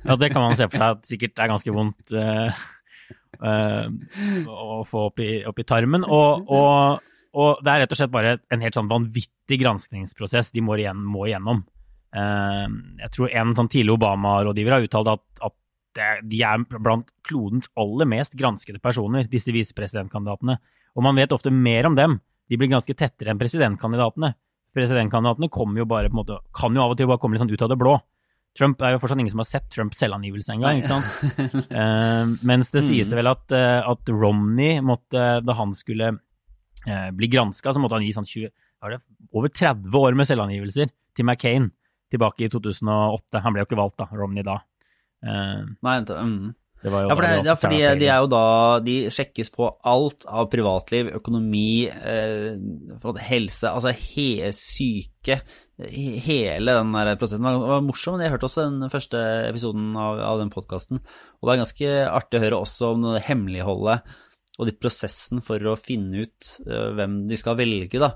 Og 0.04 0.20
det 0.20 0.34
kan 0.34 0.44
man 0.44 0.58
se 0.60 0.68
for 0.68 0.76
seg 0.76 0.98
at 0.98 1.08
sikkert 1.08 1.40
er 1.40 1.54
ganske 1.54 1.74
vondt. 1.74 2.12
uh, 2.12 2.52
å 3.42 4.82
få 4.88 5.08
opp 5.10 5.22
i, 5.24 5.42
opp 5.50 5.62
i 5.62 5.68
tarmen. 5.68 6.06
Og, 6.06 6.50
og, 6.52 7.08
og, 7.34 7.62
det 7.66 7.74
er 7.74 7.84
rett 7.84 7.96
og 7.96 8.02
slett 8.02 8.14
bare 8.14 8.36
en 8.54 8.66
helt 8.66 8.78
sånn 8.78 8.92
vanvittig 8.92 9.62
granskningsprosess 9.64 10.54
de 10.56 10.64
må, 10.66 10.78
igjen, 10.80 11.02
må 11.02 11.26
igjennom. 11.30 11.64
Uh, 12.12 12.68
jeg 13.02 13.14
tror 13.16 13.34
en 13.40 13.56
sånn 13.58 13.72
tidlig 13.72 13.96
Obama-rådgiver 13.96 14.76
har 14.76 14.86
uttalt 14.86 15.14
at, 15.14 15.26
at 15.48 15.58
de 16.28 16.44
er 16.48 16.62
blant 16.72 17.08
klodens 17.28 17.68
aller 17.80 18.08
mest 18.08 18.36
granskede 18.40 18.80
personer, 18.84 19.28
disse 19.32 19.52
visepresidentkandidatene. 19.56 20.60
Og 20.96 21.06
man 21.06 21.18
vet 21.20 21.34
ofte 21.36 21.52
mer 21.52 21.88
om 21.88 21.98
dem. 21.98 22.20
De 22.52 22.60
blir 22.60 22.72
ganske 22.72 22.96
tettere 22.98 23.32
enn 23.32 23.40
presidentkandidatene. 23.40 24.34
Presidentkandidatene 24.76 25.52
kommer 25.52 25.82
jo 25.82 25.88
bare 25.88 26.12
måte, 26.16 26.40
kan 26.56 26.76
jo 26.76 26.84
av 26.84 26.94
og 26.94 27.00
til 27.00 27.10
bare 27.10 27.20
komme 27.20 27.36
litt 27.36 27.44
sånn 27.44 27.52
ut 27.52 27.64
av 27.64 27.72
det 27.72 27.80
blå. 27.80 27.98
Trump 28.58 28.82
er 28.84 28.96
jo 28.96 29.00
fortsatt 29.00 29.22
ingen 29.22 29.32
som 29.32 29.42
har 29.44 29.48
sett 29.48 29.70
Trumps 29.72 30.02
selvangivelse 30.02 30.56
engang. 30.56 30.82
ikke 30.82 30.92
sant? 30.92 31.70
uh, 31.72 32.32
mens 32.50 32.74
det 32.74 32.84
sies 32.88 33.12
mm. 33.12 33.18
vel 33.20 33.32
at, 33.32 33.46
uh, 33.56 33.92
at, 33.94 34.12
Romney 34.12 34.82
måtte, 34.84 35.28
da 35.46 35.56
han 35.56 35.72
skulle 35.78 36.12
uh, 36.16 37.10
bli 37.16 37.32
granska, 37.32 37.72
så 37.72 37.84
måtte 37.84 37.96
han 37.98 38.08
gi 38.08 38.12
sånn 38.16 38.28
20, 38.28 38.52
var 38.84 38.98
det, 38.98 39.02
over 39.32 39.54
30 39.54 40.02
år 40.02 40.20
med 40.20 40.28
selvangivelser 40.28 40.92
til 41.16 41.28
McCain 41.28 41.70
tilbake 42.12 42.48
i 42.48 42.52
2008. 42.52 43.44
Han 43.46 43.56
ble 43.56 43.64
jo 43.64 43.70
ikke 43.70 43.80
valgt, 43.80 44.00
da, 44.02 44.10
Romney 44.12 44.44
da. 44.44 44.60
Nei, 45.22 46.00
mm. 46.02 46.52
Det 46.82 46.90
ja, 46.90 47.14
for, 47.14 47.22
det, 47.22 47.46
ja, 47.46 47.54
fordi 47.62 47.80
de 48.02 48.08
er 48.10 48.24
jo 48.24 48.30
da 48.32 48.46
De 48.82 48.96
sjekkes 49.14 49.52
på 49.54 49.68
alt 49.86 50.26
av 50.26 50.48
privatliv, 50.50 51.12
økonomi, 51.20 51.86
eh, 51.86 52.56
helse, 53.28 53.70
altså 53.70 53.94
he, 53.94 54.50
syke 54.56 55.38
Hele 55.82 56.76
den 56.78 56.92
der 56.94 57.16
prosessen. 57.22 57.46
Det 57.46 57.70
var 57.70 57.86
morsom, 57.86 58.18
men 58.18 58.26
jeg 58.26 58.34
hørte 58.36 58.50
også 58.50 58.68
den 58.68 58.92
første 58.94 59.22
episoden 59.48 59.96
av, 59.98 60.20
av 60.26 60.42
den 60.42 60.52
podkasten. 60.54 61.00
Og 61.40 61.48
det 61.48 61.54
er 61.54 61.62
ganske 61.64 61.94
artig 62.10 62.38
å 62.38 62.44
høre 62.44 62.60
også 62.66 62.92
om 62.94 63.08
det 63.08 63.24
hemmeligholdet 63.26 64.12
og 64.60 64.68
de 64.68 64.76
prosessen 64.78 65.42
for 65.42 65.64
å 65.66 65.80
finne 65.80 66.26
ut 66.26 66.50
uh, 66.68 66.92
hvem 66.98 67.24
de 67.30 67.40
skal 67.40 67.58
velge, 67.58 68.02
da 68.02 68.14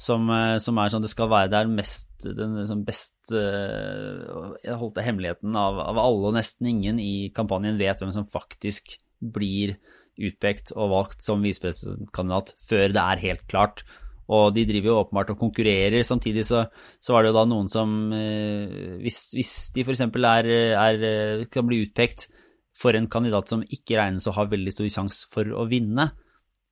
som, 0.00 0.24
eh, 0.32 0.56
som, 0.62 0.78
er 0.80 0.92
sånn 0.92 1.04
det 1.04 1.12
skal 1.12 1.30
være 1.30 1.52
der 1.52 1.70
mest 1.70 2.08
den 2.24 2.56
liksom 2.58 2.84
best 2.84 3.32
uh, 3.32 4.52
holdt 4.80 4.98
det 4.98 5.06
hemmeligheten 5.06 5.56
av, 5.56 5.78
av, 5.80 6.00
alle 6.00 6.30
og 6.30 6.36
nesten 6.36 6.68
ingen 6.68 7.00
i 7.00 7.30
kampanjen 7.36 7.80
vet 7.80 8.00
hvem 8.00 8.12
som 8.12 8.28
faktisk 8.28 8.94
blir 9.20 9.76
utpekt 10.20 10.74
og 10.76 10.92
valgt 10.92 11.24
som 11.24 11.44
visepresidentkandidat 11.44 12.54
før 12.68 12.92
det 12.92 13.02
er 13.02 13.24
helt 13.24 13.44
klart. 13.48 13.84
Og 14.30 14.52
de 14.54 14.66
driver 14.68 14.92
jo 14.92 14.98
åpenbart 15.00 15.32
og 15.32 15.40
konkurrerer. 15.40 16.04
Samtidig 16.06 16.44
så, 16.46 16.66
så 17.02 17.16
er 17.16 17.24
det 17.24 17.32
jo 17.32 17.38
da 17.40 17.46
noen 17.48 17.70
som 17.72 17.94
uh, 18.12 19.00
hvis, 19.00 19.22
hvis, 19.36 19.54
de 19.76 19.84
f.eks. 19.84 20.04
Er, 20.06 21.44
kan 21.52 21.68
bli 21.68 21.82
utpekt 21.86 22.28
for 22.76 22.96
en 22.96 23.08
kandidat 23.10 23.52
som 23.52 23.64
ikke 23.64 23.98
regnes 24.00 24.28
å 24.28 24.36
ha 24.36 24.48
veldig 24.48 24.72
stor 24.76 24.92
sjanse 24.92 25.28
for 25.32 25.56
å 25.56 25.66
vinne, 25.68 26.08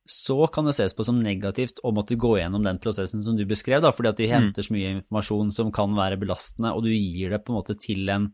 så 0.09 0.47
kan 0.49 0.65
det 0.65 0.73
ses 0.73 0.95
på 0.97 1.05
som 1.05 1.19
negativt 1.21 1.83
å 1.85 1.91
måtte 1.93 2.17
gå 2.17 2.33
gjennom 2.39 2.63
den 2.65 2.79
prosessen 2.81 3.21
som 3.21 3.35
du 3.37 3.43
beskrev, 3.49 3.83
da, 3.85 3.91
fordi 3.93 4.09
at 4.09 4.17
de 4.17 4.25
mm. 4.25 4.33
henter 4.33 4.65
så 4.65 4.73
mye 4.73 4.93
informasjon 4.97 5.51
som 5.53 5.69
kan 5.75 5.93
være 5.97 6.17
belastende, 6.21 6.71
og 6.73 6.87
du 6.87 6.89
gir 6.89 7.29
det 7.29 7.43
på 7.45 7.53
en 7.53 7.59
måte 7.59 7.75
til 7.77 8.09
en, 8.09 8.25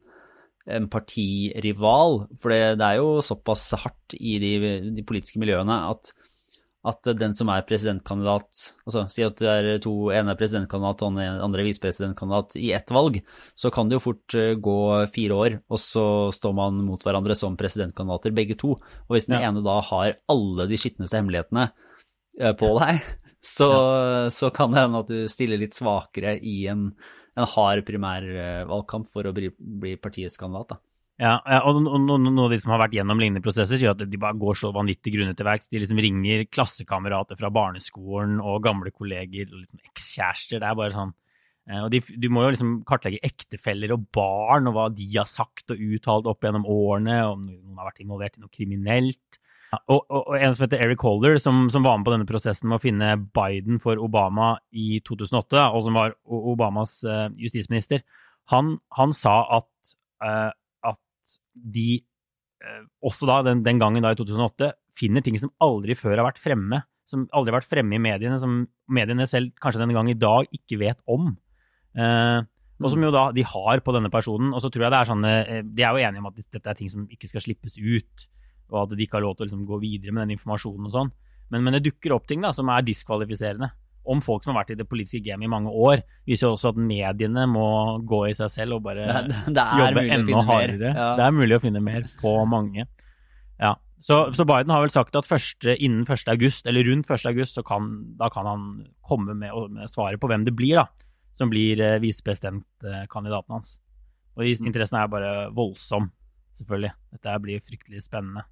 en 0.71 0.87
partirival. 0.91 2.21
For 2.39 2.55
det, 2.55 2.77
det, 2.79 2.87
er 2.87 3.01
jo 3.01 3.19
såpass 3.25 3.67
hardt 3.81 4.15
i 4.15 4.37
de, 4.39 4.53
de 4.95 5.03
politiske 5.07 5.41
miljøene 5.43 5.81
at 5.91 6.13
at 6.85 7.09
den 7.17 7.33
som 7.37 7.49
er 7.49 7.65
presidentkandidat 7.65 8.59
altså 8.85 9.05
Si 9.11 9.23
at 9.25 9.39
du 9.39 9.47
er 9.49 9.67
to, 9.81 9.93
en 10.13 10.29
er 10.29 10.37
presidentkandidat 10.37 11.01
og 11.05 11.17
den 11.17 11.41
andre 11.43 11.63
er 11.63 11.69
visepresidentkandidat 11.69 12.57
i 12.61 12.69
ett 12.77 12.93
valg, 12.93 13.19
så 13.57 13.71
kan 13.73 13.89
det 13.89 13.97
jo 13.97 14.03
fort 14.03 14.37
eh, 14.37 14.53
gå 14.53 14.77
fire 15.13 15.39
år, 15.39 15.57
og 15.65 15.81
så 15.81 16.05
står 16.35 16.55
man 16.57 16.79
mot 16.85 17.01
hverandre 17.01 17.37
som 17.37 17.57
presidentkandidater, 17.59 18.35
begge 18.37 18.57
to. 18.61 18.75
Og 19.07 19.17
hvis 19.17 19.29
den 19.29 19.39
ja. 19.39 19.49
ene 19.49 19.65
da 19.65 19.79
har 19.89 20.17
alle 20.31 20.69
de 20.69 20.79
skitneste 20.79 21.17
hemmelighetene 21.17 21.67
eh, 22.39 22.53
på 22.59 22.71
deg, 22.79 23.01
så, 23.45 23.69
ja. 23.69 24.31
så 24.33 24.49
kan 24.53 24.73
det 24.73 24.85
hende 24.85 25.01
at 25.05 25.11
du 25.11 25.29
stiller 25.31 25.61
litt 25.61 25.77
svakere 25.77 26.37
i 26.37 26.65
en, 26.71 26.91
en 27.37 27.53
hard 27.55 27.85
primærvalgkamp 27.89 29.09
for 29.13 29.25
å 29.25 29.33
bli, 29.35 29.51
bli 29.57 29.97
partiets 30.01 30.37
kandidat. 30.41 30.75
da. 30.75 30.94
Ja, 31.15 31.37
og 31.63 31.77
noen 31.79 32.39
av 32.43 32.51
de 32.51 32.57
som 32.59 32.73
har 32.73 32.81
vært 32.81 32.95
gjennom 32.97 33.21
lignende 33.21 33.43
prosesser, 33.43 33.79
sier 33.79 33.93
at 33.93 34.01
de 34.03 34.19
bare 34.19 34.35
går 34.35 34.57
så 34.59 34.73
vanvittig 34.75 35.13
grunnet 35.13 35.37
til 35.39 35.47
verks. 35.47 35.69
De 35.71 35.79
liksom 35.79 36.01
ringer 36.03 36.43
klassekamerater 36.51 37.39
fra 37.39 37.51
barneskolen 37.55 38.41
og 38.43 38.65
gamle 38.65 38.91
kolleger 38.91 39.47
og 39.47 39.61
liksom 39.61 39.85
ekskjærester. 39.93 40.59
Det 40.59 40.67
er 40.67 40.75
bare 40.81 40.95
sånn 40.95 41.13
eh, 41.71 41.79
og 41.85 41.87
de, 41.93 42.01
Du 42.19 42.27
må 42.27 42.43
jo 42.43 42.51
liksom 42.57 42.73
kartlegge 42.89 43.23
ektefeller 43.23 43.95
og 43.95 44.09
barn 44.15 44.67
og 44.67 44.75
hva 44.75 44.89
de 44.91 45.07
har 45.13 45.29
sagt 45.31 45.71
og 45.71 45.85
uttalt 45.87 46.27
opp 46.27 46.43
gjennom 46.43 46.67
årene, 46.67 47.21
om 47.31 47.47
noen 47.47 47.79
har 47.79 47.93
vært 47.93 48.03
involvert 48.03 48.35
i 48.35 48.43
noe 48.43 48.51
kriminelt. 48.51 49.39
Og, 49.87 50.01
og, 50.01 50.19
og, 50.19 50.35
en 50.35 50.55
som 50.55 50.67
heter 50.67 50.83
Eric 50.83 51.01
Holder, 51.03 51.39
som, 51.39 51.65
som, 51.71 51.83
var 51.83 51.95
med 51.97 52.09
på 52.09 52.13
denne 52.13 52.27
prosessen 52.27 52.67
med 52.69 52.79
å 52.79 52.83
finne 52.83 53.15
Biden 53.35 53.79
for 53.83 53.99
Obama 54.03 54.57
i 54.75 54.99
2008, 55.07 55.63
og 55.71 55.87
som 55.87 55.97
var 55.97 56.15
Obamas 56.27 56.99
uh, 57.07 57.27
justisminister, 57.39 58.03
han, 58.51 58.75
han 58.95 59.15
sa 59.15 59.39
at 59.57 59.95
uh, 60.23 60.53
de 61.53 61.99
eh, 62.63 62.81
også 63.05 63.29
da, 63.29 63.39
den, 63.47 63.63
den, 63.65 63.79
gangen 63.81 64.05
da 64.05 64.13
i 64.13 64.19
2008, 64.19 64.73
finner 64.95 65.23
ting 65.25 65.37
som 65.41 65.53
aldri 65.63 65.97
før 65.97 66.19
har 66.19 66.29
vært 66.29 66.41
fremme. 66.43 66.81
Som 67.09 67.27
aldri 67.37 67.53
har 67.53 67.59
vært 67.59 67.69
fremme 67.69 67.97
i 67.97 68.01
mediene, 68.01 68.39
som 68.41 68.63
mediene 68.89 69.27
selv 69.29 69.53
kanskje 69.61 69.83
denne 69.83 69.95
gang 69.97 70.09
i 70.09 70.17
dag 70.17 70.49
ikke 70.55 70.79
vet 70.81 71.01
om. 71.11 71.33
Eh, 71.95 72.39
og 72.81 72.91
som 72.91 72.99
mm. 72.99 73.05
jo 73.07 73.11
da 73.15 73.25
de 73.35 73.45
har 73.47 73.81
på 73.85 73.93
denne 73.95 74.11
personen. 74.11 74.51
Og 74.55 74.63
så 74.63 74.71
tror 74.71 74.87
jeg 74.87 74.93
det 74.93 75.01
er 75.01 75.11
sånne 75.11 75.33
eh, 75.43 75.61
De 75.63 75.85
er 75.85 75.93
jo 75.93 76.07
enige 76.07 76.23
om 76.23 76.31
at 76.31 76.41
dette 76.41 76.71
er 76.71 76.79
ting 76.79 76.91
som 76.91 77.05
ikke 77.11 77.29
skal 77.31 77.45
slippes 77.45 77.77
ut, 77.79 78.27
og 78.73 78.81
at 78.83 78.97
de 78.97 79.05
ikke 79.05 79.19
har 79.19 79.25
lov 79.27 79.37
til 79.37 79.45
å 79.45 79.49
liksom 79.49 79.67
gå 79.69 79.79
videre 79.83 80.15
med 80.15 80.25
den 80.25 80.35
informasjonen 80.39 80.89
og 80.89 80.95
sånn. 80.95 81.13
Men, 81.53 81.61
men, 81.61 81.77
det 81.77 81.85
dukker 81.85 82.15
opp 82.15 82.25
ting 82.27 82.41
da, 82.41 82.51
som 82.57 82.71
er 82.73 82.85
diskvalifiserende 82.85 83.69
om 84.11 84.21
folk 84.23 84.43
som 84.43 84.53
har 84.53 84.63
vært 84.63 84.75
i 84.75 84.79
det 84.79 84.87
politiske 84.89 85.23
gamet 85.25 85.47
i 85.47 85.51
mange 85.51 85.71
år, 85.71 86.03
viser 86.27 86.47
jo 86.47 86.55
også 86.55 86.73
at 86.73 86.81
mediene 86.81 87.45
må 87.49 87.67
gå 88.07 88.21
i 88.29 88.35
seg 88.37 88.51
selv 88.53 88.77
og 88.77 88.85
bare 88.85 89.07
det, 89.27 89.39
det 89.55 89.65
jobbe 89.81 90.05
enda 90.17 90.43
hardere. 90.49 90.91
Ja. 90.91 91.09
Det 91.19 91.25
er 91.25 91.35
mulig 91.35 91.57
å 91.57 91.63
finne 91.63 91.81
mer 91.83 92.07
på 92.21 92.35
mange. 92.49 92.87
Ja. 93.61 93.75
Så, 94.05 94.19
så, 94.37 94.45
Biden 94.45 94.73
har 94.73 94.83
vel 94.83 94.93
sagt 94.93 95.15
at 95.17 95.25
første, 95.25 95.73
innen 95.81 96.03
1. 96.05 96.27
august, 96.29 96.67
eller 96.69 96.85
rundt 96.85 97.09
1. 97.09 97.25
august, 97.31 97.57
så 97.57 97.63
kan, 97.65 97.93
da 98.19 98.29
kan 98.33 98.45
han 98.45 98.65
komme 99.07 99.33
med, 99.33 99.55
med, 99.73 99.89
svaret 99.89 100.21
på 100.21 100.29
hvem 100.29 100.45
det 100.45 100.53
blir 100.57 100.77
da, 100.81 100.85
som 101.35 101.49
blir 101.49 101.81
eh, 101.81 101.97
visepresidentkandidaten 102.03 103.55
hans. 103.55 103.77
Og 104.35 104.45
Interessen 104.51 104.99
er 104.99 105.09
bare 105.09 105.31
voldsom, 105.55 106.11
selvfølgelig. 106.59 106.91
Dette 107.15 107.39
blir 107.41 107.63
fryktelig 107.63 108.03
spennende. 108.05 108.45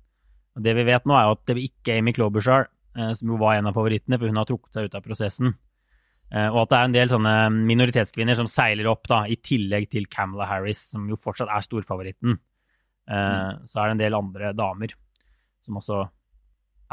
Og 0.56 0.64
Det 0.66 0.74
vi 0.78 0.88
vet 0.88 1.06
nå, 1.10 1.18
er 1.18 1.28
jo 1.28 1.36
at 1.36 1.44
det 1.46 1.58
blir 1.58 1.70
ikke 1.70 2.00
Amy 2.00 2.16
Klobuchar 2.16 2.70
som 2.94 3.32
jo 3.34 3.38
var 3.42 3.58
en 3.58 3.70
av 3.70 3.78
favorittene, 3.78 4.20
for 4.22 4.30
hun 4.30 4.38
har 4.38 4.46
trukket 4.50 4.76
seg 4.78 4.90
ut 4.90 4.98
av 4.98 5.06
prosessen. 5.06 5.56
Eh, 6.34 6.50
og 6.50 6.64
at 6.64 6.72
det 6.72 6.80
er 6.80 6.88
en 6.88 6.96
del 6.96 7.12
sånne 7.12 7.36
minoritetskvinner 7.54 8.38
som 8.40 8.50
seiler 8.50 8.90
opp, 8.90 9.06
da, 9.10 9.24
i 9.30 9.38
tillegg 9.38 9.90
til 9.94 10.08
Camela 10.10 10.48
Harris, 10.50 10.88
som 10.94 11.06
jo 11.10 11.20
fortsatt 11.22 11.52
er 11.54 11.66
storfavoritten. 11.66 12.40
Eh, 13.06 13.14
mm. 13.14 13.68
Så 13.70 13.80
er 13.80 13.90
det 13.90 13.98
en 13.98 14.02
del 14.02 14.18
andre 14.18 14.54
damer 14.58 14.96
som 15.64 15.78
også 15.80 16.02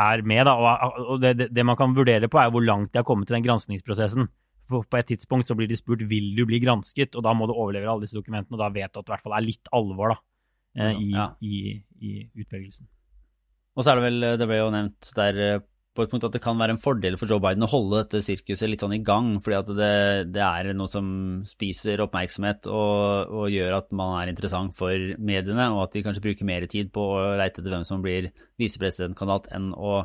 er 0.00 0.22
med, 0.28 0.44
da. 0.46 0.74
Og 1.06 1.22
det, 1.22 1.32
det, 1.38 1.48
det 1.56 1.64
man 1.66 1.78
kan 1.80 1.96
vurdere 1.96 2.28
på, 2.30 2.40
er 2.40 2.52
hvor 2.52 2.64
langt 2.64 2.92
de 2.92 3.00
har 3.00 3.08
kommet 3.08 3.30
til 3.30 3.38
den 3.38 3.46
granskningsprosessen. 3.48 4.28
For 4.70 4.86
på 4.86 5.00
et 5.00 5.08
tidspunkt 5.10 5.48
så 5.48 5.56
blir 5.58 5.70
de 5.70 5.78
spurt 5.78 6.04
vil 6.10 6.30
du 6.36 6.44
bli 6.46 6.60
gransket, 6.62 7.16
og 7.16 7.24
da 7.26 7.32
må 7.34 7.48
du 7.48 7.56
overlevere 7.56 7.90
alle 7.90 8.06
disse 8.06 8.18
dokumentene, 8.18 8.54
og 8.58 8.62
da 8.62 8.70
vet 8.74 8.92
du 8.92 9.00
at 9.00 9.06
det 9.06 9.10
i 9.10 9.14
hvert 9.16 9.24
fall 9.24 9.38
er 9.40 9.46
litt 9.48 9.72
alvor 9.74 10.12
da, 10.12 10.20
i, 10.92 11.10
ja. 11.16 11.26
i, 11.42 11.56
i 11.98 12.12
utvelgelsen. 12.38 12.86
Og 13.74 13.82
så 13.82 13.90
er 13.90 13.98
det 13.98 14.04
vel, 14.04 14.28
det 14.38 14.46
ble 14.50 14.60
jo 14.60 14.70
nevnt 14.74 15.10
der 15.16 15.62
på 15.96 16.04
et 16.04 16.12
punkt 16.12 16.24
at 16.26 16.34
det 16.34 16.42
kan 16.42 16.58
være 16.58 16.76
en 16.76 16.82
fordel 16.82 17.16
for 17.18 17.30
Joe 17.30 17.42
Biden 17.42 17.66
å 17.66 17.70
holde 17.70 18.04
dette 18.04 18.22
sirkuset 18.22 18.70
litt 18.70 18.82
sånn 18.84 18.94
i 18.94 19.02
gang, 19.04 19.32
fordi 19.42 19.56
at 19.58 19.70
det, 19.74 19.94
det 20.36 20.42
er 20.44 20.70
noe 20.76 20.90
som 20.90 21.06
spiser 21.48 22.02
oppmerksomhet 22.04 22.68
og, 22.70 23.32
og, 23.32 23.46
gjør 23.50 23.80
at 23.80 23.88
man 23.98 24.14
er 24.20 24.30
interessant 24.30 24.76
for 24.78 25.14
mediene, 25.18 25.66
og 25.74 25.88
at 25.88 25.96
de 25.96 26.04
kanskje 26.06 26.22
bruker 26.28 26.48
mer 26.48 26.66
tid 26.70 26.92
på 26.94 27.06
å 27.16 27.24
leite 27.40 27.58
etter 27.58 27.74
hvem 27.74 27.86
som 27.88 28.04
blir 28.04 28.30
visepresidentkandidat, 28.60 29.50
enn 29.56 29.72
å 29.74 30.04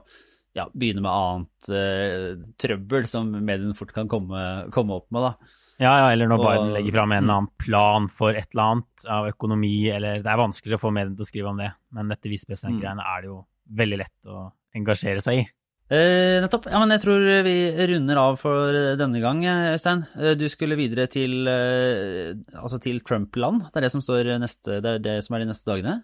ja, 0.55 0.65
begynne 0.71 1.03
med 1.03 1.11
annet 1.11 1.69
uh, 1.69 2.47
trøbbel 2.61 3.05
som 3.11 3.29
mediene 3.36 3.75
fort 3.77 3.91
kan 3.93 4.09
komme, 4.09 4.41
komme 4.73 4.97
opp 4.97 5.09
med. 5.13 5.27
da. 5.27 5.55
Ja, 5.83 5.91
ja, 5.99 6.11
eller 6.13 6.31
når 6.31 6.39
og, 6.39 6.45
Biden 6.47 6.71
legger 6.77 6.95
fram 6.95 7.11
en 7.11 7.25
eller 7.25 7.41
annen 7.41 7.51
plan 7.59 8.07
for 8.15 8.31
et 8.31 8.47
eller 8.55 8.71
annet 8.71 9.07
av 9.11 9.27
økonomi, 9.33 9.75
eller 9.91 10.23
Det 10.23 10.31
er 10.31 10.39
vanskeligere 10.39 10.79
å 10.79 10.86
få 10.86 10.93
mediene 10.95 11.19
til 11.19 11.27
å 11.27 11.29
skrive 11.29 11.51
om 11.51 11.59
det, 11.59 11.73
men 11.93 12.13
dette 12.13 12.31
visepresidentgreiene 12.31 13.03
mm. 13.03 13.09
er 13.11 13.21
det 13.21 13.31
jo 13.33 13.41
veldig 13.83 13.99
lett 13.99 14.31
å 14.31 14.47
engasjere 14.79 15.23
seg 15.23 15.43
i. 15.43 15.45
Eh, 15.86 16.41
nettopp. 16.41 16.65
Ja, 16.71 16.79
men 16.81 16.89
jeg 16.95 17.03
tror 17.03 17.21
vi 17.45 17.53
runder 17.91 18.17
av 18.17 18.39
for 18.41 18.73
denne 18.97 19.19
gang, 19.21 19.43
Øystein. 19.45 20.01
Eh, 20.17 20.33
du 20.33 20.47
skulle 20.49 20.77
videre 20.79 21.05
til, 21.05 21.45
eh, 21.45 22.33
altså 22.57 22.79
til 22.81 23.03
Trump-land. 23.05 23.67
Det 23.69 23.77
er 23.77 23.86
det 23.86 23.91
som, 23.93 24.01
neste, 24.01 24.81
det 24.81 24.89
er 24.95 24.99
det 24.99 25.23
som 25.23 25.36
er 25.36 25.45
de 25.45 25.51
neste 25.51 25.69
dagene? 25.69 26.01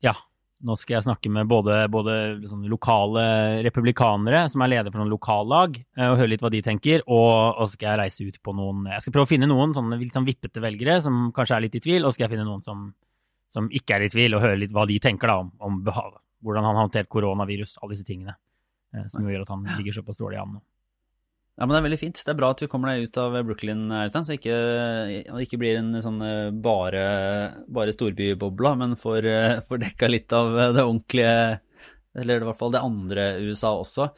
Ja. 0.00 0.14
Nå 0.64 0.74
skal 0.74 0.96
jeg 0.96 1.04
snakke 1.06 1.30
med 1.30 1.46
både, 1.46 1.86
både 1.86 2.40
liksom 2.40 2.64
lokale 2.66 3.62
republikanere, 3.62 4.48
som 4.50 4.64
er 4.64 4.72
leder 4.72 4.90
for 4.90 4.98
noen 4.98 5.12
lokallag, 5.12 5.76
eh, 5.76 6.08
og 6.08 6.18
høre 6.18 6.32
litt 6.32 6.42
hva 6.42 6.50
de 6.50 6.64
tenker. 6.64 7.04
Og, 7.06 7.60
og 7.60 7.68
skal 7.68 7.92
jeg 7.92 8.00
reise 8.00 8.26
ut 8.26 8.40
på 8.42 8.56
noen 8.56 8.88
Jeg 8.90 9.04
skal 9.04 9.12
prøve 9.12 9.28
å 9.28 9.32
finne 9.36 9.46
noen 9.46 9.76
sånne 9.76 10.00
sånn 10.10 10.26
vippete 10.26 10.64
velgere 10.64 11.02
som 11.04 11.28
kanskje 11.36 11.60
er 11.60 11.66
litt 11.68 11.76
i 11.76 11.84
tvil, 11.84 12.08
og 12.08 12.16
skal 12.16 12.26
jeg 12.26 12.38
finne 12.38 12.48
noen 12.48 12.64
som, 12.64 12.88
som 13.52 13.68
ikke 13.68 14.00
er 14.00 14.08
i 14.08 14.10
tvil, 14.16 14.34
og 14.34 14.42
høre 14.48 14.58
litt 14.64 14.72
hva 14.72 14.88
de 14.88 14.98
tenker 14.98 15.28
da 15.28 15.38
om, 15.44 15.52
om 15.60 15.78
hvordan 15.84 16.64
han 16.64 16.74
har 16.74 16.86
håndtert 16.88 17.12
koronavirus, 17.12 17.76
alle 17.82 17.92
disse 17.92 18.08
tingene. 18.08 18.34
Som 19.12 19.28
gjør 19.28 19.44
at 19.44 19.52
han 19.52 19.66
ligger 19.76 19.98
såpass 19.98 20.20
dårlig 20.20 20.40
an 20.40 20.58
nå. 20.58 20.64
Ja, 21.58 21.66
men 21.66 21.74
Det 21.74 21.78
er 21.80 21.86
veldig 21.88 21.98
fint. 22.00 22.20
Det 22.22 22.30
er 22.30 22.38
bra 22.38 22.52
at 22.54 22.60
du 22.62 22.68
kommer 22.70 22.92
deg 22.92 23.08
ut 23.08 23.16
av 23.18 23.34
Brooklyn, 23.42 23.88
Øystein, 23.90 24.26
så 24.26 24.36
ikke, 24.36 24.58
det 25.26 25.42
ikke 25.42 25.58
blir 25.58 25.80
en 25.80 25.96
sånn 26.04 26.20
bare, 26.62 27.02
bare 27.66 27.94
storbybobla, 27.96 28.76
men 28.78 28.94
får, 29.00 29.26
får 29.66 29.82
dekka 29.82 30.10
litt 30.12 30.34
av 30.38 30.54
det 30.76 30.84
ordentlige 30.84 31.32
eller 32.18 32.42
i 32.42 32.48
hvert 32.48 32.58
fall 32.58 32.74
det 32.74 32.84
andre 32.84 33.30
USA 33.46 33.72
også. 33.78 34.08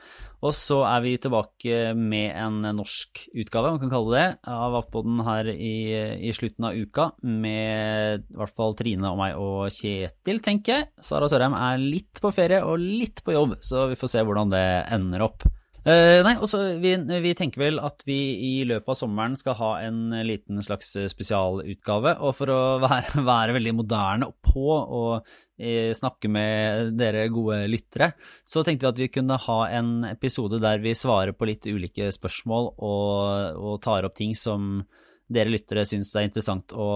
Og 0.40 0.54
så 0.56 0.78
er 0.88 1.02
vi 1.04 1.16
tilbake 1.20 1.92
med 1.98 2.32
en 2.32 2.64
norsk 2.78 3.26
utgave, 3.42 3.74
man 3.74 3.82
kan 3.82 3.92
kalle 3.92 4.14
det, 4.16 4.26
av 4.48 4.78
Aftenposten 4.78 5.20
her 5.26 5.50
i, 5.52 5.74
i, 6.16 6.32
slutten 6.36 6.70
av 6.70 6.78
uka. 6.80 7.10
Med 7.28 8.24
i 8.24 8.40
hvert 8.40 8.56
fall 8.56 8.76
Trine 8.78 9.12
og 9.12 9.20
meg 9.20 9.36
og 9.36 9.68
Kjetil, 9.74 10.40
tenker 10.44 10.78
jeg. 10.78 10.88
Sara 11.04 11.28
Sørheim 11.28 11.56
er 11.58 11.82
litt 11.82 12.22
på 12.24 12.32
ferie 12.32 12.62
og 12.64 12.80
litt 12.80 13.20
på 13.26 13.36
jobb, 13.36 13.58
så 13.60 13.90
vi 13.92 14.00
får 14.00 14.14
se 14.14 14.24
hvordan 14.24 14.54
det 14.54 14.66
ender 14.96 15.28
opp. 15.28 15.44
Uh, 15.80 16.20
nei, 16.26 16.34
også, 16.36 16.58
vi, 16.82 16.92
vi, 17.24 17.30
tenker 17.36 17.62
vel 17.62 17.78
at 17.80 18.02
vi 18.04 18.18
i 18.44 18.52
løpet 18.68 18.92
av 18.92 18.98
sommeren 18.98 19.36
skal 19.40 19.56
ha 19.56 19.70
en 19.86 20.12
liten 20.28 20.60
slags 20.64 20.92
spesialutgave. 21.12 22.18
Og 22.20 22.34
for 22.36 22.52
å 22.52 22.60
være, 22.82 23.22
være 23.32 23.56
veldig 23.56 23.74
moderne 23.78 24.28
og 24.28 24.36
på 24.44 24.66
og 24.76 25.14
uh, 25.24 25.90
snakke 25.96 26.28
med 26.32 26.92
dere 27.00 27.28
gode 27.32 27.62
lyttere, 27.72 28.12
så 28.44 28.64
tenkte 28.66 28.88
vi 28.88 28.92
at 28.92 29.04
vi 29.06 29.12
kunne 29.14 29.40
ha 29.40 29.60
en 29.80 29.92
episode 30.10 30.60
der 30.60 30.84
vi 30.84 30.96
svarer 30.98 31.32
på 31.32 31.48
litt 31.48 31.68
ulike 31.70 32.12
spørsmål 32.12 32.74
og, 32.76 33.60
og 33.60 33.80
tar 33.84 34.08
opp 34.08 34.18
ting 34.20 34.36
som 34.36 34.82
dere 35.30 35.52
lyttere 35.52 35.84
syns 35.86 36.10
det 36.10 36.20
er 36.20 36.26
interessant 36.28 36.74
å, 36.74 36.86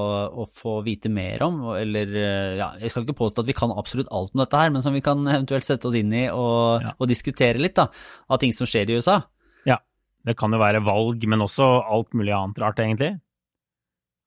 å, 0.42 0.46
få 0.50 0.78
vite 0.86 1.10
mer 1.12 1.42
om. 1.46 1.60
Eller 1.78 2.14
eh, 2.18 2.54
ja, 2.58 2.72
jeg 2.82 2.92
skal 2.92 3.06
ikke 3.06 3.18
påstå 3.22 3.44
at 3.44 3.50
vi 3.50 3.56
kan 3.56 3.74
absolutt 3.74 4.10
alt 4.14 4.34
om 4.34 4.42
dette 4.42 4.60
her, 4.60 4.72
men 4.74 4.84
som 4.84 4.96
vi 4.96 5.04
kan 5.04 5.22
eventuelt 5.22 5.66
sette 5.66 5.88
oss 5.90 5.98
inn 5.98 6.12
i 6.14 6.26
og, 6.32 6.82
ja. 6.82 6.94
og 6.98 7.10
diskutere 7.10 7.62
litt 7.62 7.76
da, 7.78 7.88
av 8.28 8.42
ting 8.42 8.54
som 8.56 8.68
skjer 8.68 8.90
i 8.90 8.98
USA. 8.98 9.20
Ja, 9.68 9.78
det 10.26 10.36
kan 10.40 10.54
jo 10.54 10.62
være 10.62 10.82
valg, 10.84 11.22
men 11.30 11.46
også 11.46 11.68
alt 11.84 12.16
mulig 12.18 12.34
annet 12.34 12.60
rart, 12.64 12.82
egentlig. 12.82 13.14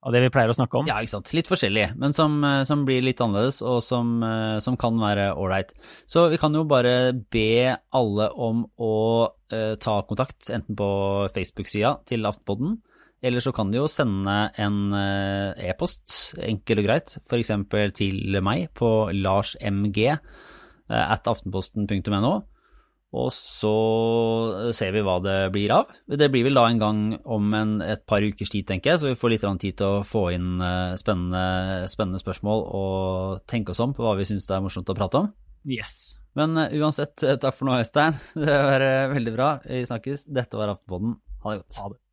Av 0.07 0.13
det 0.13 0.21
vi 0.23 0.31
pleier 0.31 0.51
å 0.53 0.55
snakke 0.55 0.79
om. 0.79 0.87
Ja, 0.87 1.01
ikke 1.01 1.17
sant. 1.17 1.33
Litt 1.35 1.49
forskjellig, 1.49 1.89
men 1.99 2.13
som, 2.15 2.37
eh, 2.45 2.61
som 2.69 2.85
blir 2.87 3.03
litt 3.03 3.19
annerledes, 3.23 3.59
og 3.65 3.81
som, 3.83 4.21
eh, 4.23 4.59
som 4.63 4.77
kan 4.77 4.95
være 4.95 5.33
ålreit. 5.35 5.73
Så 6.07 6.29
vi 6.31 6.37
kan 6.37 6.53
jo 6.53 6.63
bare 6.63 7.11
be 7.11 7.75
alle 7.91 8.29
om 8.31 8.69
å 8.79 9.31
eh, 9.51 9.75
ta 9.75 10.01
kontakt, 10.03 10.47
enten 10.47 10.77
på 10.77 11.27
Facebook-sida 11.33 12.05
til 12.05 12.23
Aftenpodden, 12.23 12.77
eller 13.21 13.41
så 13.41 13.53
kan 13.55 13.71
de 13.71 13.79
jo 13.79 13.87
sende 13.89 14.35
en 14.61 14.93
eh, 14.93 15.69
e-post, 15.71 16.35
enkelt 16.37 16.83
og 16.83 16.85
greit, 16.85 17.15
f.eks. 17.25 17.53
til 17.97 18.37
meg 18.45 18.67
på 18.77 18.91
larsmg 19.15 19.97
eh, 20.05 20.21
at 20.91 21.29
aftenposten.no. 21.31 22.35
Og 23.17 23.29
så 23.31 23.73
ser 24.75 24.91
vi 24.93 25.01
hva 25.01 25.15
det 25.23 25.37
blir 25.55 25.71
av. 25.73 25.93
Det 26.05 26.27
blir 26.29 26.43
vel 26.45 26.59
da 26.59 26.65
en 26.67 26.81
gang 26.81 27.01
om 27.23 27.53
en, 27.55 27.77
et 27.81 28.03
par 28.05 28.21
ukers 28.21 28.51
tid, 28.53 28.67
tenker 28.67 28.93
jeg, 28.93 29.01
så 29.01 29.09
vi 29.09 29.17
får 29.17 29.33
litt 29.33 29.45
tid 29.63 29.79
til 29.79 29.99
å 29.99 30.05
få 30.05 30.27
inn 30.35 30.61
eh, 30.61 30.93
spennende, 30.99 31.87
spennende 31.89 32.21
spørsmål 32.21 32.65
og 32.67 33.45
tenke 33.49 33.73
oss 33.73 33.81
om 33.81 33.95
på 33.97 34.05
hva 34.05 34.17
vi 34.19 34.27
syns 34.29 34.49
det 34.49 34.57
er 34.59 34.65
morsomt 34.65 34.91
å 34.93 34.97
prate 34.97 35.23
om. 35.23 35.31
Yes. 35.65 36.19
Men 36.37 36.53
uansett, 36.53 37.15
takk 37.17 37.55
for 37.57 37.65
nå, 37.65 37.79
Øystein. 37.81 38.13
Det 38.45 38.59
var 38.69 38.85
veldig 39.15 39.33
bra. 39.33 39.53
Vi 39.65 39.87
snakkes. 39.89 40.27
Dette 40.29 40.59
var 40.59 40.75
Aftenpodden. 40.75 41.17
Ha 41.41 41.55
det 41.55 41.63
godt. 41.63 41.79
Ha 41.81 41.95
det. 41.95 42.03